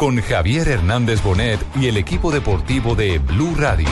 [0.00, 3.86] con Javier Hernández Bonet y el equipo deportivo de Blue Radio.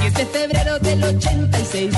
[0.00, 1.92] 10 de febrero del 86.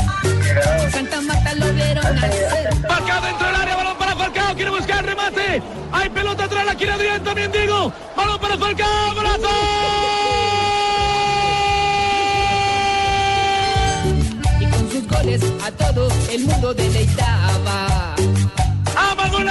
[0.90, 2.74] Santa Marta lo vieron nacer.
[2.88, 5.62] Falcao dentro del área, balón para Falcao, quiere buscar remate.
[5.92, 7.92] Hay pelota atrás, la quiere Adrián también, digo.
[8.16, 9.48] Balón para Falcao, golazo.
[14.58, 17.85] Y con sus goles a todo el mundo deleitaba.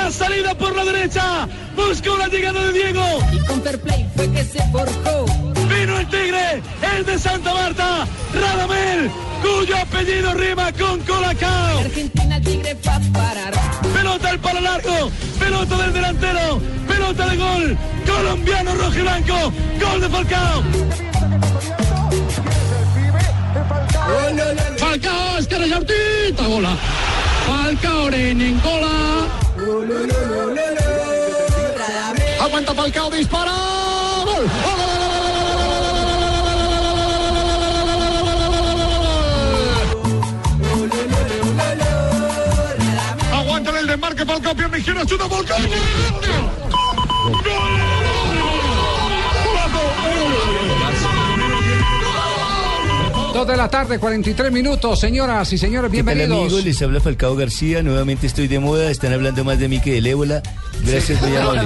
[0.06, 1.48] La salida por la derecha.
[1.76, 3.04] Buscó la llegada de Diego.
[3.32, 5.26] Y con play fue que se forjó.
[5.68, 6.62] Vino el Tigre,
[6.96, 9.10] el de Santa Marta, Radamel,
[9.42, 11.80] cuyo apellido rima con Colacao.
[11.80, 13.54] Argentina Tigre va a parar.
[13.96, 20.02] Pelota al palo largo, pelota del delantero, pelota de gol, colombiano rojo y blanco, gol
[20.02, 20.64] de Falcao.
[24.78, 26.78] Falcao, Oscar Yautita, gola.
[27.48, 29.45] Falcao en gola.
[32.40, 33.52] Aguanta Falcao, dispara.
[34.26, 34.48] Gol.
[43.34, 45.58] Aguanta el desmarque Falcao, pierna izquierda, chuta Falcao.
[53.36, 56.40] Dos de la tarde, 43 minutos, señoras y señores, ¿Qué tal, bienvenidos.
[56.46, 56.64] amigos?
[56.64, 57.84] Les habla Falcao García.
[57.84, 58.90] Nuevamente estoy de moda.
[58.90, 60.42] Están hablando más de mí que del ébola.
[60.86, 61.66] Gracias, muy amables.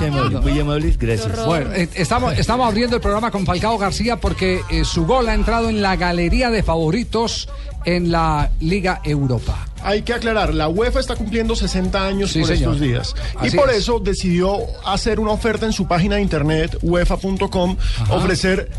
[0.00, 0.96] Muy amables, muy amables.
[0.98, 1.44] Gracias.
[1.44, 5.34] Bueno, eh, estamos, estamos abriendo el programa con Falcao García porque eh, su gol ha
[5.34, 7.46] entrado en la galería de favoritos
[7.84, 9.66] en la Liga Europa.
[9.82, 12.72] Hay que aclarar, la UEFA está cumpliendo 60 años Sí, por señor.
[12.72, 13.14] estos días.
[13.38, 13.76] Así y por es.
[13.76, 14.56] eso decidió
[14.86, 17.76] hacer una oferta en su página de internet, uefa.com,
[18.08, 18.70] ofrecer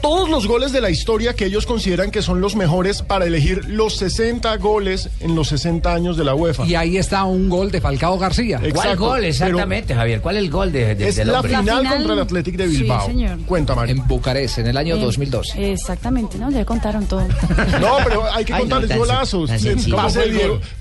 [0.00, 3.64] todos los goles de la historia que ellos consideran que son los mejores para elegir
[3.68, 6.64] los 60 goles en los 60 años de la UEFA.
[6.66, 8.56] Y ahí está un gol de Falcao García.
[8.62, 10.20] Exacto, ¿Cuál gol pero exactamente, Javier?
[10.20, 12.68] ¿Cuál es el gol de, de- Es del la final, final- contra el Athletic de
[12.70, 13.06] Sí, Bilbao.
[13.06, 13.38] señor.
[13.46, 13.94] Cuenta, Mario.
[13.96, 15.52] En Bucarest, en el año Eh, 2002.
[15.56, 16.50] Exactamente, ¿no?
[16.50, 17.20] Ya contaron todo.
[17.80, 19.50] No, pero hay que contarles golazos.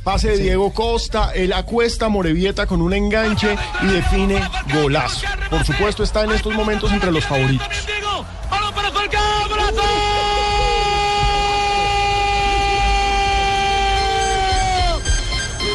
[0.04, 4.42] pase de Diego Costa, él acuesta a Morevieta con un enganche y define
[4.74, 5.26] golazo.
[5.50, 7.68] Por supuesto, está en estos momentos entre los favoritos.
[9.00, 9.82] Falcao, golazo.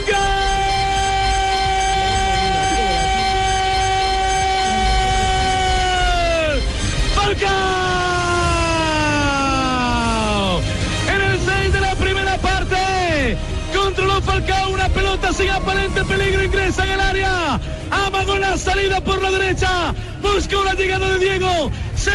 [0.09, 0.21] ¡Gol!
[7.15, 7.55] ¡Falcao!
[11.09, 13.39] En el 6 de la primera parte.
[13.75, 16.45] Controló Falcao una pelota sin aparente peligro.
[16.45, 17.59] Ingresa en el área.
[17.91, 19.95] Amagó la salida por la derecha.
[20.21, 21.71] Buscó la llegada de Diego.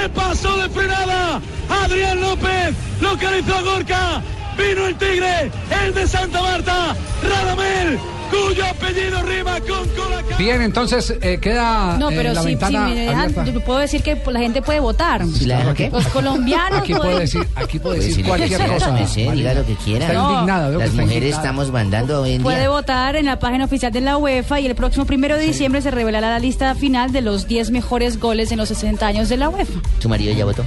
[0.07, 1.41] Pasó de frenada.
[1.69, 4.21] Adrián López localizó a Gorka.
[4.57, 5.51] Vino el Tigre,
[5.83, 6.95] el de Santa Marta.
[7.21, 7.99] Radamel,
[8.29, 10.37] cuyo apellido rima con Colacao.
[10.37, 13.33] Bien, entonces eh, queda No, eh, pero la si, me dejan,
[13.65, 15.23] puedo decir que la gente puede votar.
[15.43, 15.89] claro, ¿qué?
[15.89, 19.07] Los colombianos Aquí puede pueden- decir, aquí puede Pues decir cualquier cosa.
[19.07, 20.07] sé, diga lo que quiera.
[20.07, 20.31] Está No.
[20.33, 21.43] indignada, Las está mujeres indignada.
[21.43, 22.69] estamos mandando hoy en Puede día.
[22.69, 25.91] votar en la página oficial de la UEFA y el próximo primero de diciembre se
[25.91, 29.49] revelará la lista final de los 10 mejores goles en los 60 años de la
[29.49, 29.79] UEFA.
[29.99, 30.63] ¿Tu marido ya votó?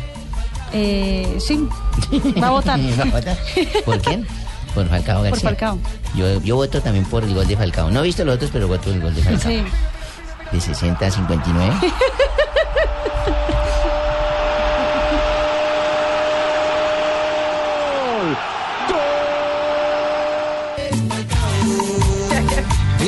[0.75, 1.67] Eh, sí,
[2.43, 2.81] va a votar.
[2.99, 3.39] ¿Va a votar?
[3.85, 4.27] ¿Por quién?
[4.75, 5.31] Por Falcao García.
[5.31, 5.79] Por Falcao.
[6.15, 7.91] Yo, yo voto también por el gol de Falcao.
[7.91, 9.51] No he visto los otros, pero voto el gol de Falcao.
[9.51, 9.65] Sí.
[10.51, 11.75] De 60 a 59.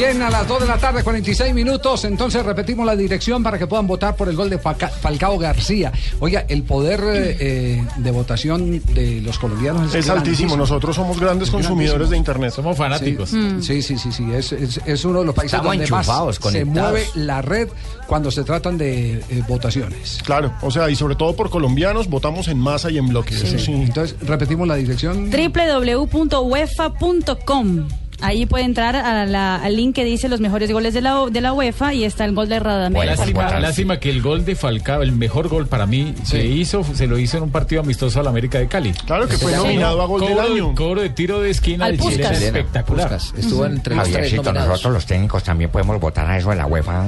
[0.05, 2.05] Bien, a las 2 de la tarde, 46 minutos.
[2.05, 5.91] Entonces repetimos la dirección para que puedan votar por el gol de Falca- Falcao García.
[6.21, 7.01] Oiga, el poder
[7.41, 10.59] eh, de votación de los colombianos Es altísimo.
[10.59, 12.53] Nosotros somos grandes consumidores de Internet.
[12.53, 13.31] Somos fanáticos.
[13.63, 14.25] Sí, sí, sí, sí.
[14.35, 16.07] Es, es- es uno de los países Estamos donde más
[16.53, 17.69] se mueve la red
[18.07, 20.19] cuando se tratan de eh, votaciones.
[20.25, 23.35] Claro, o sea, y sobre todo por colombianos, votamos en masa y en bloque.
[23.35, 23.73] Eso sí.
[23.73, 25.31] Entonces repetimos la dirección.
[25.31, 27.89] www.uefa.com
[28.21, 31.41] Ahí puede entrar a la- al link que dice los mejores goles de la, de
[31.41, 33.07] la UEFA y está el gol de Radamel.
[33.07, 37.07] Lástima, lástima que el gol de Falcao, el mejor gol para mí, se hizo, se
[37.07, 38.93] lo hizo en un partido amistoso al América de Cali.
[39.07, 40.75] Claro que fue nominado a gol del año.
[40.75, 43.13] Cobro de tiro de esquina Al de Chile espectacular.
[43.37, 44.69] Estuvo entre los tres nominados.
[44.69, 47.05] nosotros los técnicos también podemos votar a eso de la UEFA.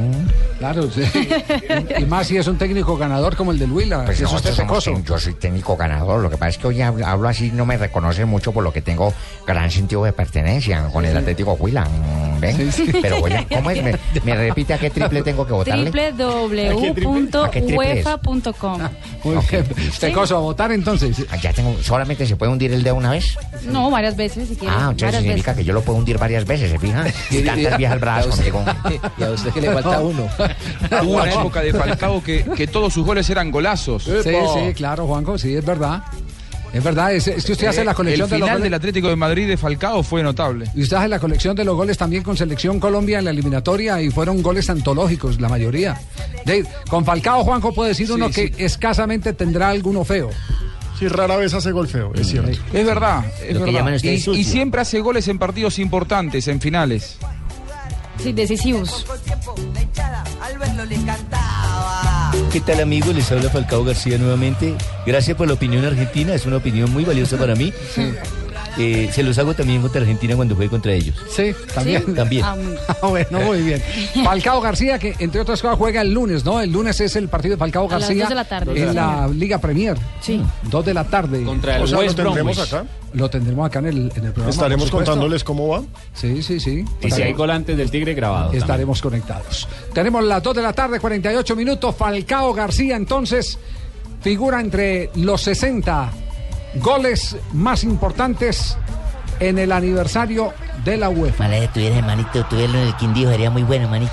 [0.59, 1.03] Claro, sí.
[1.99, 4.05] y más si es un técnico ganador como el del Huila.
[4.05, 6.21] Pues que es usted somos yo soy técnico ganador.
[6.23, 8.73] Lo que pasa es que hoy hab- hablo así, no me reconoce mucho por lo
[8.73, 9.15] que tengo
[9.47, 11.85] gran sentido de pertenencia con el Atlético Huila.
[11.85, 12.55] mm, ¿ve?
[13.03, 13.83] Pero voy a, ¿cómo es?
[13.83, 13.95] ¿Me,
[14.25, 15.91] me repite a qué triple tengo que votarle?
[17.43, 18.79] www.uefa.com.
[19.25, 19.65] Bien.
[20.01, 21.25] Pecoso, a votar entonces.
[21.31, 23.37] Ah, Ya tengo, solamente se puede hundir el dedo una vez.
[23.65, 24.75] No, varias veces si quiere.
[24.75, 25.63] Ah, entonces varias significa veces.
[25.65, 27.05] que yo lo puedo hundir varias veces, ¿se fija?
[27.31, 28.65] Y tantas viejas bravas conmigo.
[29.19, 30.29] Y a usted que le falta uno.
[31.03, 34.05] Hubo una época de Falcao que, que todos sus goles eran golazos.
[34.05, 36.03] Sí, sí, claro, Juanjo, sí, es verdad.
[36.77, 38.65] Es verdad, es, es que usted hace la colección el de los final goles.
[38.65, 40.71] del Atlético de Madrid de Falcao fue notable.
[40.75, 44.01] Y usted hace la colección de los goles también con Selección Colombia en la eliminatoria
[44.03, 46.01] y fueron goles antológicos, la mayoría.
[46.45, 50.31] De- con Falcao, Juanjo, puede decir uno que escasamente tendrá alguno feo.
[50.99, 52.59] Sí, rara vez hace gol feo, es cierto.
[52.73, 53.99] Es verdad, es Lo que verdad.
[53.99, 57.19] llaman Y, y siempre hace goles en partidos importantes, en finales.
[58.23, 59.05] Sí, decisivos.
[62.57, 63.15] ¿Qué tal amigos?
[63.15, 64.75] Les habla Falcao García nuevamente.
[65.05, 67.71] Gracias por la opinión argentina, es una opinión muy valiosa para mí.
[68.79, 71.17] Eh, se los hago también contra Argentina cuando juegue contra ellos.
[71.31, 72.15] Sí, también.
[72.15, 72.45] También.
[72.47, 73.83] Ah, muy- bueno, muy bien.
[74.25, 76.61] Falcao García, que entre otras cosas juega el lunes, ¿no?
[76.61, 78.83] El lunes es el partido de Falcao A las García dos de la tarde.
[78.83, 79.97] en la Liga Premier.
[80.21, 80.43] Sí.
[80.65, 81.43] Dos de la tarde.
[81.45, 82.73] Contra el O sea, lo West tendremos Bromwich.
[82.75, 82.85] acá.
[83.15, 84.51] Lo tendremos acá en el, en el programa.
[84.51, 85.83] Estaremos contándoles cómo va.
[86.13, 86.85] Sí, sí, sí.
[87.01, 88.45] Y si hay gol antes del Tigre grabado.
[88.47, 88.63] también.
[88.63, 89.67] Estaremos conectados.
[89.95, 91.95] Tenemos las 2 de la tarde, 48 minutos.
[91.97, 93.59] Falcao García, entonces,
[94.21, 96.11] figura entre los 60
[96.81, 98.77] goles más importantes
[99.41, 100.53] en el aniversario
[100.85, 101.49] de la UEFA.
[101.51, 104.13] Que tuviera hermanito, tuviera en el Quindío, sería muy bueno, hermanito.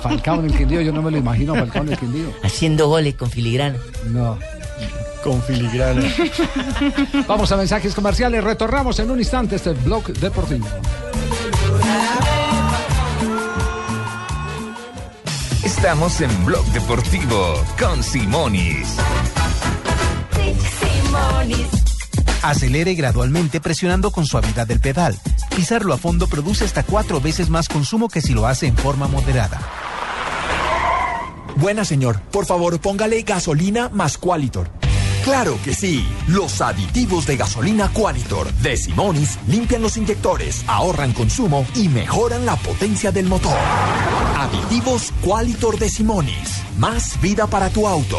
[0.00, 2.32] Falcao en el Quindío, yo no me lo imagino, Falcao en el Quindío.
[2.42, 3.78] Haciendo goles con filigrana.
[4.06, 4.38] No.
[5.24, 6.02] Con filigrana.
[7.26, 10.66] Vamos a mensajes comerciales, retornamos en un instante este blog deportivo.
[15.64, 18.96] Estamos en Blog Deportivo con Simonis.
[22.42, 25.16] Acelere gradualmente presionando con suavidad el pedal.
[25.54, 29.06] Pisarlo a fondo produce hasta cuatro veces más consumo que si lo hace en forma
[29.06, 29.60] moderada.
[31.56, 34.70] Buena señor, por favor póngale gasolina más Qualitor.
[35.22, 41.64] Claro que sí, los aditivos de gasolina Qualitor de Simonis limpian los inyectores, ahorran consumo
[41.76, 43.56] y mejoran la potencia del motor.
[44.36, 48.18] Aditivos Qualitor de Simonis, más vida para tu auto.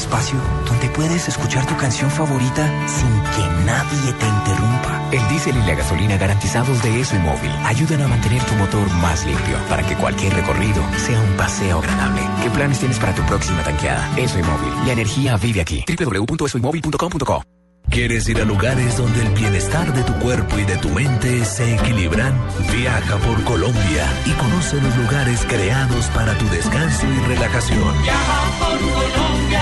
[0.00, 5.08] Espacio donde puedes escuchar tu canción favorita sin que nadie te interrumpa.
[5.12, 9.24] El diésel y la gasolina garantizados de ESO Móvil ayudan a mantener tu motor más
[9.26, 12.22] limpio para que cualquier recorrido sea un paseo agradable.
[12.42, 14.08] ¿Qué planes tienes para tu próxima tanqueada?
[14.16, 14.86] ESO Móvil.
[14.86, 15.84] La energía vive aquí.
[15.86, 17.59] www.esoymóvil.com.co
[17.90, 21.74] ¿Quieres ir a lugares donde el bienestar de tu cuerpo y de tu mente se
[21.74, 22.40] equilibran?
[22.72, 28.02] Viaja por Colombia y conoce los lugares creados para tu descanso y relajación.
[28.02, 29.60] Viaja por Colombia,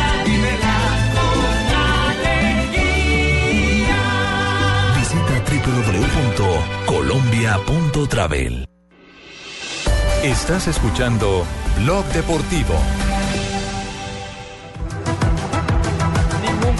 [4.98, 5.42] Visita
[6.86, 8.68] www.colombia.travel.
[10.22, 11.46] Estás escuchando
[11.78, 12.74] Blog Deportivo.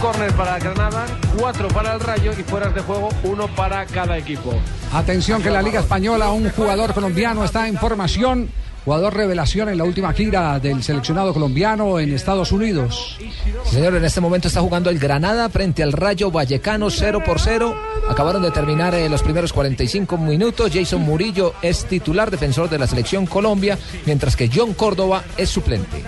[0.01, 1.07] Córner para Granada,
[1.39, 4.53] cuatro para el Rayo y fueras de juego, uno para cada equipo.
[4.93, 8.49] Atención que en la Liga Española un jugador colombiano está en formación,
[8.85, 13.17] jugador revelación en la última gira del seleccionado colombiano en Estados Unidos.
[13.19, 13.31] Sí,
[13.71, 17.75] señor, en este momento está jugando el Granada frente al Rayo Vallecano 0 por 0.
[18.09, 20.71] Acabaron de terminar eh, los primeros 45 minutos.
[20.73, 26.03] Jason Murillo es titular defensor de la selección Colombia, mientras que John Córdoba es suplente.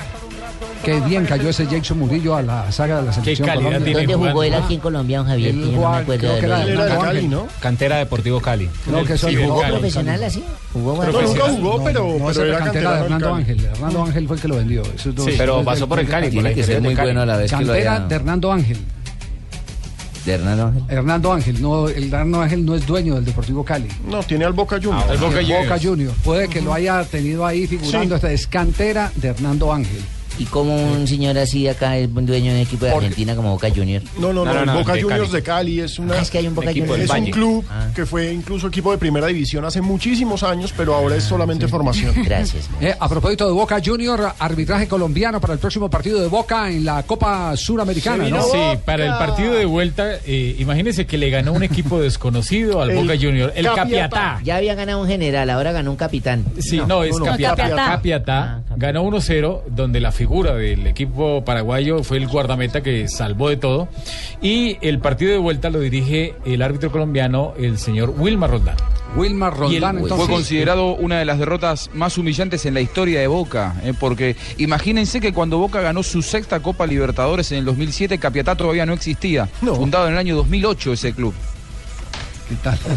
[0.84, 3.84] Qué bien cayó ese Jason Murillo a la saga de la selección calidad Colombia.
[3.94, 5.50] tiene ¿Dónde jugó él aquí en Colombia, don Javier?
[5.54, 7.38] Que yo no jugó- me acuerdo creo de que era de Hernando Ángel.
[7.60, 8.68] Cantera Deportivo Cali.
[8.86, 10.28] Creo que eso Sí, es ¿Jugó Hernando profesional Ángel.
[10.28, 10.44] así?
[10.72, 11.28] ¿Jugó Pero bueno?
[11.28, 13.40] nunca jugó, pero, No, pero esa es era la cantera de Hernando Cali.
[13.42, 13.64] Ángel.
[13.66, 14.82] Hernando Ángel fue el que lo vendió.
[14.94, 17.08] Esos dos- Sí, pero pasó por el Cali, Tiene que ser muy Cali.
[17.08, 18.78] bueno a la vez que lo Cantera de Hernando Ángel.
[20.24, 20.82] De Hernando Ángel.
[20.88, 23.88] Hernando Ángel, no, el Hernando Ángel no es dueño del Deportivo Cali.
[24.06, 25.06] No, tiene al Boca Juniors.
[25.08, 25.68] Ah, el Boca El Juniors.
[25.68, 26.14] Boca Juniors.
[26.22, 28.08] Puede que lo haya tenido ahí figurando.
[28.08, 28.14] Sí.
[28.16, 30.00] Esta es cantera de Hernando Ángel.
[30.38, 33.50] ¿Y como un señor así acá es un dueño de un equipo de Argentina como
[33.52, 34.02] Boca Junior?
[34.18, 36.14] No, no, no, el Boca Juniors de Cali es una.
[36.14, 36.98] Ah, es que hay un Boca Juniors.
[37.04, 37.30] Es un Valle.
[37.30, 37.88] club Ah.
[37.94, 42.14] que fue incluso equipo de primera división hace muchísimos años, pero ahora es solamente formación.
[42.24, 42.68] Gracias.
[42.80, 46.84] Eh, a propósito de Boca Junior, arbitraje colombiano para el próximo partido de Boca en
[46.86, 48.42] la Copa Suramericana, ¿no?
[48.42, 52.90] Sí, para el partido de vuelta, eh, imagínense que le ganó un equipo desconocido al
[52.92, 54.40] El Boca Junior, el Capiatá.
[54.42, 56.44] Ya había ganado un general, ahora ganó un capitán.
[56.58, 57.68] Sí, no, es Capiatá.
[57.76, 63.56] Capiatá ganó 1-0, donde la figura del equipo paraguayo fue el guardameta que salvó de
[63.56, 63.88] todo.
[64.40, 68.76] Y el partido de vuelta lo dirige el árbitro colombiano, el señor Wilmar Roldán.
[69.16, 73.74] Wilmar Roldán fue considerado una de las derrotas más humillantes en la historia de Boca,
[73.82, 78.54] eh, porque imagínense que cuando Boca ganó su sexta Copa Libertadores en el 2007, Capiatá
[78.54, 81.34] todavía no existía, fundado en el año 2008 ese club.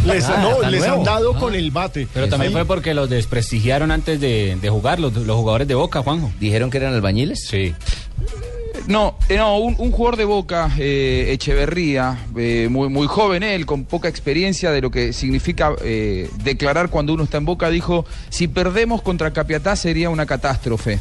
[0.05, 0.95] Les, Ah, no, les nuevo.
[0.97, 2.07] han dado con el bate.
[2.13, 5.75] Pero también Ahí- fue porque los desprestigiaron antes de, de jugar, los, los jugadores de
[5.75, 6.31] Boca, Juanjo.
[6.39, 7.45] ¿Dijeron que eran albañiles?
[7.47, 7.73] Sí.
[8.87, 13.65] No, eh, no, un, un jugador de Boca, eh, Echeverría, eh, muy, muy joven él,
[13.65, 18.05] con poca experiencia de lo que significa eh, declarar cuando uno está en Boca, dijo,
[18.29, 20.99] si perdemos contra Capiatá sería una catástrofe.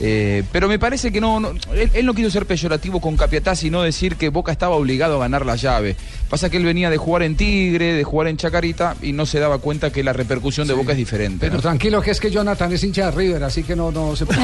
[0.00, 3.54] Eh, pero me parece que no, no- él, él no quiso ser peyorativo con Capiatá,
[3.54, 5.96] sino decir que Boca estaba obligado a ganar la llave.
[6.28, 9.38] Pasa que él venía de jugar en Tigre, de jugar en Chacarita, y no se
[9.38, 11.46] daba cuenta que la repercusión de Boca es diferente.
[11.46, 11.60] Pero ¿no?
[11.62, 14.34] tranquilo que es que Jonathan es hincha de River, así que no, no se sí,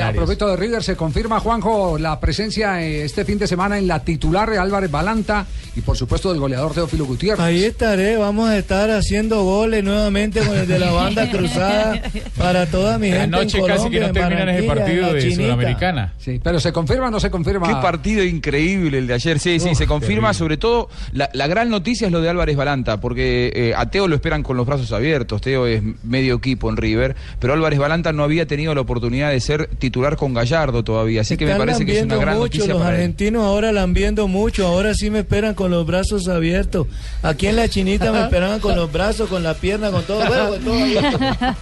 [0.00, 3.86] a propósito de River, se confirma, Juanjo, la presencia eh, este fin de semana en
[3.86, 5.46] la titular de Álvarez Balanta
[5.76, 7.40] y por supuesto del goleador Teófilo Gutiérrez.
[7.40, 12.00] Ahí estaré, vamos a estar haciendo goles nuevamente con el de la banda cruzada
[12.44, 15.42] para toda mi gente Anoche en casi que no terminan ese partido la de Chinita.
[15.42, 16.12] Sudamericana.
[16.18, 17.66] Sí, pero se confirma o no se confirma.
[17.66, 20.34] Qué partido increíble el de ayer, sí, sí, Uf, se confirma, terrible.
[20.38, 24.08] sobre todo la, la gran noticia es lo de Álvarez Balanta, porque eh, a Teo
[24.08, 28.12] lo esperan con los brazos abiertos, Teo es medio equipo en River, pero Álvarez Balanta
[28.12, 31.86] no había tenido la oportunidad de ser titular con Gallardo todavía, así que me parece
[31.86, 33.00] que es una gran mucho, noticia los para él.
[33.00, 36.86] argentinos ahora lambiendo mucho, ahora sí me esperan con los brazos abiertos.
[37.22, 40.48] Aquí en la chinita me esperaban con los brazos, con la pierna, con todo, bueno,
[40.50, 40.74] con todo.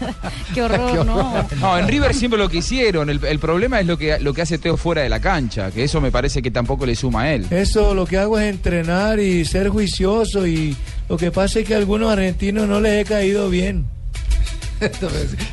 [0.55, 1.47] Qué horror, ¿no?
[1.61, 4.43] No, en River siempre lo que hicieron, el, el problema es lo que, lo que
[4.43, 7.35] hace Teo fuera de la cancha, que eso me parece que tampoco le suma a
[7.35, 7.47] él.
[7.51, 10.77] Eso lo que hago es entrenar y ser juicioso y
[11.09, 13.87] lo que pasa es que a algunos argentinos no les he caído bien.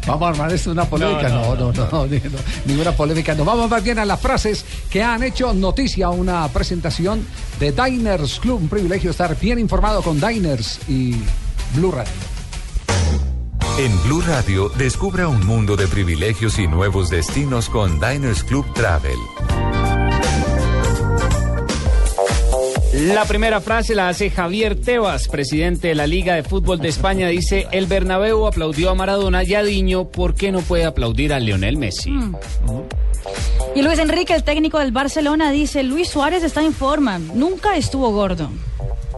[0.07, 1.29] Vamos a armar esto una polémica.
[1.29, 3.35] No, no, no, no, ni- no, ninguna polémica.
[3.35, 6.09] Nos vamos más bien a las frases que han hecho noticia.
[6.09, 7.23] Una presentación
[7.59, 8.59] de Diners Club.
[8.61, 11.13] Un privilegio estar bien informado con Diners y
[11.75, 12.09] Blue Radio.
[13.77, 19.17] En Blue Radio, descubra un mundo de privilegios y nuevos destinos con Diners Club Travel.
[22.93, 27.29] La primera frase la hace Javier Tebas, presidente de la Liga de Fútbol de España.
[27.29, 31.39] Dice, el Bernabéu aplaudió a Maradona y a Diño, ¿por qué no puede aplaudir a
[31.39, 32.11] Lionel Messi?
[32.11, 32.35] Mm.
[33.75, 38.11] Y Luis Enrique, el técnico del Barcelona, dice, Luis Suárez está en forma, nunca estuvo
[38.11, 38.49] gordo.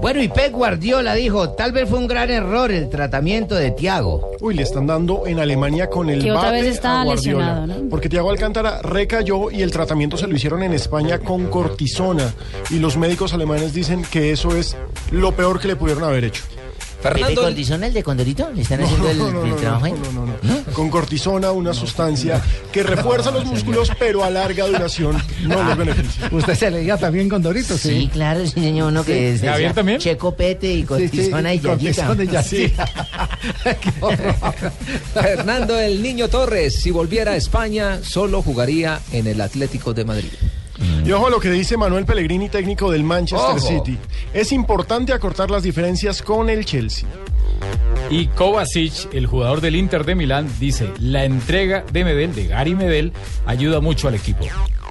[0.02, 4.32] Bueno, y Pep Guardiola dijo, tal vez fue un gran error el tratamiento de Tiago.
[4.42, 7.46] Uy, le están dando en Alemania con el Que otra vez está a Guardiola.
[7.60, 7.90] lesionado, ¿no?
[7.90, 12.34] Porque Thiago Alcántara recayó y el tratamiento se lo hicieron en España con cortisona.
[12.72, 14.76] Y los médicos alemanes dicen que eso es
[15.12, 16.44] lo peor que le pudieron haber hecho.
[17.02, 18.52] ¿Pepe Condizona, el de Condorito?
[18.52, 19.94] ¿Le están haciendo el, no, no, el no, trabajo ahí?
[19.94, 20.64] no, no, no.
[20.74, 22.42] Con cortisona, una sustancia
[22.72, 26.30] que refuerza los músculos, pero a larga duración no los beneficia.
[26.32, 29.74] Usted se leía también con Doritos, Sí, claro, sí, señor, uno que es ¿Javier decía,
[29.74, 30.00] también?
[30.00, 30.84] Checo Pete y.
[30.84, 32.14] Condizona y Yayita.
[35.14, 40.30] Fernando el Niño Torres, si volviera a España, solo jugaría en el Atlético de Madrid.
[41.06, 43.60] Y ojo a lo que dice Manuel Pellegrini, técnico del Manchester Ojo.
[43.60, 43.98] City.
[44.34, 47.08] Es importante acortar las diferencias con el Chelsea.
[48.10, 52.76] Y Kovacic, el jugador del Inter de Milán, dice, la entrega de Medel, de Gary
[52.76, 53.14] Medel,
[53.46, 54.46] ayuda mucho al equipo.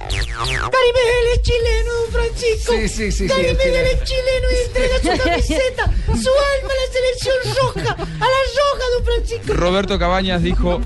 [0.09, 2.73] Gary Medel es chileno, don Francisco.
[2.73, 3.87] Sí, sí, sí, Gary Medel chileno.
[3.87, 8.83] es chileno y entrega su camiseta, su alma a la selección roja, a la roja,
[8.97, 9.53] don Francisco.
[9.53, 10.81] Roberto Cabañas dijo,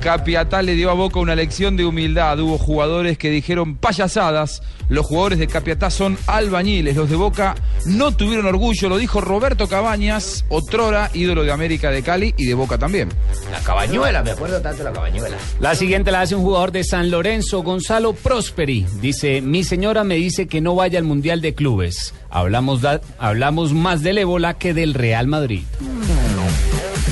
[0.00, 2.38] Capiatá le dio a Boca una lección de humildad.
[2.40, 4.62] Hubo jugadores que dijeron payasadas.
[4.90, 6.94] Los jugadores de Capiatá son albañiles.
[6.94, 7.54] Los de Boca
[7.86, 8.90] no tuvieron orgullo.
[8.90, 13.08] Lo dijo Roberto Cabañas, otrora ídolo de América de Cali y de Boca también.
[13.50, 15.36] La cabañuela, me acuerdo tanto de la cabañuela.
[15.58, 18.84] La siguiente la hace un jugador de San Lorenzo, Gonzalo Prosperi.
[19.00, 22.14] Dice, mi señora me dice que no vaya al Mundial de Clubes.
[22.30, 25.62] Hablamos, da- hablamos más del ébola que del Real Madrid.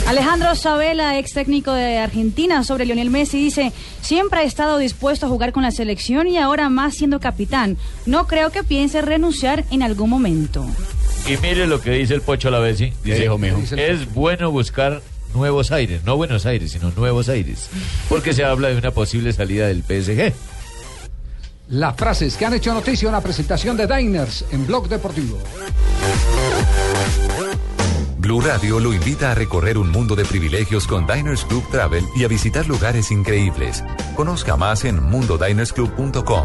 [0.08, 5.28] Alejandro Sabela, ex técnico de Argentina, sobre Lionel Messi, dice, siempre ha estado dispuesto a
[5.28, 7.76] jugar con la selección y ahora más siendo capitán.
[8.04, 10.66] No creo que piense renunciar en algún momento.
[11.28, 12.92] Y mire lo que dice el Pocho Lavesi.
[13.04, 13.60] Dice, dijo, mijo?
[13.76, 15.02] es bueno buscar
[15.34, 17.70] Nuevos Aires, no Buenos Aires, sino Nuevos Aires,
[18.08, 20.32] porque se habla de una posible salida del PSG.
[21.72, 25.38] Las frases que han hecho noticia en la presentación de Diners en Blog Deportivo.
[28.18, 32.24] Blue Radio lo invita a recorrer un mundo de privilegios con Diners Club Travel y
[32.24, 33.82] a visitar lugares increíbles.
[34.14, 36.44] Conozca más en mundodinersclub.com.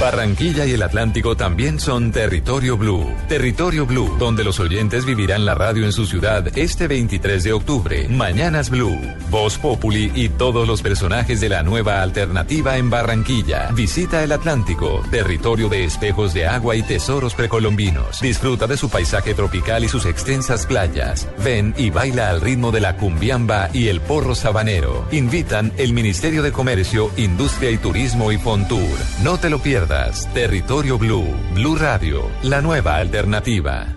[0.00, 3.10] Barranquilla y el Atlántico también son Territorio Blue.
[3.28, 8.06] Territorio Blue, donde los oyentes vivirán la radio en su ciudad este 23 de octubre.
[8.08, 9.00] Mañanas Blue,
[9.30, 13.70] Voz Populi y todos los personajes de la nueva alternativa en Barranquilla.
[13.72, 18.20] Visita el Atlántico, territorio de espejos de agua y tesoros precolombinos.
[18.20, 21.26] Disfruta de su paisaje tropical y sus extensas playas.
[21.42, 25.08] Ven y baila al ritmo de la cumbiamba y el porro sabanero.
[25.10, 28.98] Invitan el Ministerio de Comercio, Industria y Turismo y Fontour.
[29.26, 30.32] No te lo pierdas.
[30.32, 31.26] Territorio Blue.
[31.52, 32.30] Blue Radio.
[32.44, 33.88] La nueva alternativa.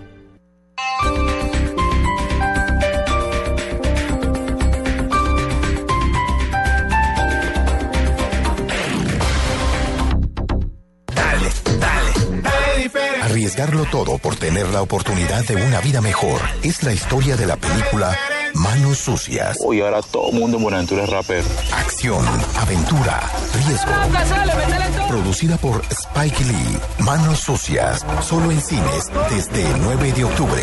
[11.14, 13.22] Dale, dale, dale diferente.
[13.22, 17.56] Arriesgarlo todo por tener la oportunidad de una vida mejor es la historia de la
[17.56, 18.18] película
[18.60, 19.56] Manos Sucias.
[19.64, 21.46] Uy, ahora todo el mundo en Buenaventura es rapero.
[21.72, 22.22] Acción,
[22.58, 23.22] aventura,
[23.54, 23.90] riesgo.
[25.08, 26.78] Producida por Spike Lee.
[26.98, 28.04] Manos Sucias.
[28.20, 30.62] Solo en cines desde el 9 de octubre.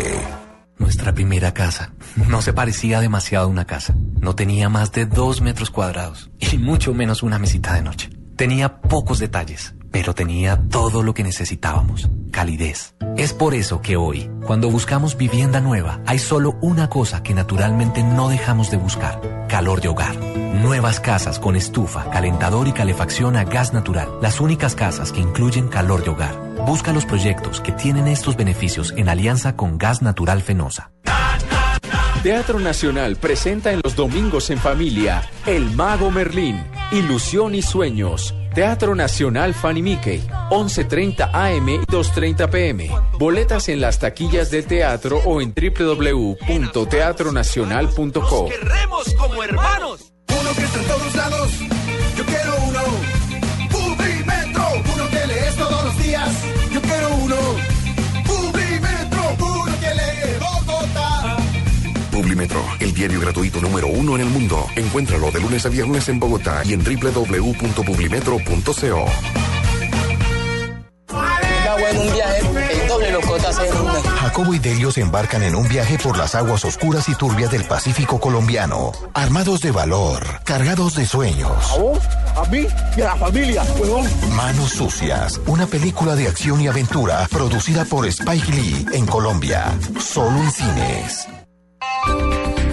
[0.78, 1.92] Nuestra primera casa
[2.28, 3.96] no se parecía demasiado a una casa.
[4.20, 8.10] No tenía más de dos metros cuadrados y mucho menos una mesita de noche.
[8.36, 12.08] Tenía pocos detalles, pero tenía todo lo que necesitábamos.
[12.30, 12.94] Calidez.
[13.16, 18.02] Es por eso que hoy, cuando buscamos vivienda nueva, hay solo una cosa que naturalmente
[18.02, 19.46] no dejamos de buscar.
[19.48, 20.16] Calor de hogar.
[20.16, 24.08] Nuevas casas con estufa, calentador y calefacción a gas natural.
[24.22, 26.36] Las únicas casas que incluyen calor de hogar.
[26.66, 30.90] Busca los proyectos que tienen estos beneficios en alianza con Gas Natural Fenosa.
[32.22, 38.34] Teatro Nacional presenta en los domingos en familia El Mago Merlín, Ilusión y Sueños.
[38.58, 40.18] Teatro Nacional Fanny Mickey,
[40.50, 42.90] 11.30 AM y 2.30 PM.
[43.16, 48.48] Boletas en las taquillas del teatro o en www.teatronacional.co.
[48.48, 50.12] queremos como hermanos.
[50.40, 51.52] Uno que está en todos lados.
[52.16, 52.57] Yo quiero
[62.18, 64.66] Publimetro, el diario gratuito número uno en el mundo.
[64.74, 69.06] Encuéntralo de lunes a viernes en Bogotá y en www.publimetro.co.
[71.90, 72.40] en un viaje,
[72.72, 74.02] el doble lo cotas en una.
[74.02, 77.62] Jacobo y Delio se embarcan en un viaje por las aguas oscuras y turbias del
[77.62, 81.78] Pacífico colombiano, armados de valor, cargados de sueños.
[82.36, 83.62] A mí y a la familia.
[84.34, 90.42] Manos Sucias, una película de acción y aventura producida por Spike Lee en Colombia, solo
[90.42, 91.28] en cines.
[91.80, 92.67] Thank you.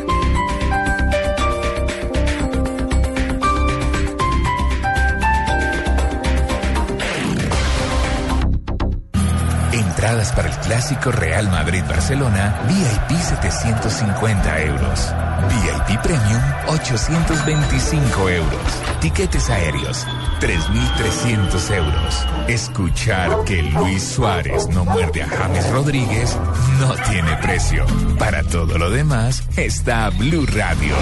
[10.06, 15.12] Para el clásico Real Madrid-Barcelona, VIP 750 euros.
[15.50, 18.62] VIP Premium 825 euros.
[19.02, 20.06] Tiquetes aéreos
[20.40, 22.28] 3.300 euros.
[22.48, 26.38] Escuchar que Luis Suárez no muerde a James Rodríguez
[26.80, 27.84] no tiene precio.
[28.20, 30.96] Para todo lo demás está Blue Radio.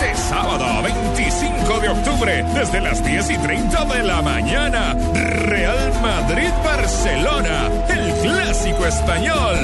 [0.00, 7.68] Este sábado 25 de octubre, desde las 10 y 30 de la mañana, Real Madrid-Barcelona,
[7.88, 9.56] el clásico español.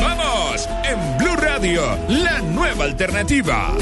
[0.00, 3.72] Vamos, en Blue Radio, la nueva alternativa.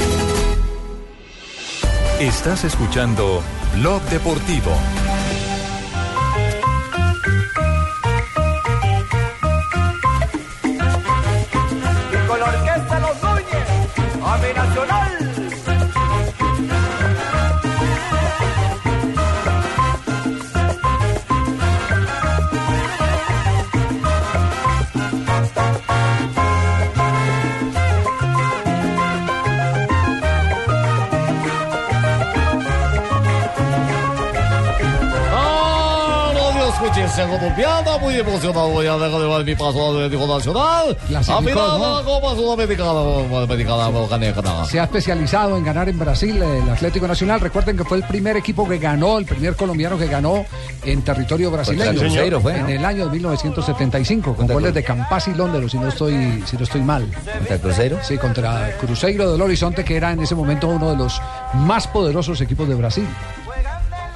[2.19, 3.41] Estás escuchando
[3.73, 4.71] Blog Deportivo.
[37.15, 38.69] Sebastián Colombiana, muy emocionado.
[38.71, 40.97] Voy a dejar de dar mi paso al Atlético Nacional.
[41.15, 41.97] A final ¿no?
[41.97, 44.65] la Copa Sudamericana.
[44.65, 47.39] Se ha especializado en ganar en Brasil el Atlético Nacional.
[47.39, 50.45] Recuerden que fue el primer equipo que ganó, el primer colombiano que ganó
[50.83, 51.97] en territorio brasileño.
[51.97, 52.67] Contra el fue, en ¿no?
[52.67, 56.63] el año de 1975, con goles de Campas y Londero, si no estoy, si no
[56.63, 57.09] estoy mal.
[57.37, 57.97] ¿Contra el Cruzeiro?
[58.03, 61.21] Sí, contra Cruzeiro del Horizonte, que era en ese momento uno de los
[61.53, 63.07] más poderosos equipos de Brasil.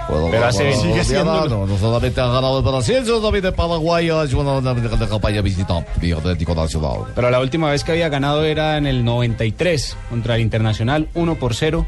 [0.09, 3.45] Bueno, Pero hace- bueno, sigue siendo- No, no solamente ha ganado el Brasil, sino también
[3.45, 7.01] el Paraguay ha hecho una campaña visitante de Atlético Nacional.
[7.15, 11.35] Pero la última vez que había ganado era en el 93 contra el Internacional, 1
[11.35, 11.85] por 0.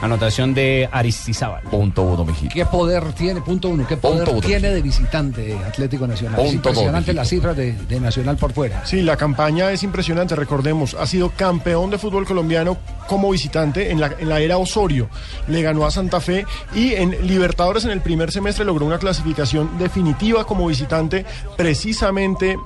[0.00, 1.62] Anotación de Aristizábal.
[1.62, 2.52] Punto uno, mijito.
[2.54, 4.40] ¿Qué poder tiene, punto uno, qué poder Punto uno.
[4.46, 6.40] tiene de visitante Atlético Nacional?
[6.40, 8.84] es Punto impresionante las cifras de, de Nacional por fuera.
[8.84, 10.36] Sí, la campaña es impresionante.
[10.36, 12.76] Recordemos, ha sido campeón de fútbol colombiano
[13.08, 15.08] como visitante en la, en la era Osorio.
[15.48, 19.78] Le ganó a Santa Fe y en Libertadores en el primer semestre logró una clasificación
[19.78, 21.24] definitiva como visitante
[21.56, 22.58] precisamente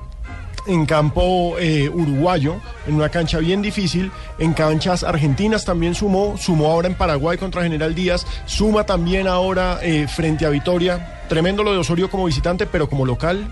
[0.69, 6.67] en campo eh, uruguayo, en una cancha bien difícil, en canchas argentinas también sumó, sumó
[6.67, 11.18] ahora en Paraguay contra General Díaz, suma también ahora eh, frente a Vitoria.
[11.29, 13.47] Tremendo lo de Osorio como visitante, pero como local,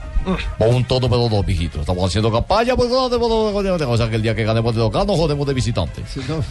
[0.57, 1.79] Punto número dos, mijito.
[1.79, 5.15] Estamos haciendo campaña, pues no o sea que el día que ganemos de local nos
[5.15, 6.01] jodemos de visitante.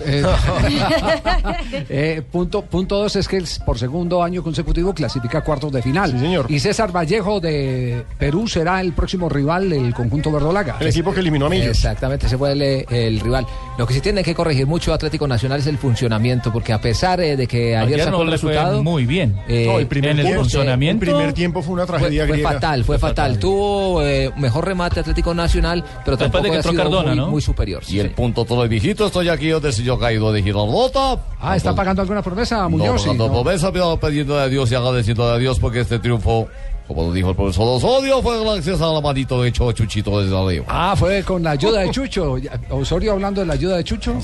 [0.07, 0.23] Eh,
[1.89, 5.83] eh, punto, punto dos es que el- por segundo año consecutivo clasifica a cuartos de
[5.83, 6.11] final.
[6.19, 6.47] señor.
[6.49, 10.77] Y César Vallejo de Perú será el próximo rival del conjunto verdolaga.
[10.81, 11.67] el equipo que eliminó a Millos.
[11.69, 13.47] Exactamente, ese fue el, el rival.
[13.79, 17.21] Lo que sí tiene que corregir mucho Atlético Nacional es el funcionamiento, porque a pesar
[17.21, 18.83] eh, de que ayer, Ayer sacó no el fue resultado.
[18.83, 19.37] muy bien.
[19.49, 21.05] eh, No, el primer en el funcionamiento.
[21.05, 22.51] El primer tiempo fue una fue, tragedia fue griega.
[22.53, 23.39] fatal, fue, fatal.
[23.39, 27.17] Tuvo eh, mejor remate Atlético Nacional, pero Después tampoco de que ha sido Cardona, muy,
[27.17, 27.29] ¿no?
[27.29, 27.83] muy superior.
[27.89, 31.21] Y el punto todo el viejito, estoy aquí donde si yo caído de Girardota.
[31.41, 33.01] Ah, ¿está pagando alguna promesa, No, Muñoz?
[33.03, 33.33] Sí, pagando no.
[33.43, 36.49] promesa, pero pidiendo a Dios y agradeciendo a Dios porque este triunfo,
[36.87, 40.65] como lo dijo el profesor Osorio, fue gracias a la manito de Chuchito desde arriba.
[40.69, 42.37] Ah, fue con la ayuda de Chucho.
[42.71, 44.15] Osorio hablando de la ayuda de Chucho.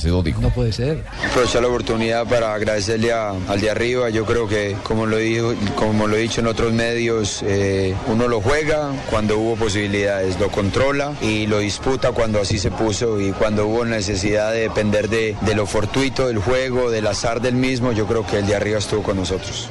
[0.40, 1.04] No puede ser.
[1.28, 4.10] aprovechar la oportunidad para agradecerle a- al de arriba.
[4.10, 8.28] Yo creo que, como lo, dijo, como lo he dicho en otros medios, eh, uno
[8.28, 13.32] lo juega cuando hubo posibilidades, lo controla y lo disputa cuando así se puso y
[13.32, 17.92] cuando hubo necesidad de depender de, de lo fortuito del juego, del azar del mismo,
[17.92, 19.68] yo creo que el de arriba estuvo con nosotros.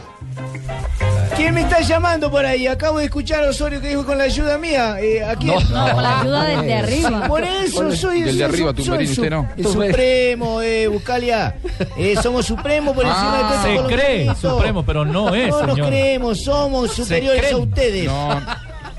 [1.36, 2.68] ¿Quién me está llamando por ahí?
[2.68, 4.98] Acabo de escuchar a Osorio que dijo con la ayuda mía.
[5.00, 5.54] Eh, ¿a quién?
[5.54, 7.28] No, no, con la ayuda del de arriba.
[7.28, 9.48] Por eso soy Del de arriba, usted no.
[9.58, 11.56] El supremo, eh, Buscalia.
[11.98, 15.68] Eh, somos supremos por encima de todo Ah, Se cree supremo, pero no es, No
[15.68, 18.06] nos creemos, somos superiores a ustedes.
[18.06, 18.42] No.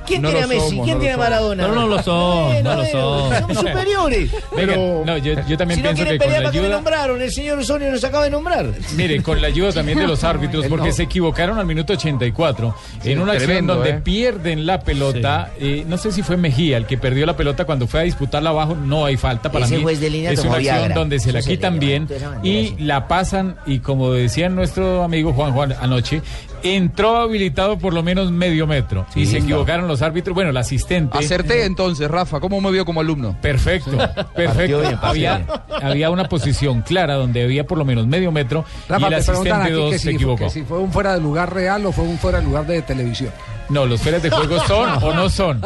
[0.06, 0.68] ¿Quién No tiene a Messi?
[0.70, 1.30] somos, ¿Quién no tiene a lo somos.
[1.30, 1.66] Maradona?
[1.68, 3.40] No, no lo son, Bueno, no lo son.
[3.42, 4.30] Somos superiores.
[4.56, 6.58] Venga, no, yo, yo también si no pienso quieren que con pelear, la ¿para qué
[6.60, 6.76] me ayuda.
[6.76, 7.22] nombraron?
[7.22, 8.66] El señor Osorio nos acaba de nombrar.
[8.96, 13.20] Mire, con la ayuda también de los árbitros, porque se equivocaron al minuto 84 en
[13.20, 14.00] una acción donde ¿eh?
[14.02, 15.50] pierden la pelota.
[15.58, 18.50] eh, no sé si fue Mejía el que perdió la pelota cuando fue a disputarla
[18.50, 18.74] abajo.
[18.74, 19.82] No hay falta para Ese mí.
[19.82, 20.94] juez de línea es una acción Viagra.
[20.94, 22.08] donde se la Eso quitan bien
[22.42, 23.56] y la pasan.
[23.66, 26.22] Y como decía nuestro amigo Juan Juan anoche,
[26.62, 29.06] entró habilitado por lo menos medio metro.
[29.14, 30.34] y se equivocaron los árbitros.
[30.34, 31.18] Bueno, el asistente.
[31.18, 32.40] Acerté entonces, Rafa.
[32.40, 33.36] ¿Cómo me vio como alumno?
[33.40, 33.96] Perfecto,
[34.34, 34.80] perfecto.
[34.80, 35.46] bien, había,
[35.82, 39.26] había una posición clara donde había por lo menos medio metro Rafa, y el te
[39.26, 40.44] preguntan asistente aquí 2 que se si, equivocó.
[40.44, 42.82] que si fue un fuera de lugar real o fue un fuera de lugar de
[42.82, 43.30] televisión.
[43.68, 45.60] No, los fueras de juego son o no son.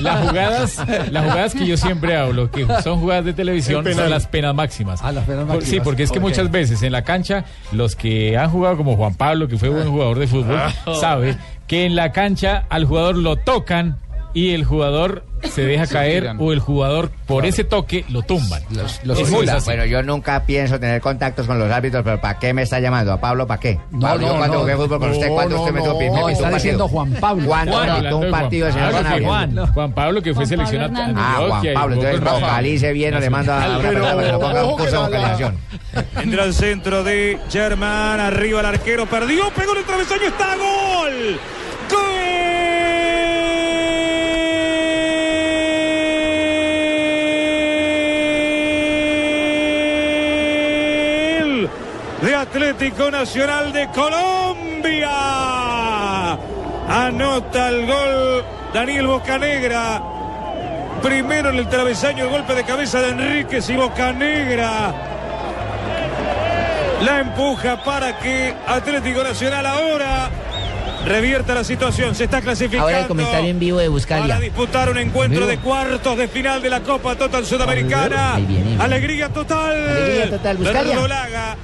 [0.00, 4.26] Las jugadas, las jugadas que yo siempre hablo, que son jugadas de televisión, son las
[4.26, 5.00] penas máximas.
[5.02, 5.68] Ah, las penas máximas.
[5.68, 9.14] Sí, porque es que muchas veces en la cancha, los que han jugado como Juan
[9.14, 10.72] Pablo, que fue buen jugador de fútbol, Ah.
[11.00, 11.36] sabe
[11.66, 13.96] que en la cancha al jugador lo tocan
[14.34, 16.36] y el jugador se deja Se caer tiran.
[16.40, 18.62] o el jugador por ese toque lo tumban.
[18.70, 18.84] Eso
[19.40, 19.64] es así.
[19.64, 23.12] Bueno, yo nunca pienso tener contactos con los árbitros, pero ¿para qué me está llamando?
[23.12, 23.78] ¿A Pablo para qué?
[24.00, 26.50] Pablo, yo cuando jugué fútbol con usted, ¿cuánto usted me no, pitó- me un está
[26.50, 27.46] diciendo Juan Pablo.
[27.46, 29.28] ¿Cuánto Juan, me un de Juan partido, señor Pablo, que Sanabria?
[29.28, 33.52] Juan, Juan Pablo que fue seleccionado Ah, Juan Pablo, entonces vocalice bien o le mando
[33.52, 35.56] a la otra persona para que lo ponga en un curso de vocalización.
[36.22, 41.38] Entra al centro de Germán, arriba el arquero, perdió, pegó en el travesaño, está gol.
[41.90, 42.51] Gol
[52.22, 55.10] de Atlético Nacional de Colombia.
[56.88, 60.02] Anota el gol Daniel Bocanegra.
[61.02, 64.94] Primero en el travesaño el golpe de cabeza de Enríquez y Bocanegra
[67.02, 70.30] la empuja para que Atlético Nacional ahora
[71.04, 72.14] revierta la situación.
[72.14, 76.16] Se está clasificando Ahora el comentario en vivo de para disputar un encuentro de cuartos
[76.16, 78.34] de final de la Copa Total Sudamericana.
[78.34, 78.82] Ahí viene, ahí viene.
[78.84, 79.88] Alegría total.
[79.88, 81.56] Alegría total, Buscalia.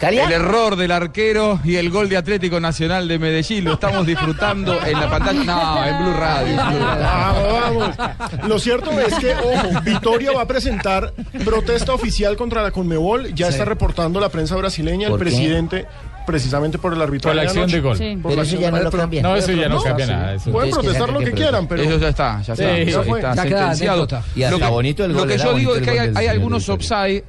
[0.00, 3.64] El error del arquero y el gol de Atlético Nacional de Medellín.
[3.64, 5.44] Lo estamos disfrutando en la pantalla.
[5.44, 6.46] No, en Blue Radio.
[6.48, 7.04] en Blue Radio.
[7.04, 8.48] Vamos, vamos.
[8.48, 11.12] Lo cierto es que, ojo, Vitoria va a presentar
[11.44, 13.32] protesta oficial contra la Conmebol.
[13.34, 13.52] Ya Sí.
[13.52, 15.86] está reportando la prensa brasileña, el presidente,
[16.26, 17.36] precisamente por el arbitraje.
[17.36, 17.96] Por la acción de gol.
[17.96, 18.18] Sí.
[18.20, 19.22] Por Pero la eso ya no lo cambia.
[19.22, 19.84] No, eso ya no sí.
[19.86, 20.34] cambia nada.
[20.34, 21.82] eso- Pueden que protestar lo que que quieran, pero.
[21.82, 22.74] Eso ya está, ya está.
[22.76, 23.20] Sí, Eso ya fue.
[23.20, 24.08] está sentenciado.
[24.34, 26.12] Y hasta Lo que, bonito el lo gol, que era yo digo es que hay,
[26.14, 27.24] hay algunos offside,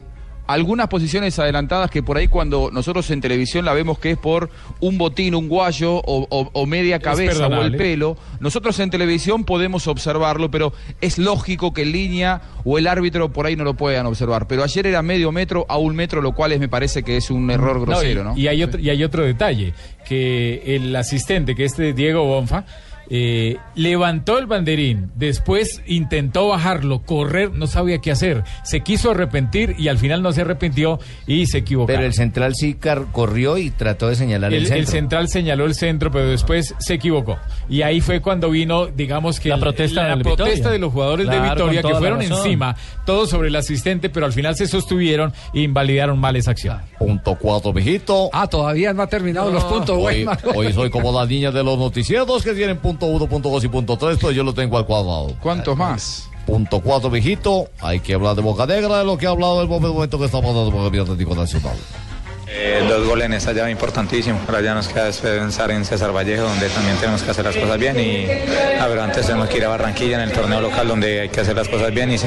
[0.48, 4.50] algunas posiciones adelantadas que por ahí cuando nosotros en televisión la vemos que es por
[4.80, 8.18] un botín, un guayo o, o- o media cabeza o el pelo.
[8.40, 13.46] Nosotros en televisión podemos observarlo, pero es lógico que en línea o el árbitro por
[13.46, 14.48] ahí no lo puedan observar.
[14.48, 17.32] Pero ayer era medio metro a un metro, lo cual es, me parece que es
[17.32, 18.38] un error No, grosero, y, ¿no?
[18.38, 19.74] y hay otro, y hay otro detalle,
[20.08, 22.66] que el asistente, que este Diego Bonfa,
[23.10, 29.76] eh, levantó el banderín, después intentó bajarlo, correr, no sabía qué hacer, se quiso arrepentir
[29.78, 31.88] y al final no se arrepintió y se equivocó.
[31.88, 32.78] Pero el central sí
[33.12, 34.80] corrió y trató de señalar el, El, centro.
[34.82, 37.38] el central señaló el centro, pero después se equivocó.
[37.70, 40.92] Y ahí fue cuando vino, digamos que La el- protesta la del protesta de los
[40.94, 44.68] jugadores de Vitoria que la fueron encima, todos sobre el asistente, pero al final se
[44.68, 46.80] sostuvieron e invalidaron mal esa acción.
[46.98, 48.30] Punto cuatro, mijito.
[48.34, 50.26] Ah, todavía no ha terminado los puntos, güey.
[50.56, 53.68] Hoy, soy como las niñas de los noticieros que tienen punto uno, punto dos y
[53.68, 55.34] punto tres, pues yo lo tengo al cuadrado.
[55.42, 56.30] ¿Cuántos más?
[56.46, 57.68] Punto cuatro, mijito.
[57.82, 60.56] Hay que hablar de Boca Negra, de lo que ha hablado el momento que estamos
[60.56, 61.76] dando por el Atlético Nacional.
[62.48, 64.40] Eh, dos goles en esta llave importantísimo.
[64.48, 67.78] Ahora ya nos queda pensar en César Vallejo, donde también tenemos que hacer las cosas
[67.78, 68.00] bien.
[68.00, 68.28] Y
[68.80, 71.42] a ver, antes tenemos que ir a Barranquilla en el torneo local, donde hay que
[71.42, 72.18] hacer las cosas bien y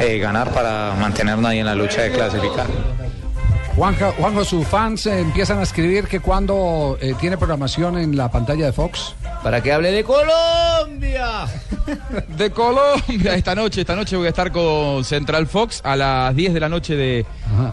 [0.00, 2.66] eh, ganar para mantenernos ahí en la lucha de clasificar.
[3.76, 8.30] Juanjo, Juanjo, sus fans eh, empiezan a escribir que cuando eh, tiene programación en la
[8.30, 9.14] pantalla de Fox.
[9.42, 11.46] Para que hable de Colombia.
[12.36, 16.54] De Colombia, esta noche, esta noche voy a estar con Central Fox a las 10
[16.54, 17.26] de la noche de,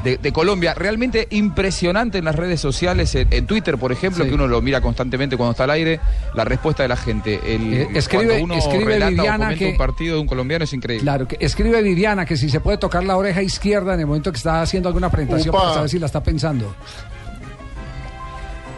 [0.03, 0.73] de- de Colombia.
[0.73, 4.29] Realmente impresionante en las redes sociales, en, en Twitter, por ejemplo, Sí.
[4.29, 5.99] que uno lo mira constantemente cuando está al aire,
[6.33, 7.39] la respuesta de la gente.
[7.45, 11.03] El, Eh, escribe- cuando uno escribe Viviana que- un partido de un colombiano es increíble.
[11.03, 14.31] Claro, que escribe Viviana que si se puede tocar la oreja izquierda en el momento
[14.31, 15.59] que está haciendo alguna presentación Upa.
[15.61, 16.75] para saber si la está pensando.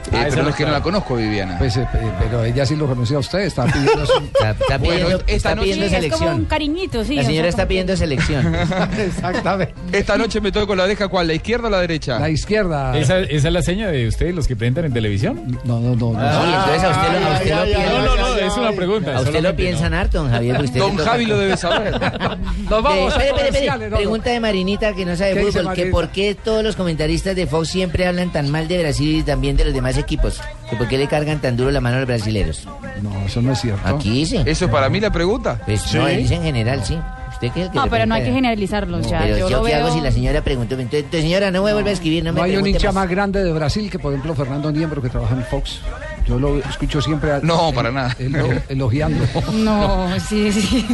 [0.08, 1.58] Eh, Ah, esa pero no es que no la conozco, Viviana.
[1.60, 4.78] Pues, eh, pe- pero ella sí lo conoció a usted, está pidiendo su- Está, está
[4.78, 6.46] Bueno, pidiendo, está noche- pidiendo Sí, es como un selección.
[6.46, 7.16] cariñito, sí.
[7.16, 8.56] La o sea, señora está que- pidiendo selección.
[9.00, 9.74] Exactamente.
[9.92, 11.28] Esta noche me toco con la oreja, ¿cuál?
[11.28, 12.20] ¿La izquierda o la derecha?
[12.20, 12.98] La izquierda.
[12.98, 15.60] ¿Esa, esa es la seña de ustedes, los que presentan en televisión?
[15.64, 16.14] No, no, no.
[16.14, 16.20] no.
[16.20, 18.06] Ah, Oye, entonces a usted, lo- a usted lo ay, ay, piensan.
[18.06, 19.18] No, no, no, es una pregunta.
[19.18, 20.62] A usted lo piensan harto, don Javier.
[20.62, 21.92] usted Don Javi lo debe saber.
[22.00, 23.90] Nos Eh, vamos espere, espere.
[23.90, 25.74] Pregunta de Marinita que no sabe ¿Qué dice fútbol.
[25.76, 25.86] Que?
[25.88, 29.58] ¿Por qué todos los comentaristas de Fox siempre hablan tan mal de Brasil y también
[29.58, 30.40] de los demás equipos?
[30.70, 32.68] ¿Que ¿Por qué le cargan tan duro la mano a los brasileños?
[33.02, 33.88] No, eso no es cierto.
[33.88, 34.44] Aquí dice.
[34.46, 35.60] ¿Eso es para mí la pregunta?
[35.66, 36.98] Pues no, él dice en general, sí.
[37.32, 39.20] ¿Usted qué es el que No, pero no hay que generalizarlos ya.
[39.22, 40.76] Pero yo yo, lo qué hago veo- si la señora preguntó.
[40.78, 42.96] Entonces, señora, no me vuelva a escribir, no me No hay un hincha más.
[42.96, 45.80] más grande de Brasil que, por ejemplo, Fernando Niembro, que trabaja en Fox.
[46.28, 47.32] Yo lo escucho siempre.
[47.32, 48.16] a- No, para nada.
[48.20, 49.26] elo- elogiando.
[49.54, 50.86] No, sí, sí.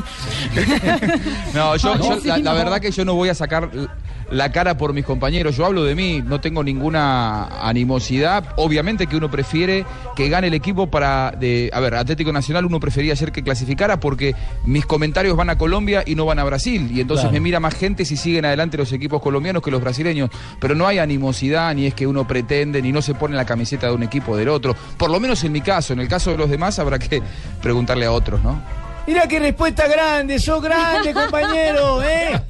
[1.53, 2.57] No, yo, No, yo- sí, la, la no.
[2.57, 3.69] verdad que yo no voy a sacar
[4.31, 5.55] la cara por mis compañeros.
[5.55, 8.43] Yo hablo de mí, no tengo ninguna animosidad.
[8.57, 9.85] Obviamente que uno prefiere
[10.15, 11.31] que gane el equipo para.
[11.31, 14.35] De, a ver, Atlético Nacional uno prefería ayer que clasificara porque
[14.65, 16.89] mis comentarios van a Colombia y no van a Brasil.
[16.93, 17.33] Y entonces Claro.
[17.33, 20.29] me mira más gente si siguen adelante los equipos colombianos que los brasileños.
[20.59, 23.87] Pero no hay animosidad, ni es que uno pretende, ni no se pone la camiseta
[23.87, 24.75] de un equipo o del otro.
[24.97, 25.93] Por lo menos en mi caso.
[25.93, 27.21] En el caso de los demás habrá que
[27.61, 28.59] preguntarle a otros, ¿no?
[29.07, 32.41] Mira qué respuesta grande, sos grande, compañero, ¿eh?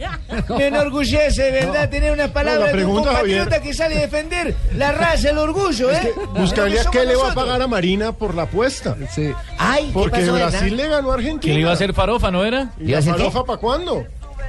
[0.58, 3.62] Me enorgullece, verdad, tener unas palabras de un compatriota Javier.
[3.62, 6.14] que sale a defender la raza, el orgullo, ¿eh?
[6.36, 8.96] Buscaría que qué le va a pagar a Marina por la apuesta.
[9.12, 9.32] Sí.
[9.58, 10.34] Ay, ¿qué Porque pasó?
[10.34, 11.54] Brasil le ganó a Que Argentina.
[11.54, 12.72] le iba a hacer farofa, ¿no era?
[12.80, 14.06] ¿Y ¿Le iba a la farofa para cuándo?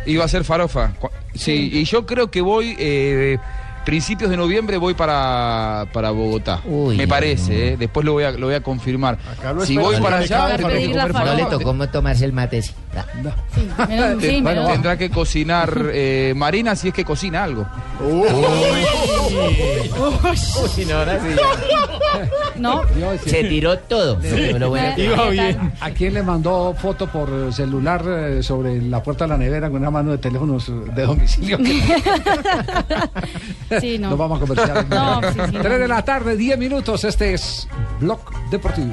[0.06, 0.92] Iba a ser farofa.
[1.34, 3.38] Sí, y yo creo que voy, eh,
[3.86, 6.60] principios de noviembre voy para, para Bogotá.
[6.66, 7.58] Uy, Me parece, no.
[7.58, 9.16] eh, después lo voy a, lo voy a confirmar.
[9.38, 10.68] Acá lo Si voy para allá, farofa.
[11.24, 11.50] No le farofa.
[11.50, 12.62] tocó tomarse el mate.
[13.54, 13.56] Sí.
[13.60, 17.66] Sí, menos- sí, Bueno, menos- tendrá que cocinar eh, Marina si es que cocina algo.
[22.56, 22.82] No,
[23.24, 24.18] Se tiró todo.
[24.22, 25.72] Lo- lo bueno que- Iba bien.
[25.80, 29.68] ¿A quién le mandó foto por eh, celular eh, sobre la puerta de la nevera
[29.68, 31.58] con una mano de teléfonos eh, de domicilio?
[33.80, 34.10] sí, no.
[34.10, 34.86] Nos vamos a conversar.
[34.88, 35.60] No, sí, sí, no.
[35.62, 37.04] 3 de la tarde, 10 minutos.
[37.04, 37.68] Este es
[38.00, 38.92] Blog Deportivo.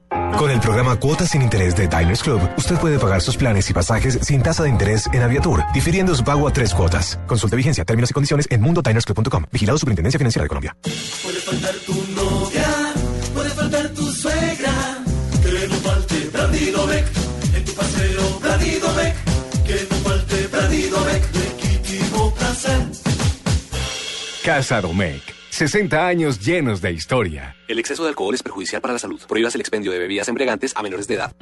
[0.37, 3.73] Con el programa Cuotas sin Interés de Diners Club, usted puede pagar sus planes y
[3.73, 7.19] pasajes sin tasa de interés en Aviatur, difiriendo su pago a tres cuotas.
[7.27, 9.45] Consulte vigencia, términos y condiciones en mundodinersclub.com.
[9.51, 10.75] Vigilado Superintendencia Financiera de Colombia.
[10.81, 12.93] Puede faltar tu novia,
[13.33, 15.03] puede faltar tu suegra,
[15.43, 17.05] que no falte Bradidobec,
[17.55, 19.15] en tu paseo Bradidobec,
[19.65, 20.49] que no falte
[21.33, 22.87] legítimo placer.
[24.43, 25.40] Casa Domecq.
[25.61, 27.55] 60 años llenos de historia.
[27.67, 29.21] El exceso de alcohol es perjudicial para la salud.
[29.27, 31.35] Prohíbas el expendio de bebidas embriagantes a menores de edad.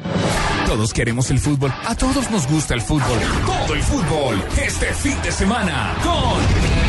[0.66, 1.74] Todos queremos el fútbol.
[1.86, 3.18] A todos nos gusta el fútbol.
[3.46, 4.44] Todo el fútbol.
[4.62, 6.89] Este fin de semana con...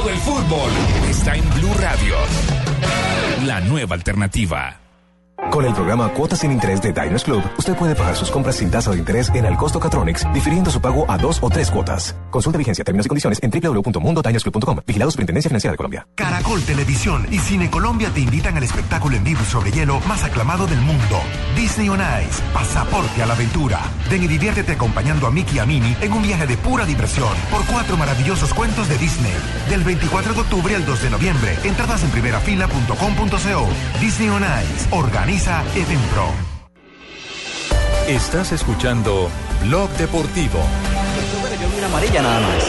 [0.00, 0.70] Todo el fútbol
[1.10, 2.14] está en Blue Radio.
[3.44, 4.89] La nueva alternativa.
[5.48, 8.70] Con el programa Cuotas sin Interés de Diners Club, usted puede pagar sus compras sin
[8.70, 12.14] tasa de interés en el costo Catronics, difiriendo su pago a dos o tres cuotas.
[12.30, 14.80] Consulta vigencia, términos y condiciones en www.mundodinersclub.com.
[14.86, 16.06] Vigilado Superintendencia Financiera de Colombia.
[16.14, 20.66] Caracol Televisión y Cine Colombia te invitan al espectáculo en vivo sobre hielo más aclamado
[20.68, 21.20] del mundo.
[21.56, 23.80] Disney on Ice, pasaporte a la aventura.
[24.08, 27.34] Ven y diviértete acompañando a Mickey y a Minnie en un viaje de pura diversión
[27.50, 29.34] por cuatro maravillosos cuentos de Disney.
[29.68, 31.58] Del 24 de octubre al 2 de noviembre.
[31.64, 33.68] Entradas en primerafila.com.co.
[34.00, 34.86] Disney on Ice.
[34.90, 36.26] Organiza Edenpro.
[38.08, 39.30] Estás escuchando
[39.62, 40.58] Blog Deportivo.
[41.62, 42.66] Yo vi una amarilla nada más.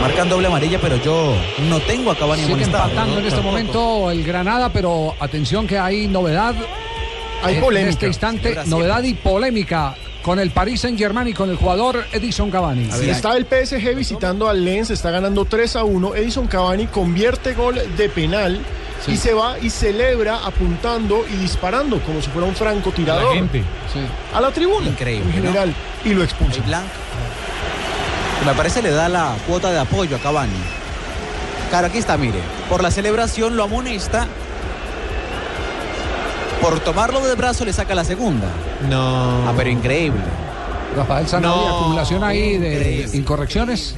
[0.00, 1.36] Marcan doble amarilla, pero yo
[1.68, 3.20] no tengo a Cavani Sigue empatando ¿no?
[3.20, 6.56] en este momento el Granada, pero atención que hay novedad.
[7.44, 7.90] Hay En polémica.
[7.90, 12.50] este instante, novedad y polémica con el Paris Saint Germain y con el jugador Edison
[12.50, 12.88] Cavani.
[13.04, 16.16] Está el PSG visitando al Lens, está ganando 3 a 1.
[16.16, 18.60] Edison Cavani convierte gol de penal
[19.06, 23.28] y se va y celebra apuntando y disparando como si fuera un francotirador.
[23.28, 23.62] La gente.
[24.34, 24.86] A la tribuna.
[24.88, 25.42] Increíble, En ¿no?
[25.48, 25.74] general.
[26.04, 26.60] Y lo expulsa.
[28.44, 30.52] Me parece le da la cuota de apoyo a Cavani.
[31.70, 32.38] Claro, aquí está, mire.
[32.68, 34.26] Por la celebración lo amonesta.
[36.60, 38.48] Por tomarlo de brazo le saca la segunda.
[38.88, 39.48] No.
[39.48, 40.20] Ah, pero increíble.
[40.96, 43.94] Rafael Sanabria, No, acumulación ahí de incorrecciones.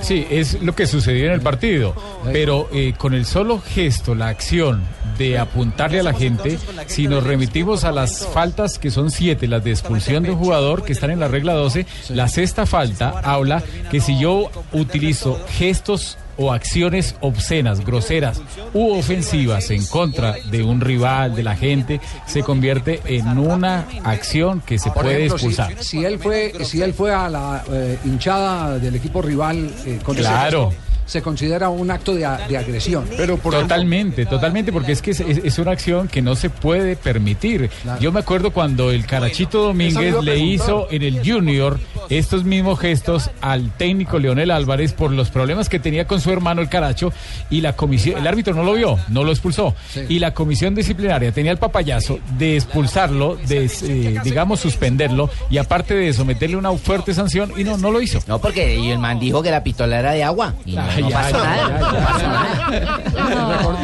[0.00, 1.94] Sí, es lo que sucedió en el partido.
[2.32, 4.82] Pero eh, con el solo gesto, la acción
[5.18, 9.64] de apuntarle a la gente, si nos remitimos a las faltas que son siete, las
[9.64, 13.62] de expulsión de un jugador que están en la regla 12, la sexta falta habla
[13.90, 18.40] que si yo utilizo gestos o acciones obscenas, groseras
[18.72, 24.60] u ofensivas en contra de un rival, de la gente, se convierte en una acción
[24.60, 25.82] que se puede ejemplo, expulsar.
[25.82, 30.16] Si, él fue, si él fue a la eh, hinchada del equipo rival eh, con
[30.16, 30.72] Claro.
[31.08, 33.04] Se considera un acto de, a- de agresión.
[33.16, 36.94] Pero totalmente, totalmente, porque es que es, es- es una acción que no se puede
[36.94, 37.70] permitir.
[38.00, 43.30] Yo me acuerdo cuando el Carachito Domínguez le hizo en el Junior estos mismos gestos
[43.40, 47.12] al técnico Leonel Álvarez por los problemas que tenía con su hermano el Caracho
[47.50, 49.74] y la comisión, el árbitro no lo vio, no lo expulsó
[50.08, 55.94] y la comisión disciplinaria tenía el papayazo de expulsarlo, de eh, digamos suspenderlo y aparte
[55.94, 58.20] de eso meterle una fuerte sanción y no, no lo hizo.
[58.26, 60.54] No, porque y el man dijo que la pistola era de agua.
[60.66, 61.28] Y no no nada.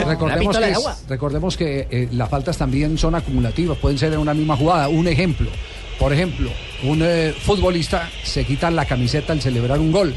[0.07, 4.35] Recordemos, que, es- recordemos que eh, las faltas también son acumulativas, pueden ser en una
[4.35, 4.89] misma jugada.
[4.89, 5.49] Un ejemplo,
[5.99, 6.51] por ejemplo,
[6.83, 10.15] un eh, futbolista se quita la camiseta al celebrar un gol.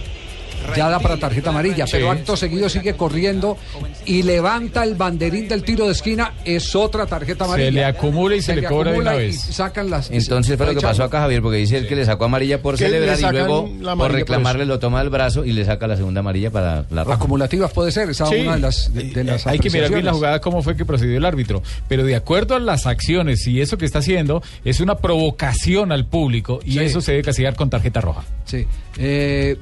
[0.75, 3.57] Ya da para tarjeta amarilla, pero acto seguido sigue corriendo
[4.05, 7.71] y levanta el banderín del tiro de esquina, es otra tarjeta Se amarilla.
[7.71, 9.39] le acumula y se le cobra de acumula una y vez.
[9.41, 12.25] sacan las, Entonces fue lo que pasó acá, Javier, porque dice él que le sacó
[12.25, 15.63] amarilla por le celebrar y luego por amarilla reclamarle lo toma del brazo y le
[15.65, 17.15] saca la segunda amarilla para la roja.
[17.15, 18.35] Acumulativas puede ser, esa es Sí.
[18.41, 20.85] una de las, de, de las Hay que mirar bien la jugada, cómo fue que
[20.85, 21.63] procedió el árbitro.
[21.87, 26.05] Pero de acuerdo a las acciones y eso que está haciendo, es una provocación al
[26.05, 26.79] público y Sí.
[26.79, 28.23] eso se debe castigar con tarjeta roja.
[28.45, 28.65] Sí.
[28.99, 29.57] Eh,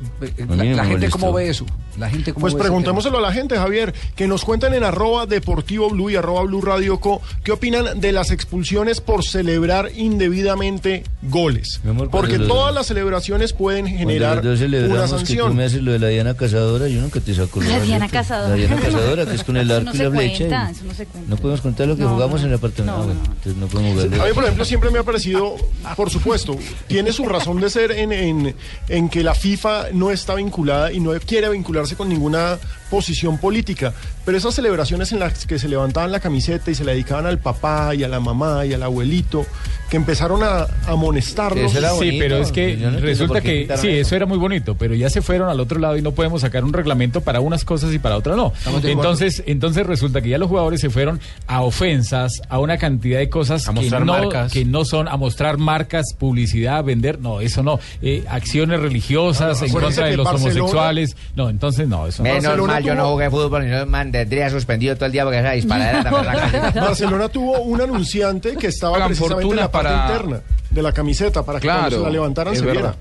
[0.48, 1.20] la, la gente molestó.
[1.20, 1.66] cómo ve eso.
[1.98, 5.90] La gente cómo Pues preguntémoselo a la gente, Javier, que nos cuenten en arroba deportivo
[5.90, 11.82] blue y arroba blue radio co, qué opinan de las expulsiones por celebrar indebidamente goles.
[12.12, 15.56] Porque cuando- todas las celebraciones pueden generar una celebramos que tú sanción.
[15.56, 18.10] me haces lo de la Diana Cazadora, yo nunca te saco lo La Diana.
[18.10, 18.50] Cazadora.
[18.50, 20.38] La Diana Cazadora, que es con el arco no y la flecha.
[20.38, 21.30] cuenta, y- eso no se cuenta.
[21.30, 23.14] No podemos contar lo que No, jugamos en el apartamento.
[23.58, 24.22] No podemos jugar.
[24.22, 25.56] A mí, por ejemplo, siempre me ha parecido,
[25.96, 26.58] por supuesto,
[26.88, 28.56] tiene su razón de ser en, en,
[28.90, 31.50] en que la FIFA no está vinculada y no quiere
[31.86, 32.58] vincularse con ninguna
[32.96, 33.94] posición política.
[34.24, 37.40] Pero esas celebraciones en las que se levantaban la camiseta y se la dedicaban al
[37.40, 39.46] papá y a la mamá y al abuelito,
[39.90, 41.74] que empezaron a amonestarlos.
[42.00, 44.08] sí, pero es que no resulta que sí, eso.
[44.08, 46.64] eso era muy bonito, pero ya se fueron al otro lado y no podemos sacar
[46.64, 48.54] un reglamento para unas cosas y para otras no.
[48.84, 53.30] Entonces, entonces resulta que ya los jugadores se fueron a ofensas, a una cantidad de
[53.30, 54.52] cosas A que no, marcas.
[54.54, 57.80] que no son a mostrar marcas, publicidad, vender, no, eso no.
[58.02, 62.30] Eh, acciones religiosas en contra de los Barcelona- homosexuales, no, entonces no, eso no.
[62.34, 65.24] Menos mal, yo tuvo- no jugué fútbol y no me tendría suspendido todo el día
[65.24, 69.66] porque esa disparadera también la Barcelona tuvo un anunciante que estaba Pagan precisamente en fortunas
[69.66, 72.82] la parte para- interna de la camiseta para que cuando se la levantaran se viera.
[72.82, 72.96] verdad.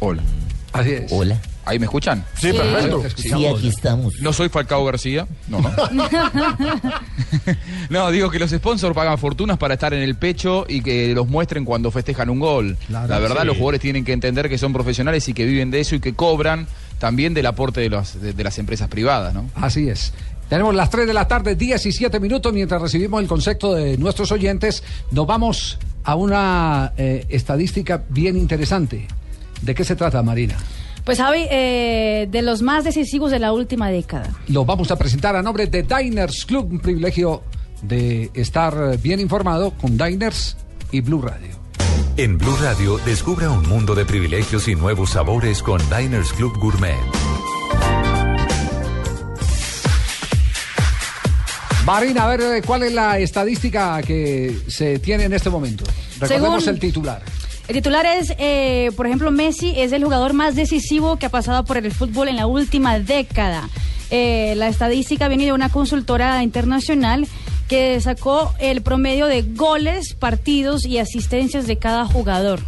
[0.00, 0.22] Hola.
[0.72, 1.10] Así es.
[1.12, 1.40] Hola.
[1.64, 2.24] ¿Ahí me escuchan?
[2.38, 3.02] Sí, perfecto.
[3.16, 4.14] Sí, aquí estamos.
[4.20, 5.26] No soy Falcao García.
[5.48, 6.04] No, no.
[7.90, 11.26] No, digo que los sponsors pagan fortunas para estar en el pecho y que los
[11.26, 12.76] muestren cuando festejan un gol.
[12.86, 13.46] Claro, la verdad, sí.
[13.46, 16.14] los jugadores tienen que entender que son profesionales y que viven de eso y que
[16.14, 16.66] cobran
[16.98, 19.48] también del aporte de, los- de- de las empresas privadas, ¿no?
[19.54, 20.12] Así es.
[20.48, 24.82] Tenemos las 3 de la tarde, 17 minutos, mientras recibimos el concepto de nuestros oyentes,
[25.10, 29.06] nos vamos a una eh, estadística bien interesante.
[29.60, 30.56] ¿De qué se trata, Marina?
[31.04, 34.30] Pues Javi, eh, de los más decisivos de la última década.
[34.48, 37.42] Lo vamos a presentar a nombre de Diners Club, un privilegio
[37.82, 40.56] de estar bien informado con Diners
[40.92, 41.57] y Blue Radio.
[42.16, 46.96] En Blue Radio, descubra un mundo de privilegios y nuevos sabores con Diners Club Gourmet.
[51.84, 55.84] Marina, a ver, eh, ¿cuál es la estadística que se tiene en este momento?
[56.20, 57.22] Recordemos Según- el titular.
[57.66, 61.64] El titular es, eh, por ejemplo, Messi es el jugador más decisivo que ha pasado
[61.64, 63.68] por el fútbol en la última década.
[64.10, 67.26] Eh, la estadística viene de una consultora internacional
[67.68, 72.60] que sacó el promedio de goles, partidos y asistencias de cada jugador.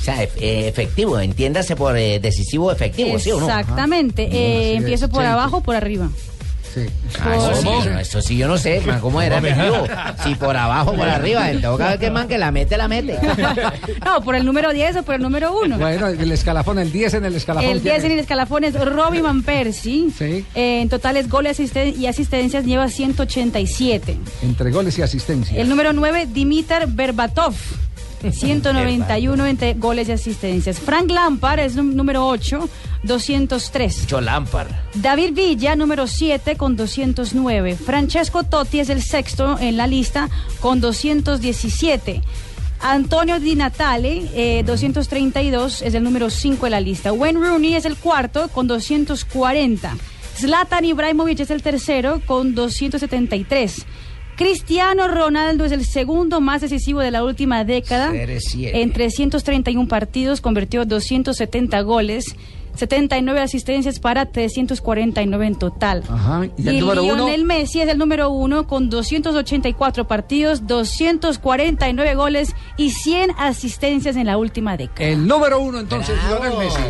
[0.00, 3.46] O sea, eh, efectivo, entiéndase por eh, decisivo efectivo, ¿sí o no?
[3.46, 4.24] Exactamente.
[4.24, 6.08] Eh, empiezo por abajo o por arriba.
[7.20, 7.68] Ah, eso, sí,
[8.00, 9.86] eso sí, yo no sé, man, ¿cómo era efectivo?
[10.24, 12.76] Si por abajo o por arriba, en todo caso que el man que la mete,
[12.76, 13.18] la mete.
[14.04, 15.78] No, por el número 10 o por el número 1.
[15.78, 17.70] Bueno, el escalafón, el 10 en el escalafón.
[17.70, 20.08] El 10 en el escalafón es Robin Van Persie.
[20.54, 24.16] Eh, en totales goles asisten- y asistencias lleva 187.
[24.42, 25.60] Entre goles y asistencia.
[25.60, 27.54] El número 9, Dimitar Berbatov.
[28.30, 30.78] 191 entre goles y asistencias.
[30.78, 32.68] Frank Lampard es número 8,
[33.02, 34.00] 203.
[34.02, 34.68] Mucho Lampard.
[34.94, 37.76] David Villa, número 7, con 209.
[37.76, 40.28] Francesco Totti es el sexto en la lista,
[40.60, 42.22] con 217.
[42.80, 47.12] Antonio Di Natale, eh, 232, es el número 5 en la lista.
[47.12, 49.96] Wayne Rooney es el cuarto, con 240.
[50.36, 53.86] Zlatan Ibrahimovic es el tercero, con 273.
[54.36, 58.12] Cristiano Ronaldo es el segundo más decisivo de la última década.
[58.12, 58.70] CR7.
[58.74, 62.36] En 331 partidos convirtió 270 goles,
[62.74, 66.02] 79 asistencias para 349 en total.
[66.08, 66.46] Ajá.
[66.58, 67.14] ¿Y el Y número uno?
[67.16, 74.26] Lionel Messi es el número uno con 284 partidos, 249 goles y 100 asistencias en
[74.26, 75.08] la última década.
[75.08, 76.80] El número uno, entonces, Lionel Messi.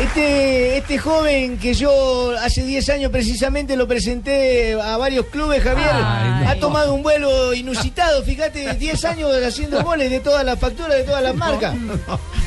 [0.00, 5.88] Este, este joven que yo hace 10 años precisamente lo presenté a varios clubes, Javier,
[5.92, 10.96] Ay, ha tomado un vuelo inusitado, fíjate, 10 años haciendo goles de todas las facturas,
[10.96, 11.76] de todas las marcas.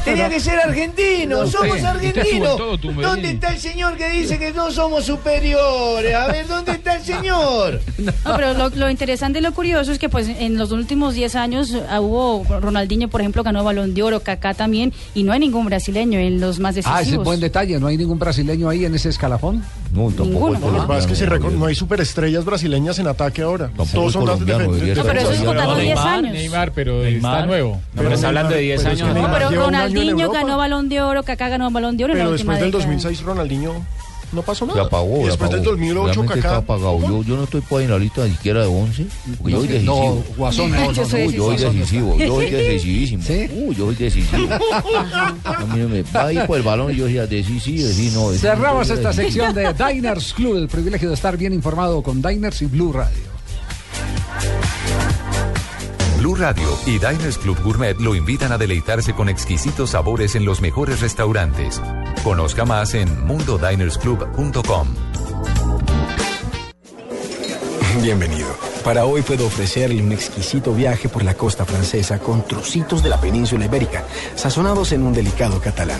[0.03, 2.57] Tenía que ser argentino, No, somos usted- argentinos.
[2.57, 2.77] todo.
[2.77, 6.13] ¿Dónde está el señor que dice que no somos superiores?
[6.15, 7.81] A ver, ¿dónde está el señor?
[7.97, 11.35] No, pero lo, lo interesante y lo curioso es que pues en los últimos 10
[11.35, 15.39] años ah, hubo Ronaldinho, por ejemplo, ganó Balón de Oro, Kaká también, y no hay
[15.39, 17.36] ningún brasileño en los más Ah, decisivos.
[17.37, 17.79] Buen detalle.
[17.79, 19.63] ¿No hay ningún brasileño ahí en ese escalafón?
[19.93, 21.25] No, tampoco hay Lo que pasa es que si
[21.55, 23.69] no hay superestrellas brasileñas en ataque ahora.
[23.75, 25.03] Todos son las colombiano, defen- debería ser.
[25.05, 26.33] No, pero eso es contando 10 Neymar, años.
[26.33, 27.33] Neymar, pero Neymar.
[27.35, 27.81] está nuevo.
[27.95, 29.15] pero está hablando de 10 pero es que años.
[29.21, 32.59] No, pero Ronaldinho ganó Balón de Oro, Kaká ganó Balón de Oro en Pero después
[32.59, 32.83] del década.
[32.85, 33.71] 2006 Ronaldinho
[34.33, 34.83] no pasó Se nada.
[34.87, 35.17] apagó.
[35.19, 35.71] Y se después del apagó.
[35.71, 36.57] 2008 Realmente está Kaká.
[36.57, 36.99] apagado.
[37.01, 39.05] Yo, yo no estoy pues en la lista ni siquiera de 11.
[39.37, 40.23] Porque yo soy decisivo.
[40.27, 41.09] no, Guasón, no, no, Yo no.
[41.09, 41.73] soy Uy, yo soy decisivo.
[41.73, 43.23] decisivo, yo soy decisísimo.
[43.23, 43.49] ¿Sí?
[43.53, 44.53] Uy, yo soy decisivo.
[45.43, 48.11] A mí no me va a ir por el balón y yo decía decisivo, sí,
[48.13, 48.29] no.
[48.31, 49.45] decisivo, Cerramos esta decisivo.
[49.45, 53.27] sección de Diners Club, el privilegio de estar bien informado con Diners y Blue Radio.
[56.17, 60.61] Blue Radio y Diners Club Gourmet lo invitan a deleitarse con exquisitos sabores en los
[60.61, 61.79] mejores restaurantes.
[62.23, 64.87] Conozca más en mundodinersclub.com.
[68.01, 68.66] Bienvenido.
[68.87, 73.19] Para hoy puedo ofrecerle un exquisito viaje por la costa francesa con trocitos de la
[73.19, 75.99] península ibérica, sazonados en un delicado catalán.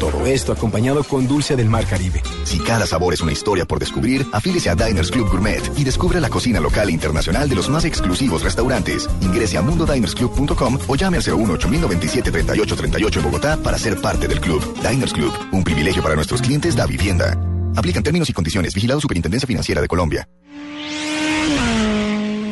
[0.00, 2.24] Todo esto acompañado con dulce del mar Caribe.
[2.42, 6.18] Si cada sabor es una historia por descubrir, afílese a Diners Club Gourmet y descubra
[6.18, 9.08] la cocina local e internacional de los más exclusivos restaurantes.
[9.20, 14.40] Ingrese a mundodinersclub.com o llame al 018 097 3838 en Bogotá para ser parte del
[14.40, 14.60] club.
[14.82, 17.38] Diners Club, un privilegio para nuestros clientes da vivienda.
[17.76, 18.74] Aplican términos y condiciones.
[18.74, 20.26] Vigilado Superintendencia Financiera de Colombia.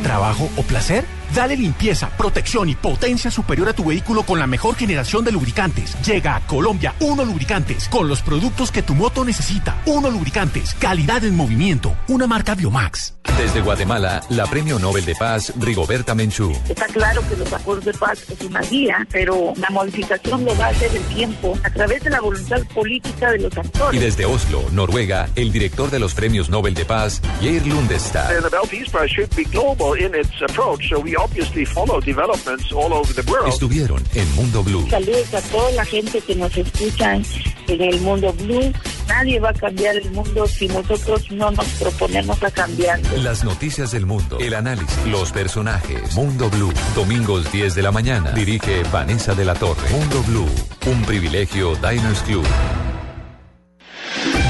[0.05, 1.03] ¿Trabajo o placer?
[1.35, 5.97] Dale limpieza, protección y potencia superior a tu vehículo con la mejor generación de lubricantes.
[6.07, 9.80] Llega a Colombia Uno Lubricantes con los productos que tu moto necesita.
[9.87, 13.14] Uno Lubricantes, calidad en movimiento, una marca Biomax.
[13.39, 16.53] Desde Guatemala, la Premio Nobel de Paz, Rigoberta Menchú.
[16.68, 20.66] Está claro que los acuerdos de paz es una guía, pero la modificación lo va
[20.66, 24.01] a hacer el tiempo a través de la voluntad política de los Y actores.
[24.01, 28.28] desde Oslo, Noruega, el director de los Premios Nobel de Paz, Geir Lundestad.
[28.28, 32.70] The Nobel Peace Prize should be global in its approach, so we obviously follow developments
[32.72, 33.49] all over the world.
[33.49, 34.87] Estuvieron en Mundo Blue.
[34.91, 38.72] Saludos a toda la gente que nos escucha en el mundo blue.
[39.09, 43.16] Nadie va a cambiar el mundo si nosotros no nos proponemos a cambiarlo.
[43.18, 46.14] Las noticias del mundo, el análisis, los personajes.
[46.14, 48.33] Mundo Blue, domingos 10 de la mañana.
[48.33, 49.89] Dirige Vanessa de la Torre.
[49.91, 50.49] Mundo Blue,
[50.87, 52.45] un privilegio Diners Club.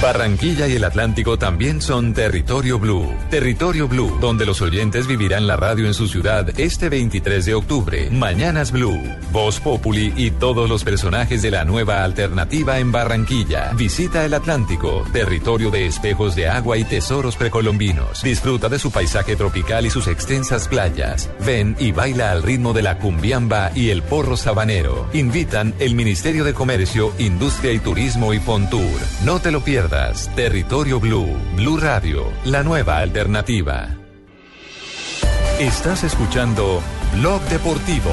[0.03, 3.15] Barranquilla y el Atlántico también son Territorio Blue.
[3.31, 8.11] Territorio Blue, donde los oyentes vivirán la radio en su ciudad este 23 de octubre.
[8.11, 9.01] Mañanas Blue,
[9.33, 13.73] Voz Populi y todos los personajes de la nueva alternativa en Barranquilla.
[13.75, 18.23] Visita el Atlántico, territorio de espejos de agua y tesoros precolombinos.
[18.23, 21.31] Disfruta de su paisaje tropical y sus extensas playas.
[21.47, 25.09] Ven y baila al ritmo de la cumbiamba y el porro sabanero.
[25.15, 29.01] Invitan el Ministerio de Comercio, Industria y Turismo y Pontur.
[29.25, 29.94] No te lo pierdas.
[30.35, 33.95] Territorio Blue, Blue Radio, la nueva alternativa.
[35.61, 36.83] Estás escuchando
[37.13, 38.11] Blog Deportivo.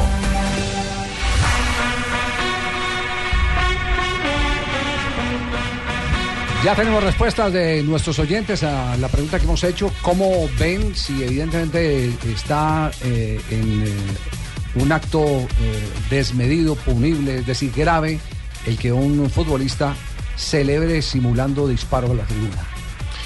[6.64, 9.92] Ya tenemos respuestas de nuestros oyentes a la pregunta que hemos hecho.
[10.04, 13.96] ¿Cómo ven si evidentemente está eh, en eh,
[14.76, 15.48] un acto eh,
[16.12, 18.20] desmedido, punible, es decir, grave,
[18.68, 19.96] el que un futbolista
[20.38, 22.68] celebre simulando disparos a la tribuna?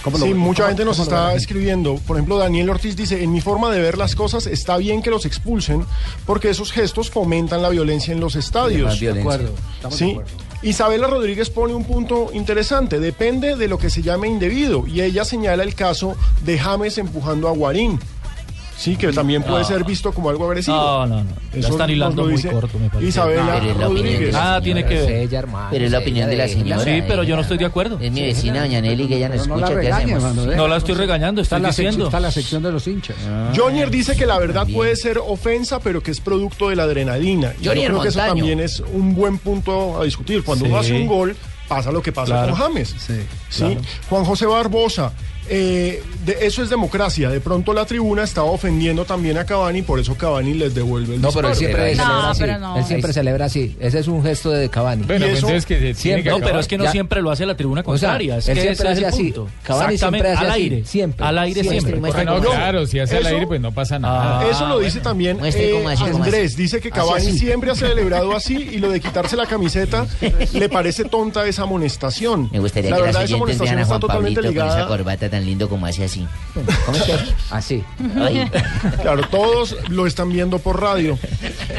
[0.03, 1.95] ¿Cómo lo Sí, mucha ¿Cómo- gente nos está escribiendo.
[1.95, 5.09] Por ejemplo, Daniel Ortiz dice, en mi forma de ver las cosas está bien que
[5.09, 5.83] los expulsen
[6.27, 8.99] porque esos gestos fomentan la violencia en los estadios.
[8.99, 10.11] De acuerdo, estamos de Sí.
[10.11, 10.31] acuerdo.
[10.61, 12.99] Isabela Rodríguez pone un punto interesante.
[12.99, 14.85] Depende de lo que se llame indebido.
[14.87, 17.99] Y ella señala el caso de James empujando a Guarín.
[18.77, 19.67] Sí, que también puede No.
[19.67, 20.75] ser visto como algo agresivo.
[20.75, 21.29] No, no, no.
[21.53, 23.07] La Eso están hilando muy corto, me parece.
[23.07, 24.33] Isabela Pero es la opinión de Rodríguez.
[24.33, 25.11] la Nada tiene que ver.
[25.11, 26.83] Ella, hermano, Pero es la opinión de la señora.
[26.83, 27.97] Sí, pero yo no estoy de acuerdo.
[28.01, 29.67] Es mi vecina, doña Nelly, que ella No la escucha.
[29.67, 30.35] ¿Qué regañes, hacemos?
[30.35, 30.57] Manuel.
[30.57, 32.05] No la estoy regañando, Está la, sección, diciendo.
[32.07, 33.15] está la sección de los hinchas.
[33.55, 37.53] Jonier dice que la verdad puede ser ofensa, pero que es producto de la adrenalina.
[37.59, 40.43] Y yo Jonier creo que eso también es un buen punto a discutir.
[40.43, 40.71] Cuando Sí.
[40.71, 41.35] uno hace un gol,
[41.69, 42.51] pasa lo que pasa Claro.
[42.51, 42.93] con James.
[42.97, 43.13] Sí,
[43.49, 43.59] ¿sí?
[43.63, 43.81] claro.
[44.09, 45.13] Juan José Barbosa,
[45.49, 47.29] eh, de- eso es democracia.
[47.29, 51.21] De pronto la tribuna estaba ofendiendo también a Cavani, por eso Cavani les devuelve el
[51.21, 52.39] No, pero él siempre No, celebra así.
[52.41, 52.77] pero no.
[52.77, 53.75] Él siempre celebra así.
[53.79, 55.03] Ese es un gesto de Cavani.
[55.03, 57.31] Bueno, pues eso- entonces que siempre- que No, pero es que no Ya- siempre lo
[57.31, 58.37] hace la tribuna O sea, contraria.
[58.37, 59.23] es él que siempre es hace el así.
[59.31, 59.49] punto.
[59.63, 60.85] Cavani siempre hace al así, aire.
[60.85, 61.25] siempre.
[61.25, 61.91] Al aire Siempre.
[62.01, 62.25] siempre.
[62.25, 64.49] No, claro, si hace al Eso- aire, pues no pasa nada.
[64.49, 66.53] Eso lo dice también eh, cómo hace, cómo Andrés.
[66.53, 66.61] hace.
[66.61, 70.07] Dice que Cavani siempre ha celebrado así y lo de quitarse la camiseta
[70.53, 72.49] le parece tonta esa amonestación.
[72.51, 74.87] Me gustaría la que verdad, esa amonestación está totalmente ligada.
[75.35, 76.25] Tan lindo como hace así.
[76.85, 77.13] ¿Cómo es que?
[77.51, 77.83] Así.
[78.15, 78.49] Ay.
[79.01, 81.19] Claro, todos lo están viendo por radio.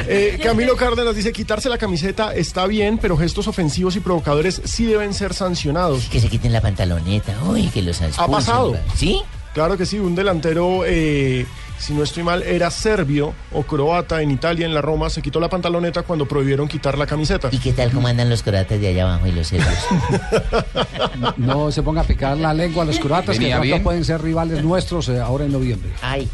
[0.09, 4.85] Eh, Camilo Cárdenas dice, quitarse la camiseta está bien, pero gestos ofensivos y provocadores sí
[4.85, 6.05] deben ser sancionados.
[6.05, 7.35] Que se quiten la pantaloneta.
[7.45, 8.77] Uy, que los Ha pasado.
[8.95, 9.21] ¿Sí?
[9.55, 11.47] Claro que sí, un delantero, eh,
[11.79, 15.39] si no estoy mal, era serbio o croata en Italia, en la Roma, se quitó
[15.39, 17.49] la pantaloneta cuando prohibieron quitar la camiseta.
[17.51, 19.77] ¿Y qué tal cómo andan los croatas de allá abajo y los serbios?
[21.37, 23.83] No se ponga a picar la lengua a los croatas que de Venía pronto bien.
[23.83, 25.89] pueden ser rivales nuestros eh, ahora en noviembre.
[26.01, 26.27] Ay,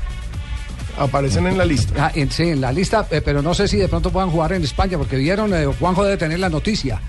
[0.98, 2.06] Aparecen en la lista.
[2.08, 4.54] Ah, en- sí, en la lista, eh, pero no sé si de pronto puedan jugar
[4.54, 7.00] en España, porque vieron, eh, Juanjo debe tener la noticia.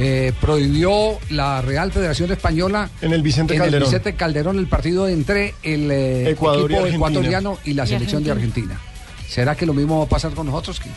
[0.00, 3.82] Eh, prohibió la Real Federación Española En el Vicente en Calderón.
[3.82, 6.96] el Vicente Calderón el partido entre el eh, Ecuador y equipo Argentina.
[7.08, 8.80] ecuatoriano y la Y selección de Argentina.
[9.28, 10.78] ¿Será que lo mismo va a pasar con nosotros?
[10.78, 10.88] Que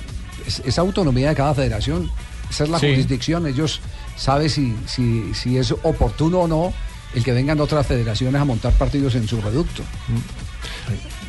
[0.47, 2.12] es, es autonomía de cada federación,
[2.49, 2.89] esa es la Sí.
[2.89, 3.82] jurisdicción, ellos
[4.18, 6.72] saben si, si, si es oportuno o no
[7.16, 9.82] el que vengan otras federaciones a montar partidos en su reducto.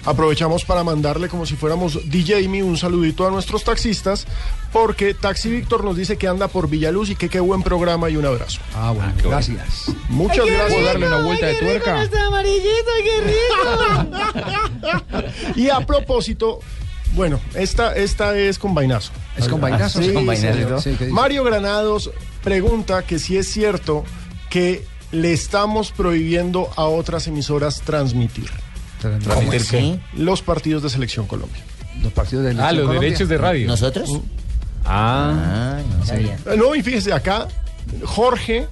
[0.04, 4.26] Aprovechamos para mandarle como si fuéramos DJ un saludito a nuestros taxistas,
[4.72, 8.16] porque Taxi Víctor nos dice que anda por Villaluz y que qué buen programa y
[8.16, 8.60] un abrazo.
[8.74, 9.92] Ah, bueno, gracias.
[10.08, 10.72] Muchas gracias.
[10.72, 12.08] ¿Puedo darle una vuelta de tuerca?
[12.08, 14.16] Qué rico.
[15.56, 16.60] Y a propósito,
[17.14, 19.12] bueno, esta, esta es con vainazo.
[19.36, 20.00] ¿Es con vainazo?
[20.00, 20.90] Sí, ¿Es con vainazo?
[21.10, 22.10] Mario Granados
[22.42, 24.04] pregunta que si es cierto
[24.50, 28.50] que le estamos prohibiendo a otras emisoras transmitir.
[29.10, 29.98] ¿Transmitir qué?
[30.16, 31.62] Los partidos de Selección Colombia.
[32.02, 33.66] Los partidos de Ah, los derechos de radio.
[33.66, 34.10] ¿Nosotros?
[34.84, 36.34] Ah, no sabía.
[36.46, 37.46] Eh, No, y fíjese, acá
[38.04, 38.66] Jorge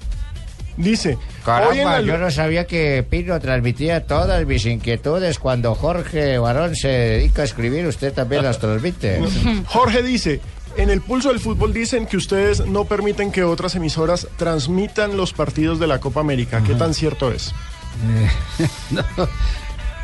[0.77, 5.39] dice, hoy en Caramba, la- yo no sabía que Pino transmitía todas mis inquietudes.
[5.39, 9.21] Cuando Jorge Barón se dedica a escribir, usted también las transmite.
[9.67, 10.41] Jorge dice,
[10.77, 15.33] en el pulso del fútbol dicen que ustedes no permiten que otras emisoras transmitan los
[15.33, 16.61] partidos de la Copa América.
[16.65, 17.53] ¿Qué tan cierto es?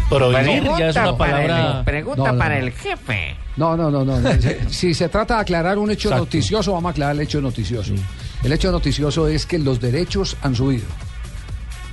[0.09, 1.79] Prohibir ya es una Pregunta para palabra.
[1.79, 2.65] el- Pregunta No, no, para no.
[2.65, 3.35] el jefe.
[3.57, 4.17] No, no, no, no.
[4.41, 6.25] Si- Si se trata de aclarar un hecho Exacto.
[6.25, 7.93] noticioso, vamos a aclarar el hecho noticioso.
[8.43, 10.85] El hecho noticioso es que los derechos han subido.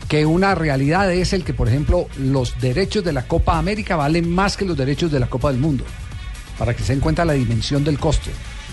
[0.08, 4.30] Que una realidad es el que, por ejemplo, los derechos de la Copa América valen
[4.30, 5.84] más que los derechos de la Copa del Mundo.
[6.58, 8.30] Para que se den cuenta la dimensión del costo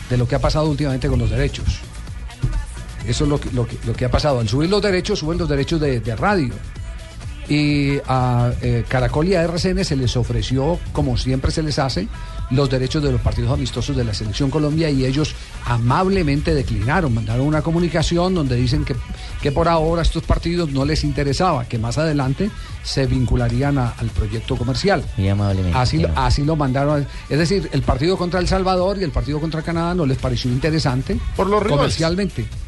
[0.09, 1.65] de lo que ha pasado últimamente con los derechos.
[3.07, 4.39] Eso es lo que, lo que, lo que ha pasado.
[4.39, 6.53] Al subir los derechos, suben los derechos de, de radio.
[7.51, 12.07] Y a eh, Caracol y a RCN se les ofreció, como siempre se les hace,
[12.49, 15.35] los derechos de los partidos amistosos de la Selección Colombia y ellos
[15.65, 18.95] amablemente declinaron, mandaron una comunicación donde dicen que,
[19.41, 22.49] que por ahora estos partidos no les interesaba, que más adelante
[22.83, 25.03] se vincularían a- al proyecto comercial.
[25.17, 25.77] Muy amablemente.
[25.77, 27.05] Así, así lo mandaron.
[27.29, 30.49] Es decir, el partido contra El Salvador y el partido contra Canadá no les pareció
[30.51, 31.95] interesante Por los rivales.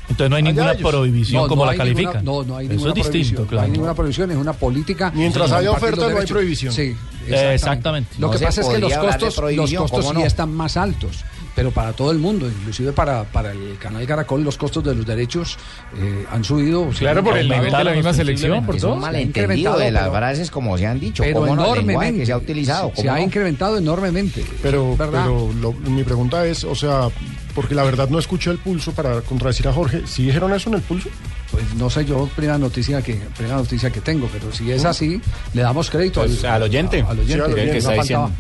[0.10, 0.92] Entonces no hay Allá ninguna ellos.
[0.92, 2.26] prohibición No, como no la hay ninguna- califican.
[2.26, 3.56] no, no hay Eso ninguna es distinto, prohibición, claro.
[3.62, 5.12] No hay ninguna prohibición, es una política.
[5.16, 6.74] Mientras haya oferta, no hay prohibición.
[6.74, 6.96] Sí,
[7.28, 8.10] Eh, exactamente.
[8.20, 10.26] Lo No que pasa es que los costos, los costos ¿cómo sí no?
[10.26, 11.24] están más altos.
[11.56, 15.06] Pero para todo el mundo, inclusive para, para el canal Caracol, los costos de los
[15.06, 15.56] derechos
[15.96, 16.90] eh, han subido.
[16.98, 18.96] Claro, sí, por el nivel de la misma selección, por Es todo.
[18.96, 21.24] un malentendido de las frases como se han dicho.
[21.24, 22.20] enormemente.
[22.22, 22.90] que se ha utilizado.
[22.90, 23.24] Se, se ¿cómo ha no?
[23.24, 24.44] incrementado enormemente.
[24.64, 25.26] Pero, ¿verdad?
[25.26, 27.10] pero lo- mi pregunta es, o sea,
[27.56, 30.04] porque la verdad no escuché el pulso para contradecir a Jorge.
[30.08, 31.10] ¿Sí dijeron eso en el pulso?
[31.52, 35.22] Pues no sé yo, primera noticia que primera noticia que tengo, pero si es así,
[35.54, 37.02] le damos crédito Pues al oyente.
[37.02, 37.66] a- al oyente, Sí, al oyente.
[37.66, 38.32] no Que está diciendo.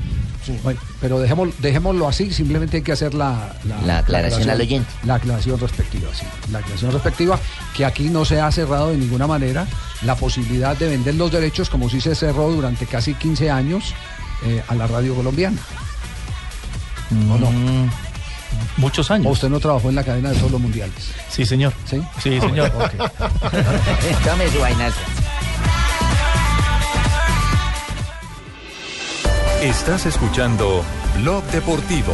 [0.61, 3.55] Bueno, pero dejémoslo, dejémoslo así, simplemente hay que hacer la,
[3.85, 4.89] La aclaración al oyente.
[5.05, 6.25] La aclaración respectiva, sí.
[6.51, 7.39] La aclaración respectiva,
[7.77, 9.65] que aquí no se ha cerrado de ninguna manera
[10.01, 13.93] la posibilidad de vender los derechos, como sí se cerró durante casi 15 años
[14.45, 15.57] eh, a la radio colombiana.
[17.31, 17.49] ¿O no?
[18.77, 19.31] Muchos ¿O años.
[19.31, 20.93] usted no trabajó en la cadena de todos los mundiales?
[21.29, 21.73] Sí, señor.
[21.85, 22.01] ¿Sí?
[22.21, 22.71] Sí, señor.
[22.75, 22.91] Ok.
[24.25, 24.99] Tome su vainazo.
[29.61, 30.83] Estás escuchando
[31.21, 32.13] Blog Deportivo.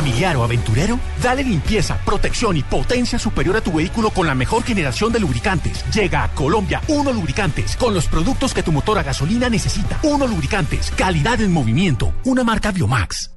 [0.00, 4.62] Familiar o aventurero, dale limpieza, protección y potencia superior a tu vehículo con la mejor
[4.62, 5.84] generación de lubricantes.
[5.92, 10.00] Llega a Colombia Uno Lubricantes con los productos que tu motor a gasolina necesita.
[10.02, 13.30] Uno Lubricantes, calidad en movimiento, una marca Biomax.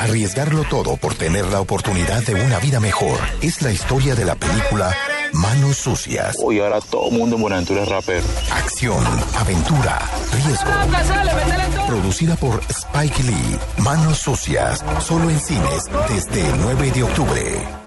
[0.00, 4.34] Arriesgarlo todo por tener la oportunidad de una vida mejor es la historia de la
[4.34, 4.94] película
[5.32, 6.36] Manos Sucias.
[6.42, 8.24] Uy, ahora todo el mundo en Buenaventura es rapero.
[8.52, 9.04] Acción,
[9.38, 10.00] aventura,
[10.32, 11.86] riesgo.
[11.86, 13.58] Producida por Spike Lee.
[13.78, 14.84] Manos Sucias.
[15.00, 17.81] Solo en cines desde el 9 de octubre.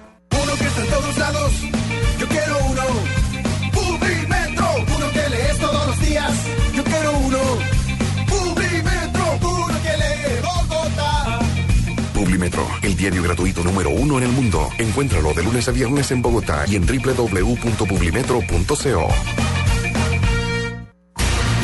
[12.82, 14.70] El diario gratuito número uno en el mundo.
[14.78, 19.08] Encuéntralo de lunes a viernes en Bogotá y en www.publimetro.co.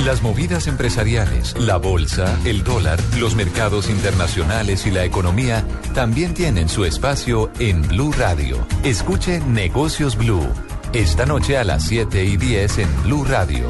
[0.05, 6.69] Las movidas empresariales, la bolsa, el dólar, los mercados internacionales y la economía también tienen
[6.69, 8.65] su espacio en Blue Radio.
[8.83, 10.47] Escuche Negocios Blue.
[10.93, 13.67] Esta noche a las 7 y 10 en Blue Radio.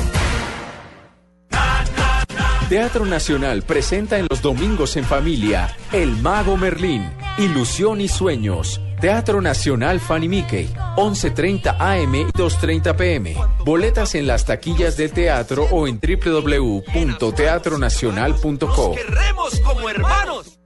[2.72, 8.80] Teatro Nacional presenta en los domingos en familia El Mago Merlín, Ilusión y Sueños.
[9.02, 13.36] Teatro Nacional Fanny Mickey, 11.30 AM y 2.30 PM.
[13.66, 18.96] Boletas en las taquillas del teatro o en www.teatronacional.co.
[18.96, 20.61] Queremos como hermanos.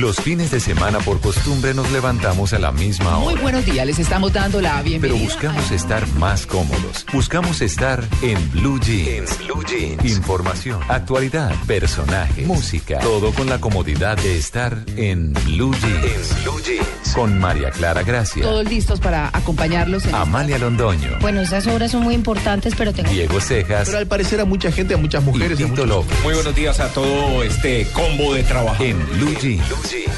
[0.00, 3.42] Los fines de semana por costumbre nos levantamos a la misma Muy hora.
[3.42, 5.16] buenos días, les estamos dando la bienvenida.
[5.18, 7.06] Pero buscamos estar más cómodos.
[7.14, 9.38] Buscamos estar en Blue Jeans.
[9.38, 10.04] Blue Jeans.
[10.04, 12.98] Información, actualidad, personaje, música.
[12.98, 16.42] Todo con la comodidad de estar en Blue Jeans.
[16.42, 16.86] Blue Jeans.
[17.14, 22.02] Con María Clara Gracia, Todos listos para acompañarlos en Amalia Londoño, Bueno, esas obras son
[22.02, 23.08] muy importantes, pero tengo...
[23.08, 23.86] Diego Cejas.
[23.86, 25.58] Pero al parecer a mucha gente, a muchas mujeres.
[25.58, 26.14] Y Tito López.
[26.22, 28.82] Muy buenos días a todo este combo de trabajo.
[28.84, 29.64] En Blue Jeans.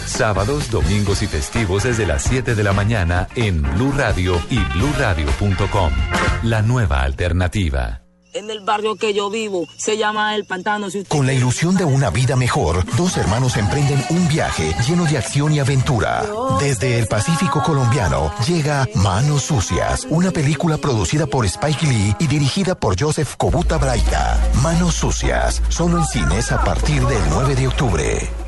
[0.06, 5.90] Sábados, domingos y festivos desde las 7 de la mañana en Blue Radio y bluradio.com.
[6.42, 8.02] La nueva alternativa.
[8.34, 10.90] En el barrio que yo vivo se llama El Pantano.
[10.90, 15.04] Si usted- Con la ilusión de una vida mejor, dos hermanos emprenden un viaje lleno
[15.06, 16.24] de acción y aventura.
[16.60, 22.74] Desde el Pacífico colombiano llega Manos Sucias, una película producida por Spike Lee y dirigida
[22.74, 24.38] por Joseph Kobuta Braita.
[24.62, 28.47] Manos Sucias, solo en cines a partir del 9 de octubre.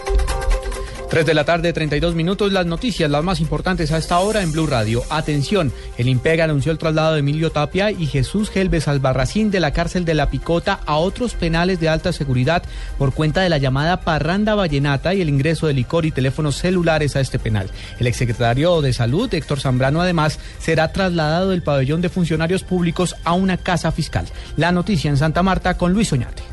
[1.11, 2.53] 3 de la tarde, 32 minutos.
[2.53, 5.03] Las noticias, las más importantes a esta hora en Blue Radio.
[5.09, 9.73] Atención, el IMPEG anunció el traslado de Emilio Tapia y Jesús Gelbes Albarracín de la
[9.73, 12.63] cárcel de La Picota a otros penales de alta seguridad
[12.97, 17.17] por cuenta de la llamada parranda vallenata y el ingreso de licor y teléfonos celulares
[17.17, 17.69] a este penal.
[17.99, 23.33] El exsecretario de Salud, Héctor Zambrano, además, será trasladado del pabellón de funcionarios públicos a
[23.33, 24.27] una casa fiscal.
[24.55, 26.50] La noticia en Santa Marta con Luis Oñate.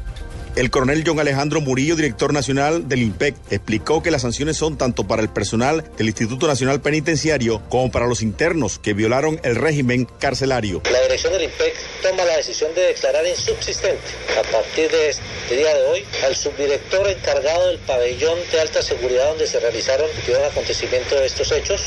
[0.56, 5.06] El coronel John Alejandro Murillo, director nacional del IMPEC, explicó que las sanciones son tanto
[5.06, 10.06] para el personal del Instituto Nacional Penitenciario como para los internos que violaron el régimen
[10.18, 10.82] carcelario.
[10.90, 14.02] La dirección del IMPEC toma la decisión de declarar insubsistente
[14.38, 15.22] a partir de este
[15.56, 20.44] día de hoy al subdirector encargado del pabellón de alta seguridad donde se realizaron dio
[20.44, 21.82] acontecimiento de estos hechos.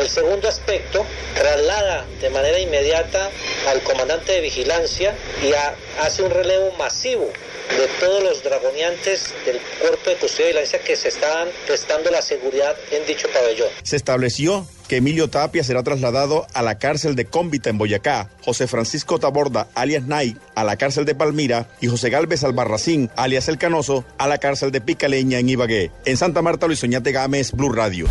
[0.00, 1.04] El segundo aspecto
[1.34, 3.30] traslada de manera inmediata
[3.68, 7.30] al comandante de vigilancia y a- hace un relevo masivo
[7.76, 12.22] de todos los dragoneantes del cuerpo de custodia y vigilancia que se estaban prestando la
[12.22, 13.68] seguridad en dicho pabellón.
[13.82, 18.66] Se estableció que Emilio Tapia será trasladado a la cárcel de Cómbita en Boyacá, José
[18.66, 23.58] Francisco Taborda, alias Nay, a la cárcel de Palmira y José Galvez Albarracín, alias El
[23.58, 25.90] Canoso, a la cárcel de Picaleña en Ibagué.
[26.06, 28.06] En Santa Marta, Luis Oñate Gámez, Blue Radio.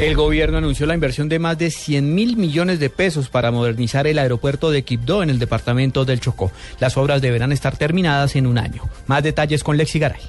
[0.00, 4.06] El gobierno anunció la inversión de más de 100 mil millones de pesos para modernizar
[4.06, 6.50] el aeropuerto de Quibdó en el departamento del Chocó.
[6.78, 8.82] Las obras deberán estar terminadas en un año.
[9.06, 10.22] Más detalles con Lexi Garay.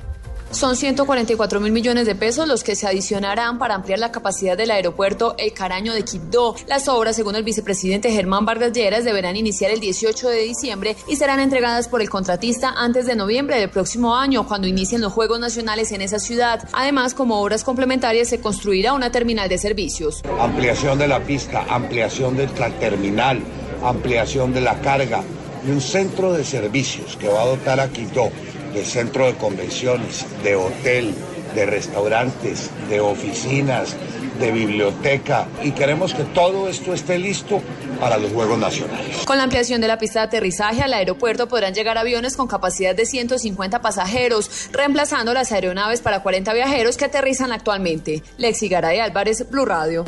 [0.52, 4.72] Son 144 mil millones de pesos los que se adicionarán para ampliar la capacidad del
[4.72, 6.56] aeropuerto El Caraño de Quibdó.
[6.68, 11.16] Las obras, según el vicepresidente Germán Vargas Lleras, deberán iniciar el 18 de diciembre y
[11.16, 15.40] serán entregadas por el contratista antes de noviembre del próximo año, cuando inicien los Juegos
[15.40, 16.68] Nacionales en esa ciudad.
[16.74, 20.22] Además, como obras complementarias, se construirá una terminal de servicios.
[20.38, 23.42] ampliación de la pista, ampliación de la terminal,
[23.84, 25.24] ampliación de la carga
[25.66, 28.32] y un centro de servicios que va a dotar a Quito
[28.74, 31.14] de centro de convenciones, de hotel,
[31.56, 33.96] de restaurantes, de oficinas,
[34.40, 37.62] de biblioteca y queremos que todo esto esté listo
[38.00, 39.18] para los Juegos Nacionales.
[39.26, 42.96] Con la ampliación de la pista de aterrizaje al aeropuerto podrán llegar aviones con capacidad
[42.96, 48.24] de 150 pasajeros, reemplazando las aeronaves para 40 viajeros que aterrizan actualmente.
[48.38, 50.06] Lexi Garay Álvarez, Blue Radio.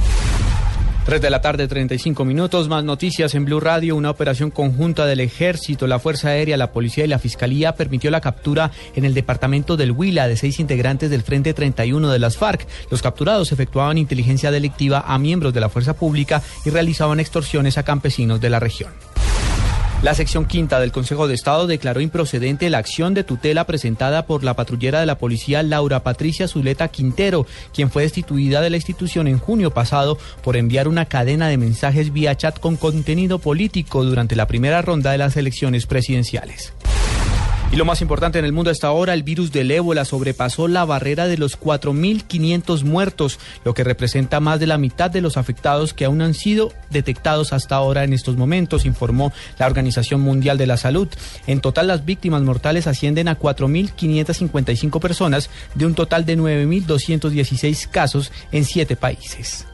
[1.06, 2.70] 3 de la tarde, 35 minutos.
[2.70, 3.98] Más noticias en Blue Radio.
[3.98, 8.22] Una operación conjunta del Ejército, la Fuerza Aérea, la Policía y la Fiscalía permitió la
[8.22, 12.66] captura en el departamento del Huila de seis integrantes del Frente 31 de las FARC.
[12.90, 17.84] Los capturados efectuaban inteligencia delictiva a miembros de la fuerza pública y realizaban extorsiones a
[17.84, 18.92] campesinos de la región.
[20.04, 24.44] La sección quinta del Consejo de Estado declaró improcedente la acción de tutela presentada por
[24.44, 29.30] la patrullera de la policía Laura Patricia Zuleta Quintero, quien fue destituida de la institución
[29.30, 34.36] en junio pasado por enviar una cadena de mensajes vía chat con contenido político durante
[34.36, 36.74] la primera ronda de las elecciones presidenciales.
[37.74, 40.86] Y lo más importante en el mundo hasta ahora, el virus del ébola sobrepasó la
[40.86, 45.96] barrera de los 4.500 muertos, lo que representa más de la mitad de los afectados
[45.96, 50.68] que aún han sido detectados hasta ahora en estos momentos, informó la Organización Mundial de
[50.68, 51.08] la Salud.
[51.48, 58.32] En total, las víctimas mortales ascienden a 4.555 personas, de un total de 9.216 casos
[58.52, 59.66] en siete países.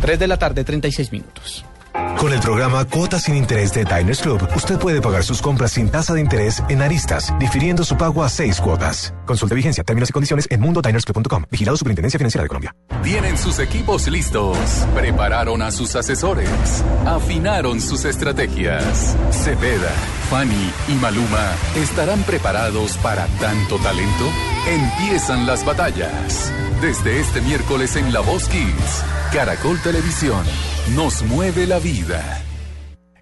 [0.00, 1.64] 3 de la tarde, 36 minutos.
[2.18, 5.90] Con el programa Cuotas sin Interés de Diners Club, usted puede pagar sus compras sin
[5.90, 9.14] tasa de interés en aristas, difiriendo su pago a seis cuotas.
[9.26, 11.44] Consulte vigencia, términos y condiciones en mundodinersclub.com.
[11.50, 12.74] Vigilado Superintendencia Financiera de Colombia.
[13.02, 14.56] Tienen sus equipos listos,
[14.94, 19.16] prepararon a sus asesores, afinaron sus estrategias.
[19.30, 19.92] Cepeda,
[20.30, 24.24] Fanny y Maluma estarán preparados para tanto talento.
[24.66, 26.50] Empiezan las batallas.
[26.80, 30.44] Desde este miércoles en La Voz Kids, Caracol Televisión,
[30.94, 31.78] nos mueve la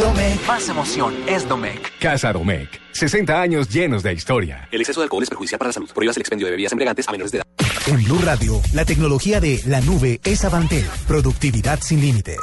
[0.00, 0.46] Domec.
[0.48, 1.98] Más emoción es Domec.
[2.00, 2.80] Casa Domecq.
[2.92, 4.68] 60 años llenos de historia.
[4.72, 5.90] El exceso de alcohol es perjudicial para la salud.
[5.94, 7.46] Prohíbas el expendio de bebidas embriagantes a menores de edad.
[7.86, 10.86] En Blue Radio, la tecnología de la nube es Avantel.
[11.06, 12.38] Productividad sin límites.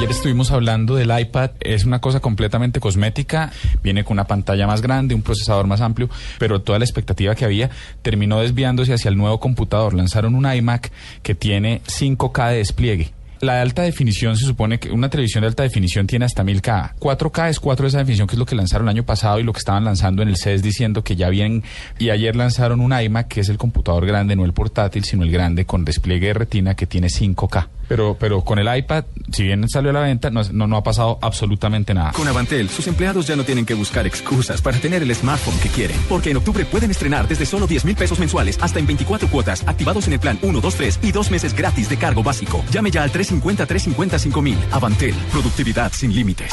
[0.00, 4.80] Ayer estuvimos hablando del iPad, es una cosa completamente cosmética, viene con una pantalla más
[4.80, 7.68] grande, un procesador más amplio, pero toda la expectativa que había
[8.00, 9.92] terminó desviándose hacia el nuevo computador.
[9.92, 10.90] Lanzaron un iMac
[11.22, 13.12] que tiene 5K de despliegue.
[13.40, 16.96] La alta definición se supone que una televisión de alta definición tiene hasta 1000K.
[16.98, 19.44] 4K es 4 de esa definición, que es lo que lanzaron el año pasado y
[19.44, 21.64] lo que estaban lanzando en el CES diciendo que ya vienen.
[21.98, 25.30] Y ayer lanzaron un iMac, que es el computador grande, no el portátil, sino el
[25.30, 27.68] grande con despliegue de retina que tiene 5K.
[27.88, 30.82] Pero, pero con el iPad, si bien salió a la venta, no, no, no ha
[30.84, 32.12] pasado absolutamente nada.
[32.12, 35.70] Con Avantel, sus empleados ya no tienen que buscar excusas para tener el smartphone que
[35.70, 35.96] quieren.
[36.08, 39.64] Porque en octubre pueden estrenar desde solo 10 mil pesos mensuales hasta en 24 cuotas,
[39.66, 42.64] activados en el plan 1, 2, 3 y dos meses gratis de cargo básico.
[42.70, 44.42] Llame ya al 350-350-5000.
[44.42, 44.58] mil.
[44.70, 46.52] Avantel, productividad sin límites.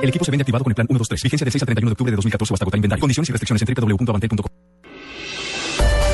[0.00, 1.22] El equipo se vende activado con el plan 1, 2, 3.
[1.22, 3.00] Vigencia del 6 al 31 de octubre de 2014 o hasta agotar inventario.
[3.00, 4.46] Condiciones y restricciones en www.avantel.com.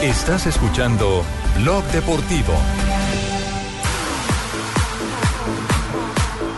[0.02, 1.24] Estás escuchando
[1.60, 2.54] Blog Deportivo.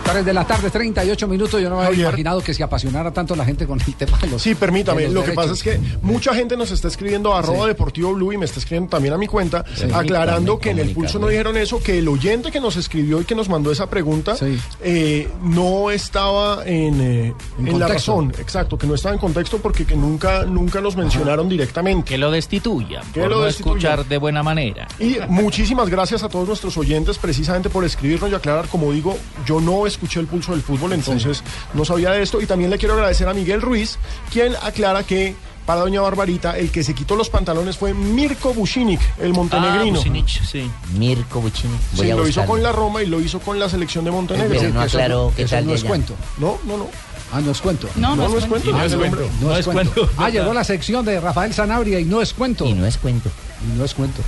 [0.06, 1.60] 3 de la tarde, 38 minutos.
[1.60, 4.28] Yo no me había imaginado que se apasionara tanto la gente con el tema de
[4.28, 5.02] los Sí, permítame.
[5.02, 7.68] de los Lo que pasa es que mucha gente nos está escribiendo a arroba Sí.
[7.68, 9.86] deportivo blue y me está escribiendo también a mi cuenta, Sí.
[9.92, 13.24] aclarando que en el pulso no dijeron eso, que el oyente que nos escribió y
[13.24, 14.36] que nos mandó esa pregunta
[14.82, 18.32] eh, no estaba en, eh, En en la razón.
[18.38, 22.08] Exacto, que no estaba en contexto porque que nunca, nunca nos mencionaron directamente.
[22.10, 24.86] Que lo destituyan, Que por lo no escuchar de buena manera.
[24.98, 28.68] Y muchísimas gracias a todos nuestros oyentes precisamente por escribirnos y aclarar.
[28.68, 31.42] Como digo, yo no escuché el pulso del fútbol, entonces
[31.74, 32.40] no sabía de esto.
[32.40, 33.98] Y también le quiero agradecer a Miguel Ruiz,
[34.32, 35.34] quien aclara que
[35.64, 39.94] para Doña Barbarita el que se quitó los pantalones fue Mirko Bushinic, el montenegrino.
[39.98, 40.70] Ah, Bucinic, sí.
[40.96, 41.74] Mirko Buchini.
[41.94, 44.12] Voy Sí, a lo hizo con la Roma y lo hizo con la selección de
[44.12, 44.48] Montenegro.
[44.60, 46.14] Pero no Eso- aclaró qué tal no de es cuento.
[46.38, 46.86] No, no, no.
[47.32, 47.88] Ah, no es cuento.
[47.96, 48.70] No, no, no es cuento.
[48.70, 49.28] No Ah, es cuento.
[49.40, 50.08] No es cuento.
[50.16, 52.64] Ah, llegó la sección de Rafael Sanabria y no es cuento.
[52.64, 53.28] Y no es cuento.
[53.68, 54.22] Y no es cuento.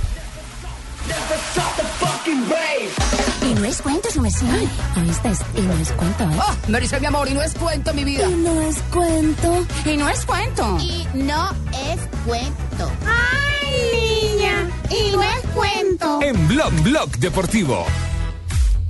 [3.41, 4.45] Y no es cuento, su merced.
[5.23, 6.37] Es- y no es cuento, ¿eh?
[6.39, 8.27] Oh, me dice mi amor, y no es cuento, mi vida.
[8.29, 9.65] Y no es cuento.
[9.85, 10.77] Y no es cuento.
[10.79, 12.91] Y no es cuento.
[13.05, 14.69] ¡Ay, niña!
[14.89, 16.19] Y no es cuento.
[16.21, 17.85] En Blog Blog Deportivo.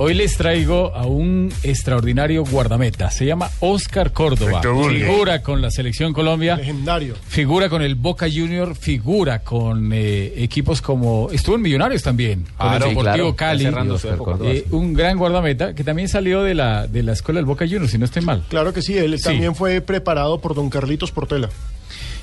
[0.01, 3.11] Hoy les traigo a un extraordinario guardameta.
[3.11, 4.61] Se llama Oscar Córdoba.
[4.61, 6.55] Figura con la selección Colombia.
[6.55, 7.15] Legendario.
[7.27, 11.27] Figura con el Boca Junior, figura con eh, equipos como.
[11.33, 13.35] Estuvo en Millonarios también, con Claro, el sí, Deportivo claro.
[13.35, 13.65] Cali.
[13.65, 17.39] Está cerrando su Eh, un gran guardameta que también salió de la, de la escuela
[17.39, 18.45] del Boca Juniors, si no estoy mal.
[18.47, 19.25] Claro que sí, él Sí.
[19.25, 21.49] también fue preparado por don Carlitos Portela.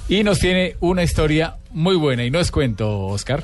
[0.09, 3.43] Y nos tiene una historia muy buena, y no es cuento, Oscar.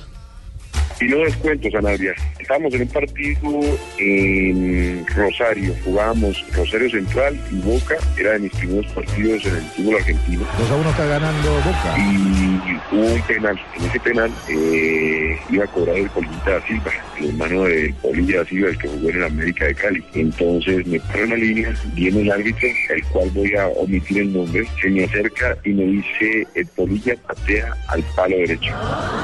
[1.00, 2.14] Y no es cuento, Sanabria.
[2.38, 3.60] Estábamos en un partido
[3.98, 9.96] en Rosario, jugábamos Rosario Central y Boca, era de mis primeros partidos en el fútbol
[9.96, 10.44] argentino.
[10.58, 11.98] 2 a 1 está ganando Boca.
[11.98, 16.92] Y hubo un penal, en ese penal eh, iba a cobrar el Polita da Silva,
[17.18, 20.04] el hermano de Polilla da Silva, el que jugó en el América de Cali.
[20.14, 24.32] Entonces me paro en la línea, viene el árbitro, el cual voy a omitir el
[24.32, 28.72] nombre, se me acerca y me dice, el Polilla patea al palo derecho.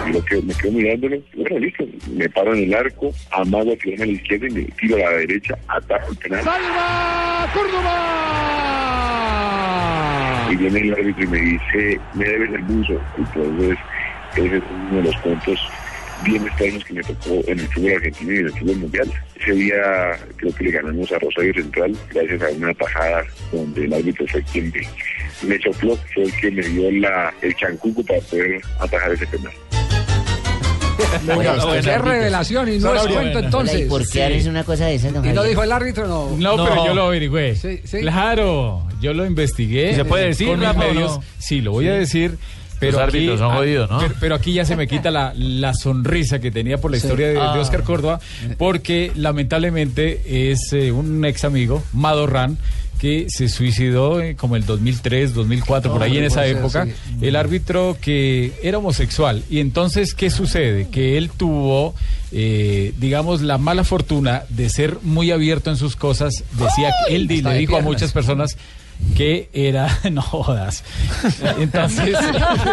[0.08, 3.76] Y lo que me quedo mirándolo, bueno, listo, me paro en el arco, amago a
[3.76, 6.44] tirarme a la izquierda y me tiro a la derecha, atajo el penal.
[6.44, 8.08] ¡Salva Córdoba!
[10.50, 13.00] Y viene el árbitro y me dice, me debes el buzo.
[13.18, 13.78] Entonces,
[14.36, 15.60] ese es uno de los puntos
[16.24, 19.12] bien extraños que me tocó en el fútbol argentino y en el fútbol mundial.
[19.40, 23.94] Ese día creo que le ganamos a Rosario Central gracias a una tajada donde el
[23.94, 24.80] árbitro fue quien me,
[25.48, 29.52] me sopló, fue el que me dio la, el chancuco para poder atajar ese penal.
[31.82, 33.80] Qué revelación y no es cuento entonces.
[33.82, 36.06] ¿Y por qué haces una cosa de esa, ¿Y no dijo el árbitro?
[36.06, 37.54] No, No, pero yo lo averigüé.
[37.56, 37.98] Sí, sí.
[38.00, 39.92] Claro, yo lo investigué.
[39.92, 41.20] ¿Y se puede decir, con mis medios.
[41.38, 42.38] Sí, lo voy a decir.
[42.80, 43.98] Pero Los aquí, árbitros son ah, jodidos, ¿no?
[43.98, 47.06] Pero, pero aquí ya se me quita la, la sonrisa que tenía por la Sí.
[47.08, 47.58] historia de, de Ah.
[47.58, 48.20] Oscar Córdoba,
[48.56, 52.56] porque lamentablemente es eh, un ex amigo, Madorran,
[52.98, 56.86] que se suicidó eh, como el 2003, 2004, por ahí en esa época.
[57.20, 59.44] El árbitro que era homosexual.
[59.48, 60.88] Y entonces, ¿qué sucede?
[60.88, 61.94] Que él tuvo,
[62.32, 66.44] eh, digamos, la mala fortuna de ser muy abierto en sus cosas.
[66.52, 68.56] Decía, que él le dijo a muchas personas
[69.16, 70.82] que era no jodas
[71.60, 72.16] entonces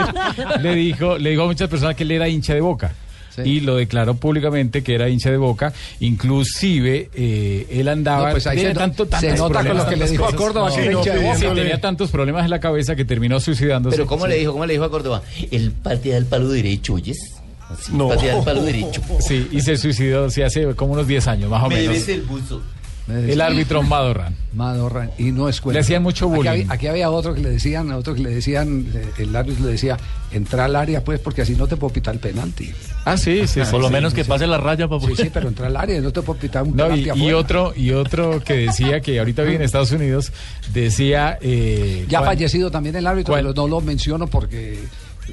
[0.60, 2.96] le dijo le dijo a muchas personas que él era hincha de Boca
[3.44, 8.48] y lo declaró públicamente que era hincha de Boca inclusive eh, él andaba No, pues
[8.48, 10.36] ahí se no- tanto- se tantos nota con problemas, lo que le dijo a.
[10.36, 11.38] Córdoba, que no, de Boca.
[11.38, 14.32] sí, tenía tantos problemas en la cabeza que terminó suicidándose Pero ¿cómo Sí.
[14.32, 14.52] le dijo?
[14.54, 15.22] ¿Cómo le dijo a Córdoba?
[15.52, 17.18] El patea al palo derecho, ¿oyes?
[17.70, 18.10] Así, No.
[18.10, 19.02] Patea al palo derecho.
[19.20, 21.94] Sí, y se suicidó sí, hace como unos 10 años, más o Me menos.
[21.94, 22.62] debes el buzo.
[23.08, 24.36] El árbitro Madorran.
[24.54, 25.76] Madorran, y no es cuento.
[25.78, 26.50] Le hacían mucho Aquí bullying.
[26.50, 28.88] había, aquí había otro que le decían, otro que le decían,
[29.18, 29.98] el árbitro le decía,
[30.32, 32.72] entra al área pues porque así no te puedo pitar el penalti.
[33.04, 33.62] Ah, sí, sí.
[33.70, 34.30] Por lo menos sí, que sí.
[34.30, 35.06] pase la raya, papá.
[35.08, 37.34] Sí, sí, pero entra al área, no te puedo pitar un No, penalti y, y
[37.34, 40.32] otro y otro que decía que ahorita vive en Estados Unidos
[40.74, 44.80] decía eh, Ya cuan- fallecido también el árbitro, pero no lo menciono porque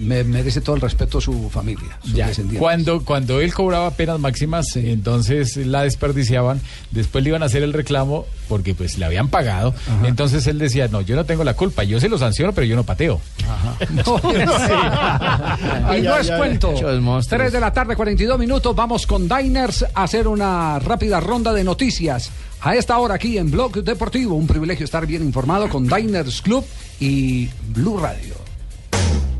[0.01, 2.61] me merece todo el respeto su familia, sus ya, descendientes.
[2.61, 7.72] cuando cuando él cobraba penas máximas entonces la desperdiciaban después le iban a hacer el
[7.72, 9.74] reclamo porque pues le habían pagado
[10.05, 12.76] entonces él decía no yo no tengo la culpa yo se lo sanciono pero yo
[12.76, 13.20] no pateo
[13.90, 14.20] No,
[15.97, 16.72] y no es cuento.
[16.72, 17.40] Muchos monstruos.
[17.40, 18.74] 3 de la tarde, 42 minutos.
[18.74, 22.30] Vamos con Diners a hacer una rápida ronda de noticias.
[22.61, 24.34] A esta hora aquí en Blog Deportivo.
[24.34, 26.64] Un privilegio estar bien informado con Diners Club
[27.01, 28.41] y Blue Radio.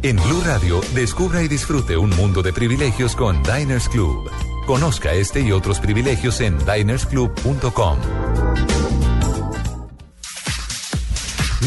[0.03, 4.29] En Blue Radio, descubra y disfrute un mundo de privilegios con Diners Club.
[4.67, 7.99] Conozca este y otros privilegios en dinersclub.com.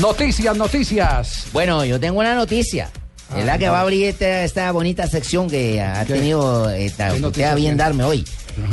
[0.01, 1.47] Noticias, noticias.
[1.53, 2.89] Bueno, yo tengo una noticia.
[3.31, 6.13] Ah, es la que va a abrir esta, esta bonita sección que ha ¿Qué?
[6.15, 7.77] tenido esta, ¿Qué usted a bien tiene?
[7.77, 8.25] darme hoy.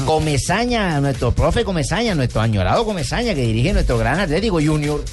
[0.07, 5.05] Comesaña, nuestro profe Comesaña, nuestro añorado Comesaña, que dirige nuestro gran Atlético Junior,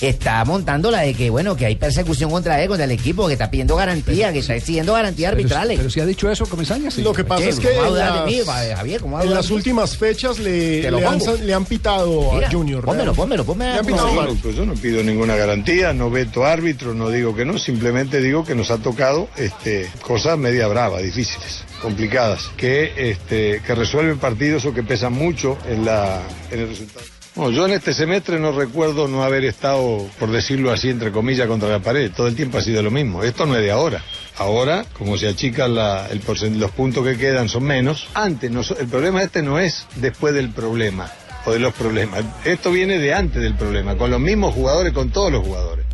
[0.00, 3.34] está montando la de que, bueno, que hay persecución contra él, contra el equipo, que
[3.34, 5.76] está pidiendo garantía, que está exigiendo garantías Pero, arbitrales.
[5.78, 7.02] pero si ha dicho eso, Comesaña, sí.
[7.02, 7.48] Lo que pasa ¿Qué?
[7.50, 11.64] es que ¿Cómo va a en las, las últimas fechas le, le han, le han
[11.64, 12.84] pitado Mira, a Junior.
[12.84, 16.44] pónmelo, pónmelo, ponme le han pitado no, pues yo no pido ninguna garantía, no veto
[16.44, 21.02] árbitro, no digo que no, simplemente digo que nos ha tocado este, cosas media bravas,
[21.02, 26.20] difíciles, complicadas, que, este, que resuelven partidos o que pesan mucho en, la,
[26.50, 27.04] en el resultado.
[27.38, 31.68] Yo en este semestre no recuerdo no haber estado, por decirlo así, entre comillas, contra
[31.68, 32.10] la pared.
[32.14, 33.22] Todo el tiempo ha sido lo mismo.
[33.22, 34.02] Esto no es de ahora.
[34.38, 36.20] Ahora, como se achican la- el
[36.58, 38.08] los puntos que quedan son menos.
[38.14, 41.10] Antes, no el problema este no es después del problema
[41.46, 42.24] o de los problemas.
[42.44, 45.86] Esto viene de antes del problema, con los mismos jugadores, con todos los jugadores.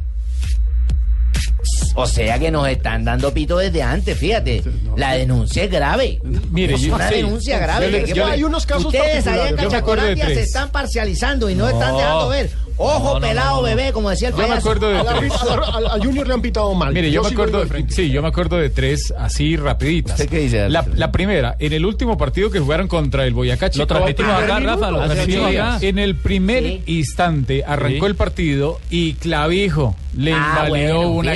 [1.96, 4.62] O sea que nos están dando pito desde antes, fíjate.
[4.96, 6.20] La denuncia es grave.
[6.50, 7.14] Mire, es yo- una sí.
[7.16, 7.86] denuncia grave.
[7.86, 10.70] Yo le- que- yo que- le- Hay unos casos Ustedes allá en Cachacolandia se están
[10.70, 11.70] parcializando y no, No.
[11.70, 12.50] están dejando ver.
[12.76, 13.62] Ojo No, no, pelado, no, no.
[13.62, 16.92] bebé, como decía el Yo me acuerdo de al Junior le han pitado mal.
[16.92, 17.94] Mire, yo, me lo acuerdo de frente.
[17.94, 20.14] sí, yo me acuerdo de tres así rapiditas.
[20.18, 23.86] ¿Usted qué dice, La, primera, en el último partido que jugaron contra el Boyacá Chico.
[23.86, 25.78] transmitimos Ah, acá, Rafa, lo transmitimos acá.
[25.82, 26.82] En el primer Sí.
[26.86, 28.10] instante arrancó Sí.
[28.10, 31.34] el partido y Clavijo le Ah, invalidó bueno, una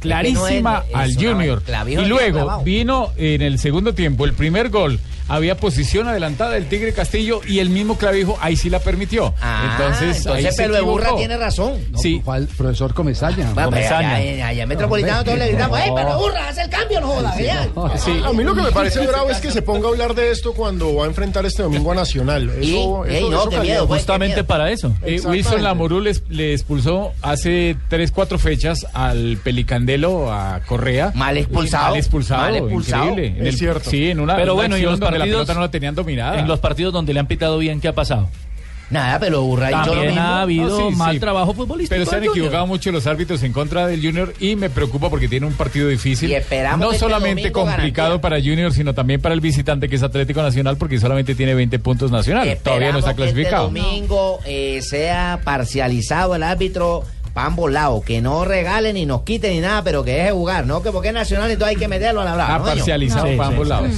[0.00, 1.62] clarísima no es- al Junior.
[1.86, 4.98] Y luego vino en el segundo tiempo el primer gol.
[5.28, 9.32] Había posición adelantada del Tigre Castillo y el mismo Clavijo ahí sí la permitió.
[9.40, 11.74] Ah, entonces, entonces ahí Pelo de Burra tiene razón.
[12.02, 12.20] Sí.
[12.24, 12.48] ¿Cuál?
[12.48, 13.52] Profesor Comesaña.
[13.54, 14.16] Pues, allá,
[14.48, 17.38] allá en Metropolitano todos le gritamos, ¡Ey, Pelo de Burra, haz el cambio, no jodas!
[17.38, 17.62] ya".
[18.26, 20.52] A mí lo que me parece bravo es que se ponga a hablar de esto
[20.52, 22.50] cuando va a enfrentar este domingo a Nacional.
[22.50, 23.60] Eso, Y, eso, ey, no, eso qué calienta.
[23.62, 24.92] miedo, güey, Justamente para eso.
[25.02, 25.20] Eh.
[25.24, 29.36] Wilson Lamorú le expulsó hace 3, 4 fechas al
[29.90, 31.12] Pelicandelo a Correa.
[31.14, 31.90] Mal expulsado.
[31.90, 32.42] Mal expulsado.
[32.42, 33.08] Mal expulsado.
[33.10, 33.38] Increíble.
[33.40, 33.90] En Es el- cierto.
[33.90, 36.38] Sí, en una, Pero una bueno, y los donde la pelota no la tenían dominada.
[36.38, 38.28] En los partidos donde le han pitado bien, ¿qué ha pasado?
[38.90, 40.20] Nada, dicho lo También mismo.
[40.20, 41.20] ha habido No, sí, mal sí.
[41.20, 41.94] trabajo futbolístico.
[41.94, 45.28] Pero se han equivocado mucho los árbitros en contra del Junior y me preocupa porque
[45.28, 46.28] tiene un partido difícil.
[46.28, 48.20] Y esperamos no que este solamente complicado garantía.
[48.20, 51.78] para Junior, sino también para el visitante que es Atlético Nacional porque solamente tiene 20
[51.78, 52.58] puntos nacional.
[52.64, 53.68] Todavía no está Esperamos que clasificado.
[53.68, 59.22] Este domingo eh, sea parcializado el árbitro para ambos lados, que no regalen ni nos
[59.22, 61.88] quiten ni nada, pero que deje jugar, no que porque es nacional entonces hay que
[61.88, 62.54] meterlo a la brava.
[62.54, 63.70] Ah, ¿no, parcializado Sí, para sí, ambos sí.
[63.70, 63.90] lados.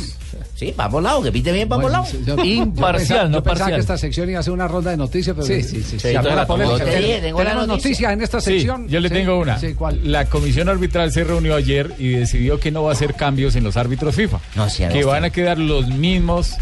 [0.54, 3.36] Sí, para ambos lados, que pite bien para ambos Bueno, sí, Imparcial, yo pensaba- no
[3.38, 3.70] yo pensaba parcial.
[3.74, 5.98] que esta sección iba a ser una ronda de noticias, pero Sí, sí, sí.
[5.98, 7.66] Sí, la la tengo la Tenemos noticia.
[7.66, 8.88] noticias en esta Sí, sección.
[8.88, 9.58] yo le Sí, tengo una.
[9.58, 10.00] sí, ¿cuál?
[10.04, 13.64] La comisión arbitral se reunió ayer y decidió que no va a hacer cambios en
[13.64, 14.38] los árbitros FIFA.
[14.54, 15.26] No, sí, que van sí.
[15.26, 16.52] a quedar los mismos.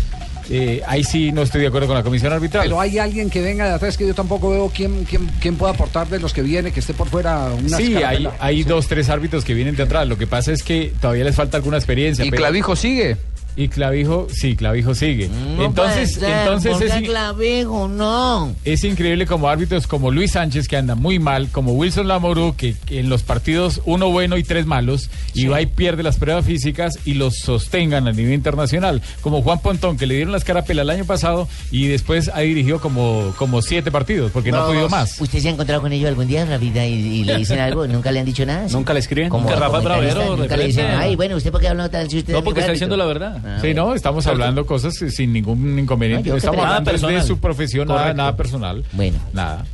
[0.51, 2.64] Eh, ahí sí no estoy de acuerdo con la comisión arbitral.
[2.64, 5.72] Pero hay alguien que venga de atrás que yo tampoco veo quién, quién, quién pueda
[5.72, 9.09] aportar de los que viene, que esté por fuera una Sí, hay, hay dos, tres
[9.09, 10.09] árbitros que vienen de atrás.
[10.09, 12.24] Lo que pasa es que todavía les falta alguna experiencia.
[12.24, 13.16] ¿Y pero- Clavijo sigue?
[13.61, 15.28] Y Clavijo, sí, Clavijo sigue.
[15.28, 17.88] No entonces, puede ser, entonces ¿por es, Clavijo?
[17.88, 18.54] no.
[18.64, 22.74] es increíble como árbitros como Luis Sánchez, que anda muy mal, como Wilson Lamorú, que,
[22.86, 26.46] que en los partidos uno bueno y tres malos, y va y pierde las pruebas
[26.46, 29.02] físicas y los sostengan a nivel internacional.
[29.20, 32.80] Como Juan Pontón, que le dieron las carapela el año pasado y después ha dirigido
[32.80, 35.20] como, como siete partidos, porque no ha podido más.
[35.20, 37.58] ¿Usted se ha encontrado con ellos algún día en la vida y, y le dicen
[37.58, 37.86] algo?
[37.86, 38.68] ¿Nunca le han dicho nada?
[38.70, 39.28] Nunca le escriben.
[39.28, 42.32] Como comentarista, Bravero, Nunca le dicen, ay, bueno, ¿usted por qué habló tal si usted
[42.32, 43.49] No, porque está árbitro?" diciendo la verdad.
[43.61, 46.30] Sí, no, estamos hablando cosas sin ningún inconveniente.
[46.30, 48.84] No, estamos hablando de su profesión, nada personal.
[48.92, 49.64] Bueno, Nada.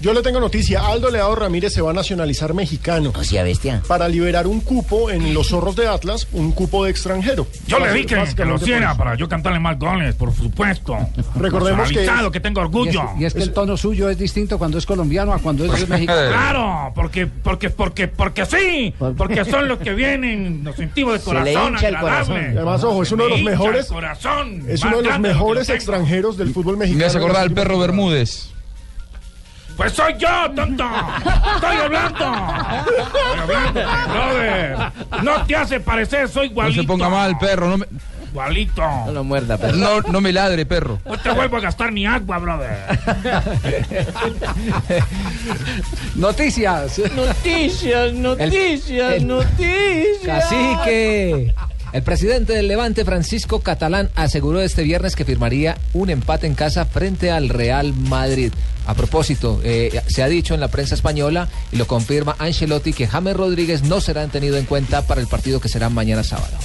[0.00, 0.86] Yo le tengo noticia.
[0.86, 3.82] Aldo Leao Ramírez se va a nacionalizar mexicano o sea, bestia.
[3.88, 7.46] para liberar un cupo en los zorros de Atlas, un cupo de extranjero.
[7.66, 10.96] Yo le dije que lo básicamente por hiciera para yo cantarle más goles, por supuesto.
[11.34, 13.02] Recordemos que- Nacionalizado, que tengo Y es, orgullo.
[13.18, 16.16] y es que el tono suyo es distinto cuando es colombiano a cuando es mexicano.
[16.36, 21.24] Claro, porque, porque, porque, porque sí, porque son los que vienen, los sentimos de Se
[21.32, 22.36] le corazón, hincha el corazón.
[22.36, 25.68] Además, ojo, es uno de los mejores- corazón, Es uno de los lo que mejores
[25.70, 26.98] extranjeros del fútbol mexicano.
[27.00, 27.78] Me hace acordar al perro.
[27.78, 28.50] Bermúdez.
[29.76, 30.84] Pues soy yo, tonto.
[31.54, 32.34] Estoy hablando.
[33.36, 33.80] Estoy hablando,
[34.12, 34.76] brother.
[35.22, 36.82] No te hace parecer, soy No igualito.
[36.82, 37.68] se ponga mal, perro.
[37.68, 37.86] No me,
[38.30, 38.82] Igualito.
[39.06, 39.76] No lo muerda, pero.
[39.76, 40.98] no, no me ladre, perro.
[41.06, 42.76] No te vuelvo a gastar ni agua, brother.
[46.16, 46.98] Noticias.
[47.14, 50.24] Noticias, noticias, el- noticias.
[50.24, 51.54] Cacique.
[51.92, 56.84] El presidente del Levante, Francisco Catalán, aseguró este viernes que firmaría un empate en casa
[56.84, 58.52] frente al Real Madrid.
[58.86, 63.06] A propósito, eh, se ha dicho en la prensa española y lo confirma Ancelotti que
[63.06, 66.56] James Rodríguez no será tenido en cuenta para el partido que será mañana sábado.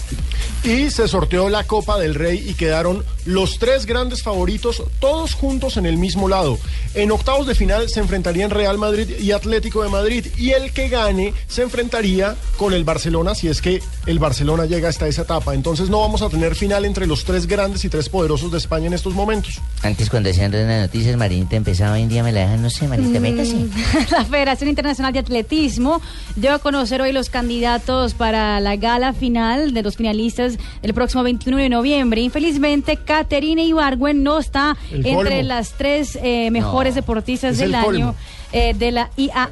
[0.63, 5.77] Y se sorteó la Copa del Rey y quedaron los tres grandes favoritos, todos juntos
[5.77, 6.59] en el mismo lado.
[6.93, 10.27] En octavos de final se enfrentarían Real Madrid y Atlético de Madrid.
[10.37, 14.89] Y el que gane se enfrentaría con el Barcelona si es que el Barcelona llega
[14.89, 15.55] hasta esa etapa.
[15.55, 18.85] Entonces no vamos a tener final entre los tres grandes y tres poderosos de España
[18.85, 19.59] en estos momentos.
[19.81, 22.87] Antes cuando decían las noticias, Marinita empezaba, hoy en día me la dejan, no sé,
[22.87, 23.55] Marinita, métase.
[23.55, 23.69] Mm,
[24.11, 26.01] La Federación Internacional de Atletismo
[26.35, 31.23] dio a conocer hoy los candidatos para la gala final de los finalistas el próximo
[31.23, 32.21] 21 de noviembre.
[32.21, 37.75] Infelizmente, Caterina Ibargüen no está El entre las tres eh, mejores deportistas Es del el
[37.75, 38.15] año colmo.
[38.53, 39.49] Eh, de la IAAF.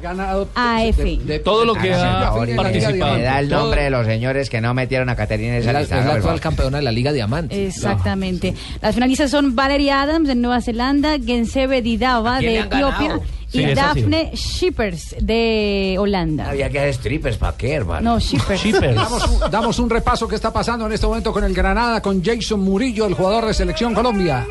[1.44, 3.14] Todo lo que ha participado.
[3.16, 5.62] Me da el Todo- nombre de los señores que no metieron a Caterina en Es
[5.64, 5.98] esa la, lista.
[6.00, 7.66] es la actual campeona de la Liga Diamante.
[7.66, 8.54] Exactamente.
[8.80, 12.60] Las finalistas son Valeria Adams de Nueva Zelanda, Gensebe Didaba de?
[12.60, 13.18] Etiopía
[13.50, 13.74] Sí, y.
[13.74, 16.48] Daphne Shippers de Holanda.
[16.50, 18.12] Había que hacer strippers, ¿para qué, hermano?
[18.12, 18.94] No, Shippers.
[18.94, 22.22] Damos un, damos un repaso que está pasando en este momento con el Granada, con
[22.24, 24.46] Jason Murillo, el jugador de Selección Colombia.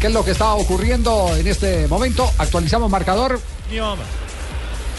[0.00, 2.30] ¿Qué es lo que está ocurriendo en este momento?
[2.38, 3.40] Actualizamos marcador.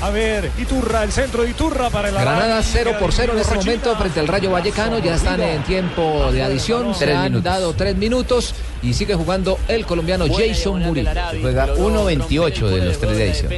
[0.02, 3.40] A ver, Iturra, el centro de Iturra para el Granada arranque 0 por 0 en
[3.40, 4.98] este momento frente al Rayo Vallecano.
[5.00, 6.94] Ya están en tiempo de adición.
[6.96, 7.44] Se Tres han minutos.
[7.44, 11.10] dado tres minutos y sigue jugando el colombiano Jason Murillo.
[11.42, 13.52] Juega 1.28 de los tres de edición.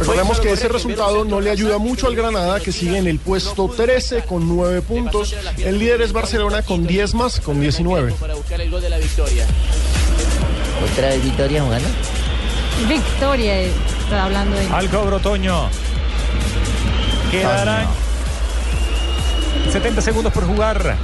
[0.00, 3.68] Recordemos que ese resultado no le ayuda mucho al Granada, que sigue en el puesto
[3.68, 5.34] 13 con 9 puntos.
[5.58, 8.12] El líder es Barcelona con 10 más, con 19.
[8.12, 9.44] Para buscar el gol de la victoria.
[10.90, 11.88] Otra vez Victoria jugando.
[12.88, 13.62] Victoria.
[13.62, 13.72] eh.
[14.02, 14.66] está hablando de...
[14.68, 15.68] Al cobro, Toño.
[17.30, 17.86] Quedarán
[19.72, 20.96] 70 segundos por jugar.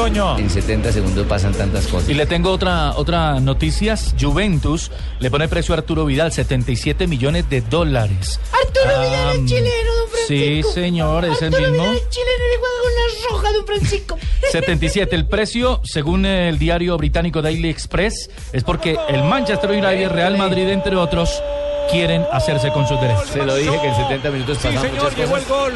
[0.00, 0.38] Toño.
[0.38, 2.08] En 70 segundos pasan tantas cosas.
[2.08, 4.14] Y le tengo otra, otra noticias.
[4.18, 8.40] Juventus le pone precio a Arturo Vidal, 77 millones de dólares.
[8.50, 10.72] Arturo Vidal es chileno, don Sí, Francisco.
[10.72, 11.82] señor, es el Arturo mismo.
[11.84, 14.18] Vidal es chileno y le juega con la roja, don Francisco.
[14.52, 15.14] 77.
[15.16, 20.10] El precio, según el diario británico Daily Express, es porque el Manchester United y el
[20.10, 21.42] Real Madrid, entre otros,
[21.90, 23.28] quieren hacerse con sus derechos.
[23.28, 25.74] Se lo dije que en 70 minutos Sí, señor, llegó el gol.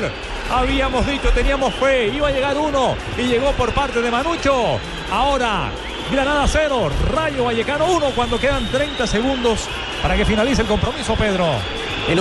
[0.50, 4.78] Habíamos dicho, teníamos fe, iba a llegar uno y llegó por parte de Manucho.
[5.10, 5.70] Ahora,
[6.10, 9.68] Granada 0, Rayo Vallecano 1 cuando quedan 30 segundos
[10.02, 11.46] para que finalice el compromiso, Pedro.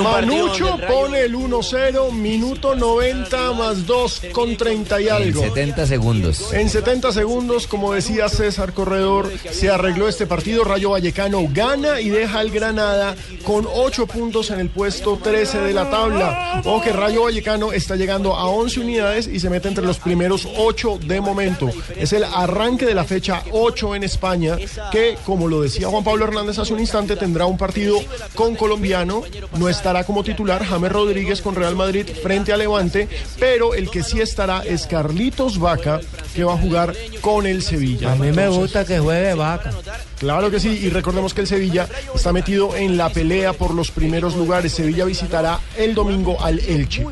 [0.01, 5.41] Manucho pone el 1-0, minuto 90 más 2 con 30 y En algo.
[5.41, 6.53] 70 segundos.
[6.53, 10.63] En 70 segundos, como decía César Corredor, se arregló este partido.
[10.63, 15.73] Rayo Vallecano gana y deja al Granada con 8 puntos en el puesto 13 de
[15.73, 16.61] la tabla.
[16.65, 20.47] O que Rayo Vallecano está llegando a 11 unidades y se mete entre los primeros
[20.57, 21.69] 8 de momento.
[21.97, 24.57] Es el arranque de la fecha 8 en España,
[24.91, 27.97] que, como lo decía Juan Pablo Hernández hace un instante, tendrá un partido
[28.33, 29.23] con colombiano.
[29.57, 33.09] No estará como titular James Rodríguez con Real Madrid frente a Levante,
[33.39, 35.99] pero el que sí estará es Carlitos Vaca,
[36.33, 38.13] que va a jugar con el Sevilla.
[38.13, 39.71] A mí me gusta que juegue vaca.
[40.19, 43.91] Claro que sí, y recordemos que el Sevilla está metido en la pelea por los
[43.91, 44.73] primeros lugares.
[44.73, 47.05] Sevilla visitará el domingo al Elche.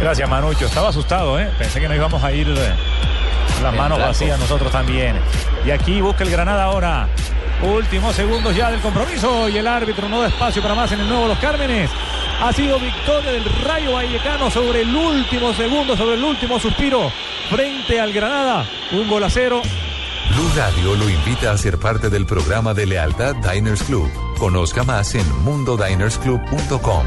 [0.00, 0.66] Gracias, Manucho.
[0.66, 1.50] Estaba asustado, ¿eh?
[1.58, 2.74] Pensé que nos íbamos a ir eh,
[3.62, 5.16] las manos vacías nosotros también.
[5.64, 7.08] Y aquí busca el Granada ahora.
[7.62, 11.08] Últimos segundos ya del compromiso y el árbitro no da espacio para más en el
[11.08, 11.90] nuevo Los Cármenes.
[12.40, 17.10] Ha sido victoria del Rayo Vallecano sobre el último segundo, sobre el último suspiro
[17.50, 18.64] frente al Granada.
[18.92, 19.62] Un gol a cero.
[20.30, 24.08] Blue Radio lo invita a ser parte del programa de lealtad Diners Club.
[24.38, 27.06] Conozca más en mundodinersclub.com.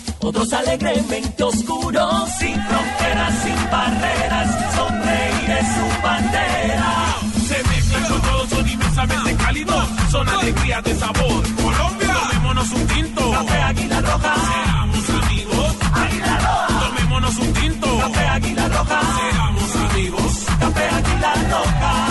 [0.23, 2.29] otros alegremente oscuros.
[2.39, 7.15] Sin fronteras, sin barreras, sonreír es su bandera.
[7.47, 11.43] Se mezclan con todos, son inmensamente cálidos, son alegrías de sabor.
[11.55, 13.31] Colombia, tomémonos un tinto.
[13.31, 14.35] Café Águila Roja.
[14.35, 15.75] Seamos amigos.
[15.93, 16.89] Águila Roja.
[16.89, 17.97] Tomémonos un tinto.
[17.99, 19.01] Café Águila Roja.
[19.17, 20.45] Seamos amigos.
[20.59, 22.10] Café Águila Roja.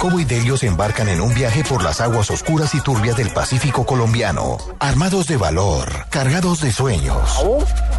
[0.00, 3.28] Jacobo y Delio se embarcan en un viaje por las aguas oscuras y turbias del
[3.34, 7.38] Pacífico colombiano, armados de valor, cargados de sueños.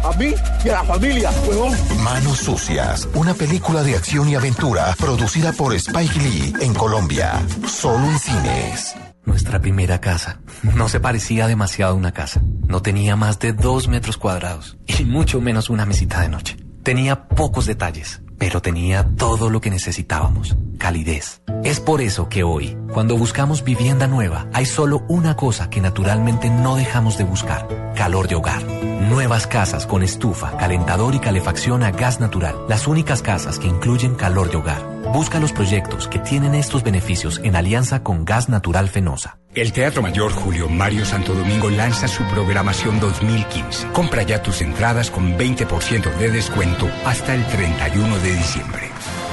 [0.02, 0.34] A mí
[0.64, 1.72] y a la familia, huevón.
[2.02, 8.04] Manos Sucias, una película de acción y aventura producida por Spike Lee en Colombia, solo
[8.10, 8.96] en cines.
[9.24, 10.40] Nuestra primera casa
[10.74, 12.42] no se parecía demasiado a una casa.
[12.66, 16.56] No tenía más de dos metros cuadrados y mucho menos una mesita de noche.
[16.82, 21.42] Tenía pocos detalles, pero tenía todo lo que necesitábamos, calidez.
[21.62, 26.50] Es por eso que hoy, cuando buscamos vivienda nueva, hay solo una cosa que naturalmente
[26.50, 28.64] no dejamos de buscar, calor de hogar.
[28.64, 32.56] Nuevas casas con estufa, calentador y calefacción a gas natural.
[32.68, 34.91] Las únicas casas que incluyen calor de hogar.
[35.12, 39.36] Busca los proyectos que tienen estos beneficios en alianza con Gas Natural Fenosa.
[39.54, 43.88] El Teatro Mayor Julio Mario Santo Domingo lanza su programación 2015.
[43.92, 48.88] Compra ya tus entradas con 20% de descuento hasta el 31 de diciembre.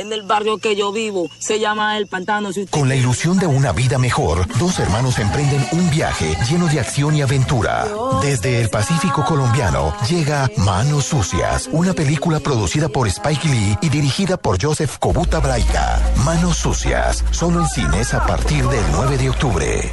[0.00, 2.48] En el barrio que yo vivo se llama El Pantano.
[2.70, 7.14] Con la ilusión de una vida mejor, dos hermanos emprenden un viaje lleno de acción
[7.16, 7.86] y aventura.
[8.22, 14.38] Desde el Pacífico colombiano llega Manos Sucias, una película producida por Spike Lee y dirigida
[14.38, 16.00] por Joseph Kobuta Braika.
[16.24, 19.92] Manos Sucias, solo en cines a partir del 9 de octubre.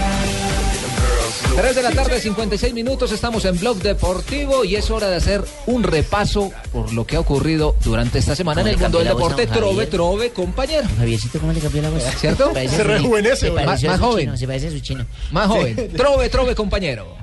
[1.55, 5.43] 3 de la tarde, 56 minutos, estamos en Blog Deportivo y es hora de hacer
[5.67, 9.07] un repaso por lo que ha ocurrido durante esta semana en ¿Cómo el mundo del
[9.09, 9.47] deporte.
[9.47, 10.87] Trove, trove, compañero.
[10.97, 12.03] Javiercito, ¿cómo le cambió la voz?
[12.19, 12.51] ¿Cierto?
[12.53, 13.65] Se rejuvenece, se ¿verdad?
[13.65, 14.25] parece a Más su joven.
[14.25, 15.05] chino, se parece a su chino.
[15.31, 15.91] Más joven.
[15.95, 17.15] Trove, trove, compañero.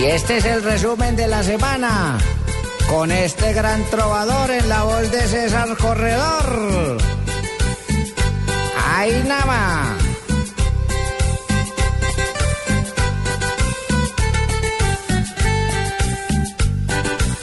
[0.00, 2.18] Y este es el resumen de la semana.
[2.88, 6.98] Con este gran trovador en la voz de César Corredor.
[8.96, 9.96] ¡Ay, nada!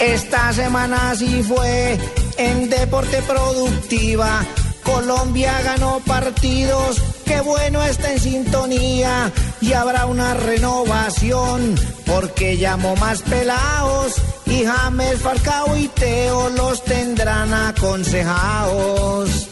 [0.02, 1.96] Esta semana sí fue
[2.38, 4.44] en Deporte Productiva.
[4.82, 11.76] Colombia ganó partidos, qué bueno está en sintonía y habrá una renovación
[12.08, 14.16] porque llamó más pelados
[14.48, 19.50] y James Falcao y Teo los tendrán aconsejados.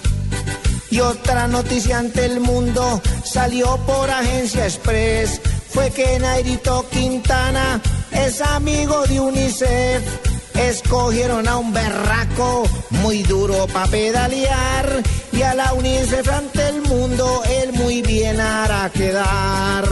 [0.90, 5.40] Y otra noticia ante el mundo salió por Agencia Express.
[5.70, 7.80] Fue que Nairito Quintana
[8.12, 10.29] es amigo de UNICEF.
[10.68, 15.02] Escogieron a un berraco muy duro para pedalear.
[15.32, 19.86] Y a la UNICEF ante el mundo él muy bien hará quedar.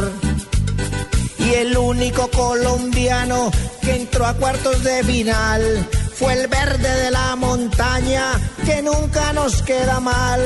[1.40, 3.50] Y el único colombiano
[3.82, 5.88] que entró a cuartos de final
[6.18, 8.34] fue el verde de la montaña,
[8.66, 10.42] que nunca nos queda mal.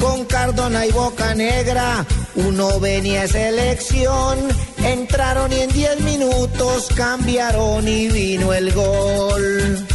[0.00, 2.04] Con Cardona y Boca Negra,
[2.34, 4.38] uno venía selección.
[4.84, 9.86] Entraron y en 10 minutos cambiaron y vino el gol.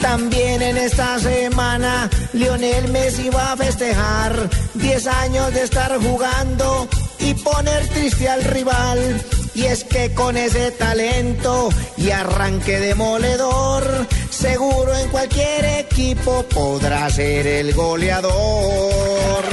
[0.00, 6.86] También en esta semana Lionel Messi va a festejar 10 años de estar jugando
[7.18, 9.20] y poner triste al rival.
[9.56, 17.46] Y es que con ese talento y arranque demoledor, seguro en cualquier equipo podrá ser
[17.46, 19.44] el goleador.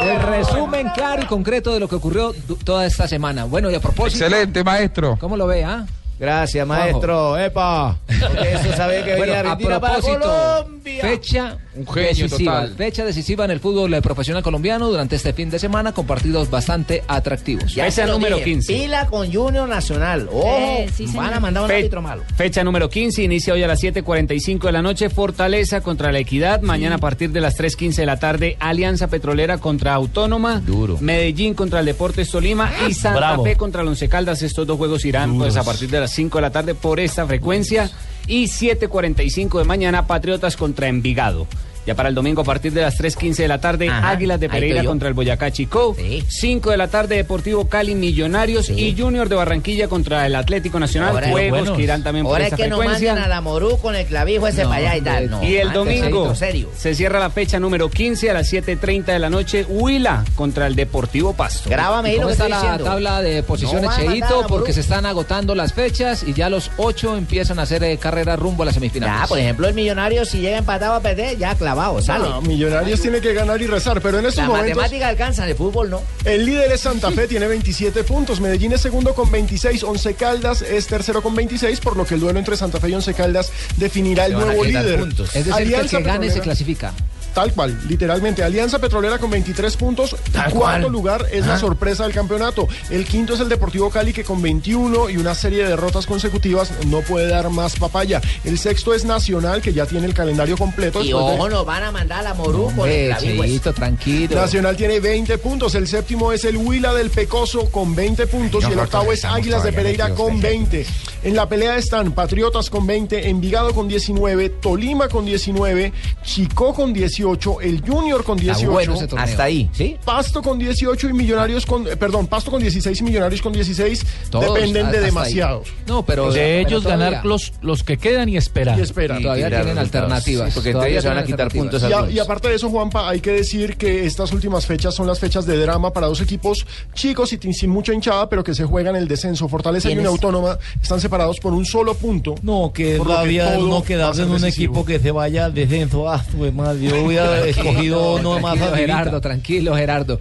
[0.00, 3.46] El resumen claro y concreto de lo que ocurrió toda esta semana.
[3.46, 4.24] Bueno, y a propósito.
[4.24, 5.16] Excelente, maestro.
[5.18, 5.84] ¿Cómo lo ve, ah?
[6.18, 7.38] Gracias, maestro.
[7.38, 7.96] ¡Epa!
[8.06, 10.20] Porque eso sabía que Bueno, venía a Argentina para propósito,
[10.64, 11.00] Colombia.
[11.02, 12.74] fecha Un genio decisiva, total.
[12.76, 17.04] fecha decisiva en el fútbol profesional colombiano durante este fin de semana con partidos bastante
[17.06, 17.72] atractivos.
[17.74, 20.28] Ya se lo dije, Pila con Junior Nacional.
[20.32, 22.22] Ojo, Eh, sí, van a mandar un Fe- árbitro malo.
[22.36, 26.62] Fecha número 15, inicia hoy a las 7.45 de la noche, Fortaleza contra la Equidad,
[26.62, 30.62] mañana a partir de las 3.15 de la tarde, Alianza Petrolera contra Autónoma,
[31.00, 33.44] Medellín contra el Deportes Tolima y Santa Bravo.
[33.44, 36.38] Fe contra el Once Caldas, estos dos juegos irán pues a partir de las 5
[36.38, 37.90] de la tarde por esta frecuencia
[38.26, 41.46] y 7.45 de mañana, Patriotas contra Envigado.
[41.86, 44.46] Ya para el domingo a partir de las 3.15 de la tarde, Ajá, Águilas de
[44.46, 45.96] ahí Pereira contra el Boyacá Chico.
[46.28, 51.10] 5 de la tarde, Deportivo Cali Millonarios y Junior de Barranquilla contra el Atlético Nacional.
[51.10, 53.12] Ahora- juegos que irán también por Ahora es esta que no frecuencia.
[53.14, 55.30] manden a la Morú con el clavijo ese No, para allá y tal.
[55.30, 56.68] No, y el domingo serio.
[56.76, 60.74] se cierra la fecha número 15 a las 7.30 de la noche, Huila contra el
[60.74, 61.70] Deportivo Pasto.
[61.70, 64.44] ¿Y ¿Cómo está la tabla de posiciones, No Cheito?
[64.46, 68.36] Porque se están agotando las fechas y ya los ocho empiezan a hacer eh, carrera
[68.36, 69.20] rumbo a la semifinal.
[69.22, 71.77] Ya, por ejemplo, el millonario si llega empatado a perder, ya clavado.
[72.02, 72.28] Sale.
[72.28, 74.76] No, Millonarios tiene que ganar y rezar, pero en estos La momentos...
[74.76, 76.02] matemática alcanza, de fútbol no.
[76.24, 78.40] El líder es Santa Fe, tiene 27 puntos.
[78.40, 79.82] Medellín es segundo con 26.
[79.84, 82.94] Once Caldas es tercero con 26, por lo que el duelo entre Santa Fe y
[82.94, 85.00] Once Caldas definirá el nuevo líder.
[85.00, 85.34] puntos.
[85.34, 86.92] Es decir, que el que gane se clasifica.
[87.38, 88.42] Tal cual, literalmente.
[88.42, 90.16] Alianza Petrolera con 23 puntos.
[90.32, 90.92] Tal Cuarto cual.
[90.92, 92.66] lugar es la sorpresa del campeonato.
[92.90, 96.72] El quinto es el Deportivo Cali que con 21 y una serie de derrotas consecutivas
[96.86, 98.20] no puede dar más papaya.
[98.44, 101.00] El sexto es Nacional que ya tiene el calendario completo.
[101.04, 103.36] Y de- ojo, nos van a mandar a la Morú por el ese.
[103.36, 104.34] Cheito, tranquilo.
[104.34, 108.72] Nacional tiene 20 puntos, el séptimo es el Huila del Pecoso con 20 puntos y
[108.72, 110.86] el octavo es Águilas de Pereira metidos con 20.
[111.22, 115.92] En la pelea están Patriotas con 20, Envigado con 19, Tolima con 19,
[116.24, 117.27] Chico con 18,
[117.62, 118.70] el Junior con 18.
[118.70, 119.24] bueno ese torneo.
[119.24, 119.96] Hasta ahí, ¿sí?
[120.04, 124.04] Pasto con 18 y Millonarios con, eh, perdón, Pasto con 16 y Millonarios con 16
[124.30, 125.04] Todos, dependen de ahí.
[125.04, 125.62] demasiado.
[125.86, 128.78] No, pero de pero ellos todavía- ganar los, los que quedan y esperar.
[128.78, 129.20] Y esperar.
[129.20, 130.54] Y todavía tienen alternativas.
[130.54, 131.82] Todavía tienen alternativas.
[131.88, 135.06] Y, a- y aparte de eso, Juanpa, hay que decir que estas últimas fechas son
[135.06, 138.64] las fechas de drama para dos equipos chicos y sin mucha hinchada, pero que se
[138.64, 139.48] juegan el descenso.
[139.48, 139.92] Fortaleza y.
[139.92, 142.34] Unión Autónoma están separados por un solo punto.
[142.42, 144.72] No, que rabia no a quedarse en un decisivo.
[144.74, 146.08] equipo que se vaya al descenso.
[146.08, 148.96] Ah, pues madre, hubiera escogido no más Tranquilo, arribita.
[148.96, 150.20] Gerardo, tranquilo, Gerardo.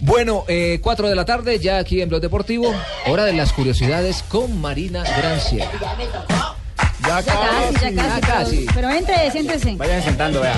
[0.00, 2.74] Bueno, eh, 4 de la tarde, ya aquí en Blog Deportivo.
[3.06, 5.70] Hora de las curiosidades con Marina Grancia.
[7.06, 8.56] Ya casi, ya casi.
[8.56, 9.76] Pero, pero entre, siéntese.
[9.76, 10.56] Vayan sentando, vea.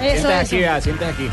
[0.00, 1.28] Sienten aquí, vea, sienten aquí.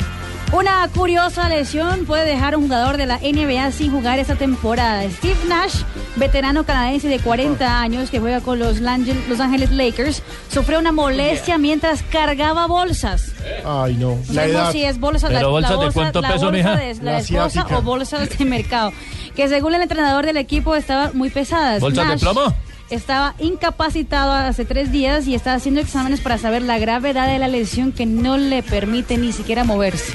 [0.53, 5.09] Una curiosa lesión puede dejar a un jugador de la NBA sin jugar esta temporada.
[5.09, 5.83] Steve Nash,
[6.17, 11.57] veterano canadiense de 40 años que juega con los Los Ángeles Lakers, sufrió una molestia
[11.57, 13.31] mientras cargaba bolsas.
[13.65, 14.17] Ay, no.
[14.27, 14.71] No La edad.
[14.73, 16.75] si es bolsa, Pero la, bolsas la de bolsa, cuánto la peso, bolsa mija?
[16.75, 18.91] de la La esposa o bolsas de mercado,
[19.35, 21.79] que según el entrenador del equipo estaban muy pesadas.
[21.79, 22.53] ¿Bolsas de plomo?
[22.89, 27.47] Estaba incapacitado hace tres días y está haciendo exámenes para saber la gravedad de la
[27.47, 30.11] lesión que no le permite ni siquiera moverse.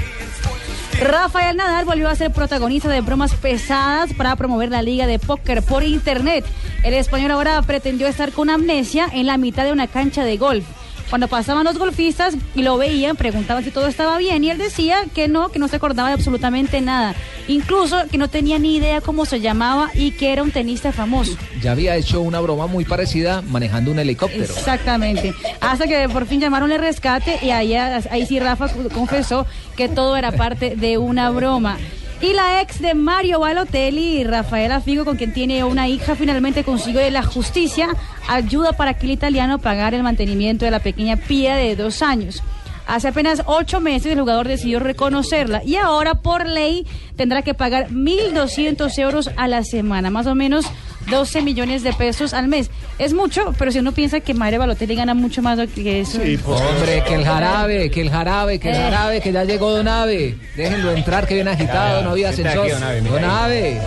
[1.00, 5.62] Rafael Nadal volvió a ser protagonista de bromas pesadas para promover la liga de póker
[5.62, 6.44] por internet.
[6.84, 10.64] El español ahora pretendió estar con amnesia en la mitad de una cancha de golf.
[11.08, 14.98] Cuando pasaban los golfistas y lo veían, preguntaban si todo estaba bien y él decía
[15.14, 17.14] que no, que no se acordaba de absolutamente nada.
[17.48, 21.36] Incluso que no tenía ni idea cómo se llamaba y que era un tenista famoso.
[21.62, 24.44] Ya había hecho una broma muy parecida manejando un helicóptero.
[24.44, 25.32] Exactamente.
[25.60, 29.46] Hasta que por fin llamaron el rescate y ahí, ahí sí Rafa confesó
[29.76, 31.78] que todo era parte de una broma.
[32.20, 37.00] Y la ex de Mario Balotelli, Rafaela Figo, con quien tiene una hija, finalmente consiguió
[37.00, 37.88] de la justicia
[38.26, 42.42] ayuda para que el italiano pagara el mantenimiento de la pequeña Pía de dos años.
[42.86, 46.86] Hace apenas ocho meses el jugador decidió reconocerla y ahora por ley
[47.16, 50.66] tendrá que pagar 1.200 euros a la semana, más o menos
[51.10, 52.70] 12 millones de pesos al mes.
[52.98, 56.18] Es mucho, pero si uno piensa que Mario Balotelli gana mucho más que eso.
[56.18, 58.78] Hombre, que el jarabe, que el jarabe, que el Eh.
[58.78, 60.36] jarabe, que ya llegó Don Ave.
[60.56, 62.68] Déjenlo entrar, que viene agitado, no había ascensor.
[63.08, 63.80] Don Ave.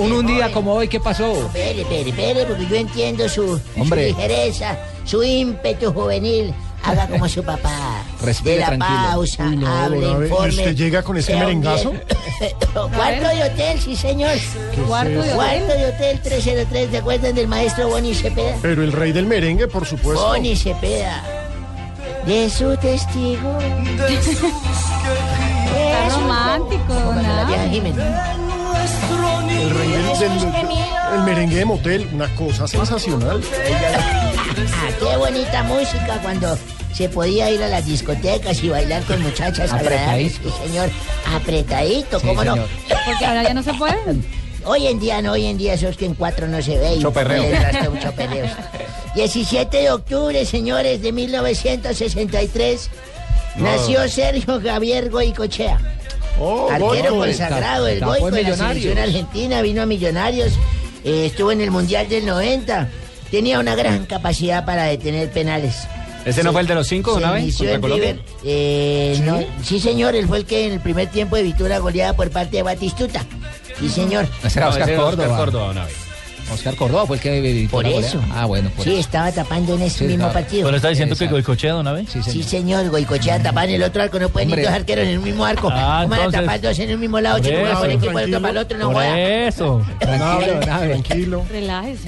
[0.00, 1.32] Un, un día como hoy, ¿qué pasó?
[1.46, 6.52] Espere, espere, espere, porque yo entiendo su ligereza, su ímpetu juvenil.
[6.84, 8.02] Haga como su papá.
[8.22, 8.98] Respire De la tranquilo.
[9.10, 10.48] pausa, Uy, no, hable, don Abe, ¿y informe.
[10.48, 11.92] usted llega con ese merengazo?
[12.72, 14.32] Cuarto de hotel, sí, señor.
[14.86, 15.34] Cuarto de hotel?
[15.34, 16.90] Cuarto de hotel 303.
[16.90, 18.56] ¿Se acuerdan del maestro Bonnie Cepeda?
[18.62, 20.24] Pero el rey del merengue, por supuesto.
[20.26, 21.22] Bonnie Cepeda.
[22.26, 23.58] De su testigo.
[25.74, 28.41] Está romántico, La vieja ¿no?
[31.14, 33.40] El merengue de motel, una cosa sensacional.
[33.52, 36.56] Ah, qué bonita música cuando
[36.94, 40.34] se podía ir a las discotecas y bailar con muchachas agradables.
[40.34, 40.90] Sí, señor.
[41.34, 42.54] Apretadito, Sí, ¿cómo no?
[43.06, 43.96] Porque ahora ya no se puede.
[44.64, 46.98] Hoy en día no, hoy en día eso es que en cuatro no se ve.
[48.02, 48.46] choperreo.
[49.14, 52.90] 17 de octubre, señores, de 1963,
[53.56, 55.78] nació Sergio Javier Goicochea.
[56.44, 60.52] Oh, Arquero consagrado, el Goico de la selección argentina, vino a Millonarios,
[61.04, 62.88] eh, estuvo en el Mundial del 90,
[63.30, 65.86] tenía una gran capacidad para detener penales.
[66.24, 67.42] ¿Ese no fue el de los cinco, una vez?
[67.42, 68.12] inició contra en Colombia?
[68.12, 68.24] River.
[68.44, 72.14] Eh, no, sí, señor, él fue el que en el primer tiempo de Vitura goleada
[72.14, 73.24] por parte de Batistuta.
[73.78, 74.26] Sí, señor.
[74.44, 75.24] Ese era No, Oscar ese era Córdoba.
[75.28, 75.94] Oscar Córdoba, una vez.
[76.52, 78.18] Oscar Córdoba fue el que Por eso.
[78.18, 78.40] goleada.
[78.42, 79.00] Ah, bueno, por Sí, eso.
[79.00, 80.32] estaba tapando en ese Sí, mismo claro.
[80.34, 80.64] partido.
[80.66, 81.26] Pero está diciendo que.
[81.26, 82.08] Goicochea de una vez.
[82.10, 82.48] Sí, Sí, señor.
[82.48, 84.64] señor, Goicochea tapaba en el otro arco, no pueden ir Hombre.
[84.66, 85.68] dos arqueros en el mismo arco.
[85.72, 87.38] Ah, ¿Cómo van a tapar dos en el mismo lado?
[87.38, 89.82] Por Chico, eso, por equipo, el otro para el otro, no Por eso.
[89.98, 90.60] Tranquilo.
[90.60, 91.44] Tranquilo.
[91.50, 92.06] Relájese.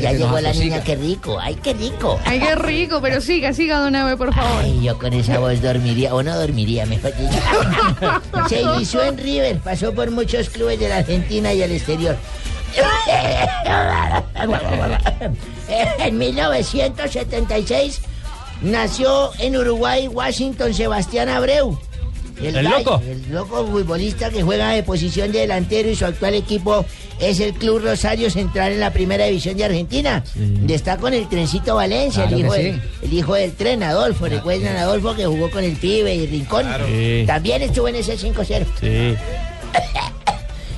[0.00, 0.82] ya llegó la niña, atosiga.
[0.84, 2.20] qué rico, ay, qué rico.
[2.24, 4.62] Ay, qué rico, pero siga, siga, don Ave, por favor.
[4.62, 7.38] Ay, yo con esa voz dormiría, o no dormiría, mejor dicho.
[8.48, 12.16] Se inició en River, pasó por muchos clubes de la Argentina y el exterior.
[15.98, 18.00] En 1976
[18.62, 21.78] nació en Uruguay, Washington, Sebastián Abreu.
[22.42, 23.00] ¿El loco?
[23.08, 26.84] El loco futbolista que juega de posición de delantero y su actual equipo
[27.18, 30.22] es el Club Rosario Central en la primera división de Argentina.
[30.34, 32.80] donde Está con el trencito Valencia, el, Claro hijo del, sí.
[33.02, 34.26] el hijo del tren, Adolfo.
[34.26, 36.66] Recuerdan a Adolfo que jugó con el pibe y Rincón.
[36.86, 37.24] Sí.
[37.26, 38.66] También estuvo en ese 5-0.
[38.80, 39.16] Sí.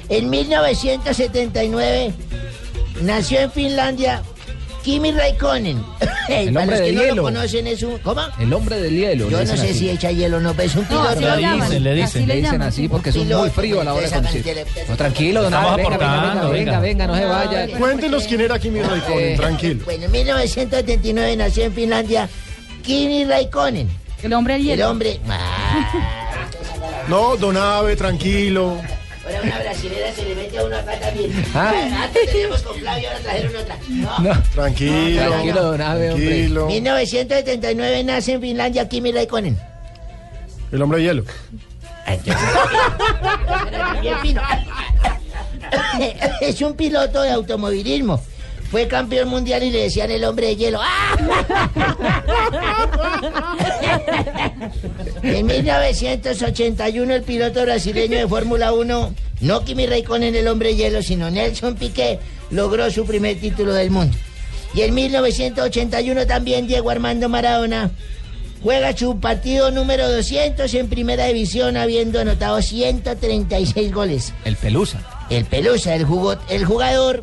[0.09, 2.13] En 1979
[3.03, 4.23] nació en Finlandia
[4.83, 5.83] Kimi Raikkonen.
[6.29, 7.15] El Para hombre los que no hielo.
[7.17, 7.99] lo conocen es un...
[7.99, 8.21] ¿Cómo?
[8.39, 9.29] El hombre del hielo.
[9.31, 9.79] Yo le no dicen sé así.
[9.81, 11.09] si echa hielo o no, pero es un No, piloto.
[11.11, 11.69] así lo llaman.
[11.69, 12.29] dicen, le Así dicen.
[12.29, 12.69] Le dicen llaman.
[12.69, 14.37] así porque es un muy frío a la hora de conducir.
[14.39, 16.81] el tele- No, tranquilo, don Estamos Abe, venga, venga, venga, aportando, venga, venga.
[16.81, 17.79] venga, no se vaya.
[17.79, 19.85] Cuéntenos quién era Kimi Raikkonen, Eh, tranquilo.
[19.85, 22.29] Bueno, en 1979 nació en Finlandia
[22.83, 23.89] Kimi Raikkonen.
[24.23, 24.91] El hombre del El hielo.
[24.91, 25.21] hombre...
[25.29, 28.77] Ah, No, Don Abe, tranquilo.
[29.37, 31.45] Ahora una brasilera se le mete a uno acá también.
[31.55, 31.73] Ah.
[32.05, 33.77] Antes teníamos con Flavio, ahora trajeron otra.
[33.89, 34.19] No.
[34.21, 35.27] No, Tranquilo.
[35.27, 36.27] tranquilo, don Abe, hombre.
[36.29, 36.67] Tranquilo.
[36.67, 39.59] 1979 nace en Finlandia Kimi Raikkonen.
[40.73, 41.25] El hombre de hielo.
[44.01, 44.41] Bien fino.
[46.41, 48.23] Es un piloto de automovilismo.
[48.71, 50.81] Fue campeón mundial y le decían el hombre de hielo.
[55.23, 61.03] En 1981 el piloto brasileño de Fórmula 1, no Kimi Raikkonen el hombre de hielo,
[61.03, 62.19] sino Nelson Piqué,
[62.51, 64.17] logró su primer título del mundo.
[64.75, 67.91] Y en 1981 también Diego Armando Maradona
[68.63, 74.33] juega su partido número 200 en primera división habiendo anotado 136 goles.
[74.45, 75.01] El pelusa.
[75.31, 77.23] El Pelusa, el, jugo- el jugador,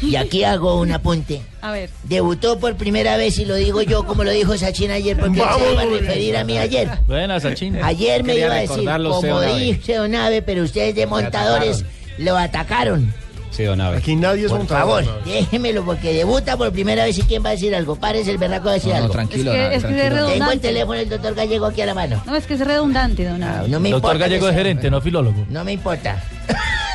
[0.00, 1.90] y aquí hago un apunte, A ver.
[2.04, 5.46] debutó por primera vez y lo digo yo como lo dijo Sachin ayer porque él
[5.58, 6.88] se iba a referir a mí ayer.
[7.06, 7.82] Buena, Sachin.
[7.82, 11.84] Ayer me iba a decir, como dice Don Abe, pero ustedes de montadores
[12.18, 13.12] lo atacaron.
[13.50, 13.98] Sí, don Abe.
[13.98, 15.04] Aquí nadie es Por montador.
[15.04, 17.96] favor, déjemelo porque debuta por primera vez y quién va a decir algo.
[17.96, 19.12] Párese el berraco a decir No, no, algo.
[19.12, 20.08] tranquilo, Es que- don es que es tranquilo.
[20.08, 20.38] redundante.
[20.38, 22.22] Tengo el teléfono del doctor Gallego aquí a la mano.
[22.24, 23.68] No, es que es redundante, don Ah, Abe.
[23.68, 25.44] no me Doctor importa Gallego es gerente, no filólogo.
[25.50, 26.16] No me importa.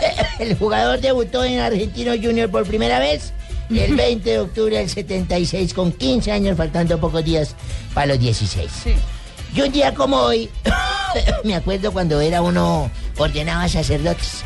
[0.39, 3.33] El jugador debutó en Argentino Junior por primera vez
[3.69, 7.55] el 20 de octubre del 76 con 15 años, faltando pocos días
[7.93, 8.71] para los 16.
[8.83, 8.93] Sí.
[9.53, 10.49] Y un día como hoy,
[11.43, 14.43] me acuerdo cuando era uno ordenaba sacerdotes.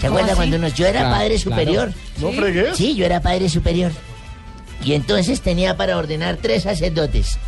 [0.00, 0.36] ¿Se ¿Cómo acuerda así?
[0.36, 1.50] cuando nos, yo era Claro, padre claro.
[1.50, 1.92] superior?
[2.18, 2.76] ¿No fregues?
[2.76, 3.92] Sí, yo era padre superior.
[4.84, 7.38] Y entonces tenía para ordenar tres sacerdotes.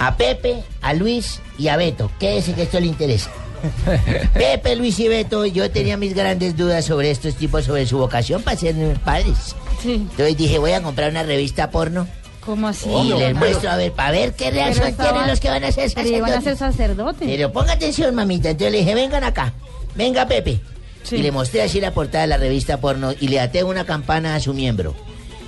[0.00, 2.10] A Pepe, a Luis y a Beto.
[2.18, 3.30] Quédese que esto le interesa.
[4.34, 8.42] Pepe, Luis y Beto, yo tenía mis grandes dudas sobre estos tipos, sobre su vocación
[8.42, 8.74] para ser
[9.04, 9.54] padres.
[9.82, 9.94] Sí.
[9.94, 12.06] Entonces dije, voy a comprar una revista porno
[12.44, 12.88] ¿Cómo así?
[12.90, 15.72] y les muestro a ver, para ver qué Pero reacción tienen los que van a
[15.72, 16.76] ser Pero iban a ser sacerdotes.
[16.76, 17.28] sacerdotes.
[17.28, 18.50] Pero ponga atención, mamita.
[18.50, 19.52] Entonces le dije, vengan acá.
[19.94, 20.60] Venga, Pepe.
[21.02, 21.16] Sí.
[21.16, 24.34] Y le mostré así la portada de la revista porno y le até una campana
[24.34, 24.94] a su miembro.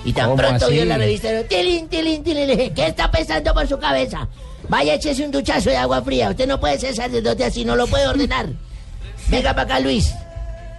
[0.05, 0.75] Y tan ¿Cómo pronto así?
[0.75, 4.27] vio la revista, tilín, tilín, tilín, le dije, ¿qué está pensando por su cabeza?
[4.69, 6.29] Vaya, échese un duchazo de agua fría.
[6.29, 8.47] Usted no puede ser sacerdote así, no lo puede ordenar.
[9.29, 10.13] Venga para acá, Luis.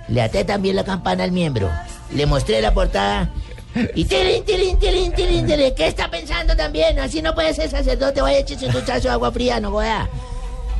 [0.08, 1.70] Le até también la campana al miembro.
[2.14, 3.30] Le mostré la portada.
[3.94, 5.74] Y tilín, tilín, tilín, tilín.
[5.74, 6.98] ¿Qué está pensando también?
[6.98, 8.20] Así no puede ser sacerdote.
[8.22, 10.08] Vaya, échese un duchazo de agua fría, no joda.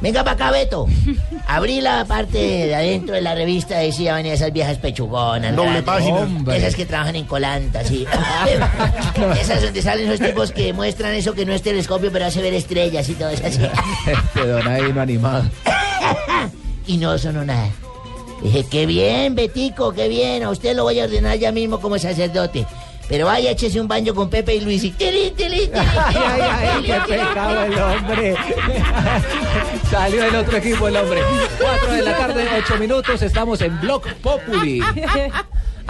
[0.01, 0.87] Venga para acá, Beto.
[1.47, 5.57] Abrí la parte de adentro de la revista, decía, venía esas viejas pechugonas.
[5.57, 6.19] Doble página.
[6.19, 6.57] Hombre.
[6.57, 8.07] Esas que trabajan en colanta, sí.
[9.41, 12.55] esas donde salen esos tipos que muestran eso que no es telescopio, pero hace ver
[12.55, 13.61] estrellas y todo eso así.
[14.07, 15.45] Este don vino animado.
[16.87, 17.69] y no sonó nada.
[18.43, 20.45] Dije, qué bien, Betico, qué bien.
[20.45, 22.67] A usted lo voy a ordenar ya mismo como sacerdote.
[23.09, 26.41] Pero vaya, échese un baño con Pepe y Luis y tilín, tilín, tilín, Ay, ay,
[26.43, 28.35] ay, qué pecado el hombre.
[29.91, 31.23] Salió el otro equipo el hombre.
[31.59, 33.23] Cuatro de la tarde, ocho minutos.
[33.23, 34.83] Estamos en Blog Populi.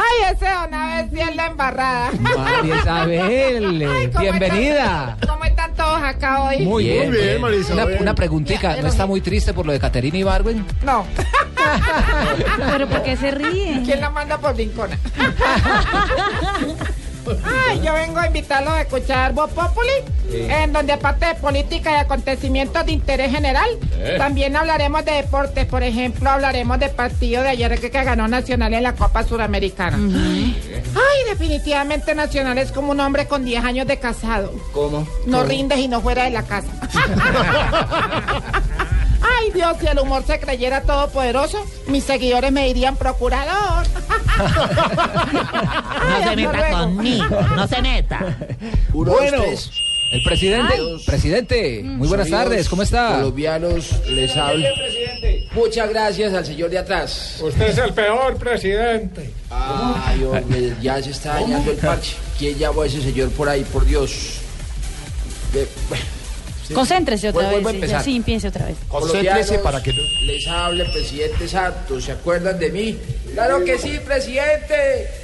[0.00, 2.12] Ay, ese Abe sí es la embarrada.
[2.20, 5.16] María Isabel, ¿cómo bienvenida.
[5.20, 6.58] están- ¿Cómo están todos acá hoy?
[6.58, 7.40] Muy bien, bien, bien.
[7.40, 7.96] María Una, Isabel.
[8.00, 10.64] una preguntita, ¿no está muy triste por lo de Caterina Ibargüen?
[10.84, 11.04] No.
[12.70, 13.82] Pero ¿por qué se ríe?
[13.84, 14.96] ¿Quién la manda por Rincona?
[17.44, 19.88] Ay, yo vengo a invitarlos a escuchar Voz Populi,
[20.32, 23.68] en donde aparte de política y acontecimientos de interés general,
[24.18, 25.66] también hablaremos de deportes.
[25.66, 29.96] Por ejemplo, hablaremos del partido de ayer que, que ganó Nacional en la Copa Suramericana.
[29.96, 34.52] Ay, definitivamente Nacional es como un hombre con 10 años de casado.
[34.72, 35.06] ¿Cómo?
[35.26, 36.68] No rindes y no fuera de la casa.
[39.20, 43.86] Ay, Dios, si el humor se creyera todopoderoso, mis seguidores me dirían procurador.
[46.08, 46.78] No se meta luego.
[46.78, 47.26] conmigo,
[47.56, 48.36] no se meta.
[48.92, 49.42] Bueno,
[50.12, 50.74] el presidente,
[51.04, 53.16] presidente, muy buenas Amigos tardes, ¿cómo está?
[53.16, 54.66] Colombianos, les hablo.
[55.52, 57.38] Muchas gracias al señor de atrás.
[57.42, 59.30] Usted es el peor presidente.
[59.50, 62.16] Ay, hombre, ya se está dañando el parche.
[62.38, 64.40] ¿Quién llamó a ese señor por ahí, por Dios?
[66.74, 67.82] Concéntrese otra Vuelvo a vez.
[67.82, 68.04] empezar.
[68.04, 68.76] Sí, empiece otra vez.
[68.88, 69.50] Colombianos,
[70.26, 72.98] Les habla el presidente Santos, ¿se acuerdan de mí?
[73.32, 74.74] Claro que sí, presidente,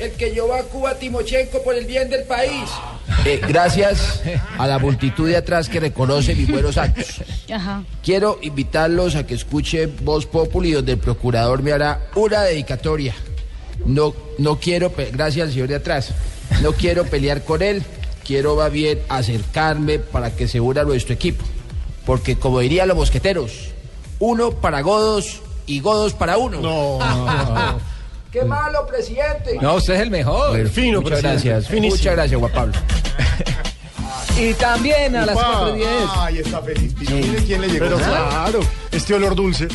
[0.00, 2.68] el que llevó a Cuba a Timochenko por el bien del país.
[3.24, 4.22] Eh, gracias
[4.58, 7.22] a la multitud de atrás que reconoce mis buenos actos.
[7.52, 7.82] Ajá.
[8.02, 13.14] Quiero invitarlos a que escuchen Voz Populi, donde el procurador me hará una dedicatoria.
[13.84, 16.10] No, no quiero, gracias al señor de atrás,
[16.62, 17.82] no quiero pelear con él,
[18.24, 21.44] quiero va bien acercarme para que se una a nuestro equipo.
[22.06, 23.70] Porque como dirían los mosqueteros,
[24.18, 26.60] uno para godos y godos para uno.
[26.60, 26.98] No.
[28.32, 29.58] ¡Qué malo, presidente!
[29.60, 30.68] No, usted es el mejor.
[30.68, 31.70] Fino, Muchas gracias.
[31.70, 32.74] Muchas gracias, Juan Pablo.
[34.36, 35.58] Y también a las Upa.
[35.58, 35.90] 4 y 10.
[36.16, 36.94] Ay, está feliz.
[36.98, 37.84] Mire quién le llegó.
[37.84, 38.60] Pero claro,
[38.90, 39.68] este olor dulce.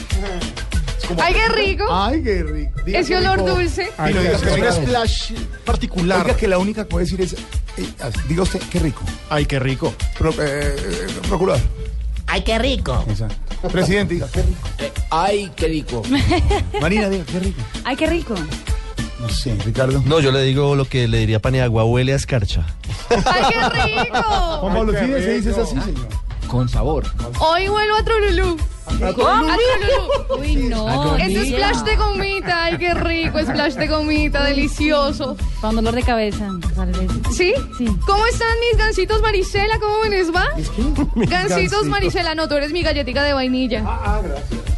[1.17, 1.85] Ay, qué rico.
[1.89, 2.71] Ay, qué rico.
[2.85, 3.89] Ese olor dulce.
[3.97, 5.31] Ay, no, diga que es un splash
[5.65, 6.26] particular.
[6.26, 7.35] Oiga, que la única que puede decir es,
[8.27, 9.01] diga usted, qué rico.
[9.30, 9.93] Ay, qué rico.
[10.18, 11.61] Pro- eh, eh, procurador.
[12.27, 13.03] Ay, qué rico.
[13.72, 14.60] Presidente, diga, qué rico.
[15.10, 16.01] Ay, qué rico.
[16.81, 17.61] Marina, diga, qué rico.
[17.84, 18.35] Ay, qué rico.
[19.19, 20.01] No sé, Ricardo.
[20.06, 22.65] No, yo le digo lo que le diría Paniagua, huele a escarcha.
[23.10, 24.22] Ay, qué rico.
[24.61, 26.07] Juan Pablo, sí, se dice así, señor.
[26.49, 27.05] Con sabor.
[27.39, 28.57] Hoy vuelvo a Trululú.
[28.88, 29.27] ¿A ¿Cómo?
[29.27, 30.41] A Trululú.
[30.41, 31.15] Uy, no.
[31.15, 31.43] Es Mira.
[31.45, 32.63] splash de gomita.
[32.63, 33.39] Ay, qué rico.
[33.39, 34.43] Splash de gomita.
[34.43, 35.38] Delicioso.
[35.61, 37.11] Con dolor de cabeza, tal vez.
[37.31, 37.53] ¿Sí?
[37.77, 37.85] Sí.
[38.05, 39.80] ¿Cómo están mis gancitos Marisela?
[39.80, 40.47] ¿Cómo me les va?
[41.15, 41.85] Gancitos.
[41.85, 42.34] Marisela.
[42.34, 43.84] No, tú eres mi galletita de vainilla.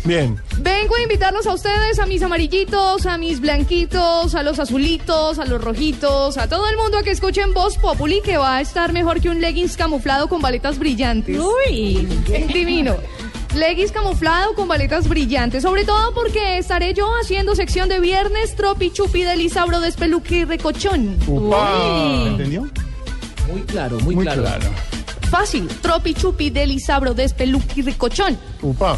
[0.03, 0.39] Bien.
[0.57, 5.45] Vengo a invitarlos a ustedes, a mis amarillitos, a mis blanquitos, a los azulitos, a
[5.45, 8.93] los rojitos, a todo el mundo a que escuchen Voz Populi, que va a estar
[8.93, 11.39] mejor que un leggings camuflado con baletas brillantes.
[11.39, 12.07] Uy.
[12.53, 12.95] Divino.
[13.55, 18.91] Leggings camuflado con baletas brillantes, sobre todo porque estaré yo haciendo sección de viernes tropi
[18.91, 21.17] chupi de Lisabro despeluque y recochón.
[21.27, 22.27] Upa.
[22.27, 22.67] ¿Entendió?
[23.51, 24.41] Muy claro, muy, Muy claro.
[24.43, 24.65] claro.
[25.31, 28.37] Fácil, tropi chupi de Lisabro despeluque y recochón.
[28.61, 28.97] Upa.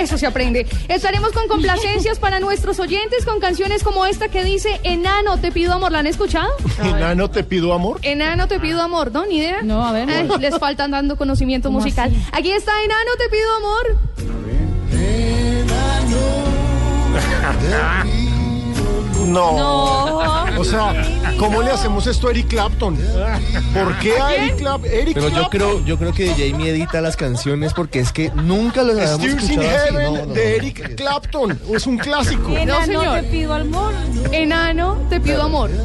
[0.00, 0.66] Eso se aprende.
[0.88, 5.74] Estaremos con complacencias para nuestros oyentes con canciones como esta que dice Enano, te pido
[5.74, 5.92] amor.
[5.92, 6.48] ¿La han escuchado?
[6.82, 7.98] Enano, te pido amor.
[8.00, 9.26] Enano, te pido amor, ¿no?
[9.26, 9.60] ¿Ni idea?
[9.62, 10.08] No, a ver.
[10.40, 12.10] Les faltan dando conocimiento ¿Cómo musical.
[12.10, 12.28] así?
[12.32, 13.98] Aquí está Enano, te pido amor.
[19.26, 19.56] No.
[19.56, 20.60] No.
[20.60, 20.94] O sea,
[21.38, 22.96] ¿cómo le hacemos esto a Eric Clapton?
[23.74, 25.50] ¿Por qué a Eric, Clap- Eric Pero yo Clapton?
[25.50, 29.50] creo, yo creo que Jamie edita las canciones porque es que nunca los habíamos Steers
[29.50, 29.94] in escuchado así.
[29.94, 30.54] Heaven No, no, de no.
[30.56, 31.60] Eric Clapton.
[31.74, 32.56] Es un clásico.
[32.56, 33.20] Enano, señor.
[33.20, 33.92] te pido amor.
[34.32, 35.70] Enano, te pido amor.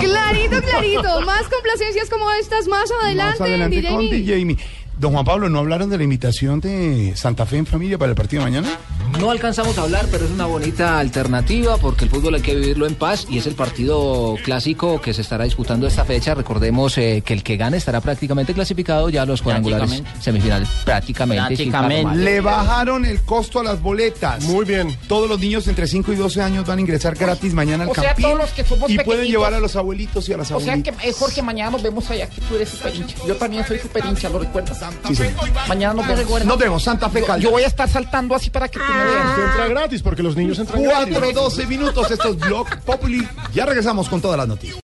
[0.00, 1.20] Clarito, clarito.
[1.22, 3.40] Más complacencias como estas más adelante.
[3.40, 4.10] Más adelante DJ con.
[4.10, 4.56] DJ.
[4.98, 8.16] Don Juan Pablo, ¿no hablaron de la invitación de Santa Fe en familia para el
[8.16, 8.78] partido de mañana?
[9.18, 12.86] No alcanzamos a hablar, pero es una bonita alternativa porque el fútbol hay que vivirlo
[12.86, 16.34] en paz y es el partido clásico que se estará disputando esta fecha.
[16.34, 20.24] Recordemos eh, que el que gane estará prácticamente clasificado ya a los cuadrangulares Prácticamente.
[20.24, 20.68] semifinales.
[20.84, 21.46] Prácticamente.
[21.48, 22.16] Prácticamente.
[22.16, 24.44] Le bajaron el costo a las boletas.
[24.44, 24.96] Muy bien.
[25.08, 27.94] Todos los niños entre 5 y 12 años van a ingresar gratis mañana al o
[27.94, 30.60] sea, todos los que somos y pueden llevar a los abuelitos y a las O
[30.60, 30.96] sea abuelitas.
[31.02, 33.16] que, eh, Jorge, mañana nos vemos allá, que tú eres super hincha.
[33.26, 34.83] Yo también soy super hincha, ¿lo recuerdas?
[35.08, 35.34] Sí, señor.
[35.68, 36.44] Mañana nos vemos.
[36.44, 37.42] Nos vemos, Santa Fe Yo, Caldas.
[37.44, 39.28] yo voy a estar saltando así para que tú me veas.
[39.30, 41.16] Usted entra gratis porque los niños entran gratis.
[41.18, 43.26] 4, 12 minutos, esto es Blog Populi.
[43.52, 44.78] Ya regresamos con todas las noticias.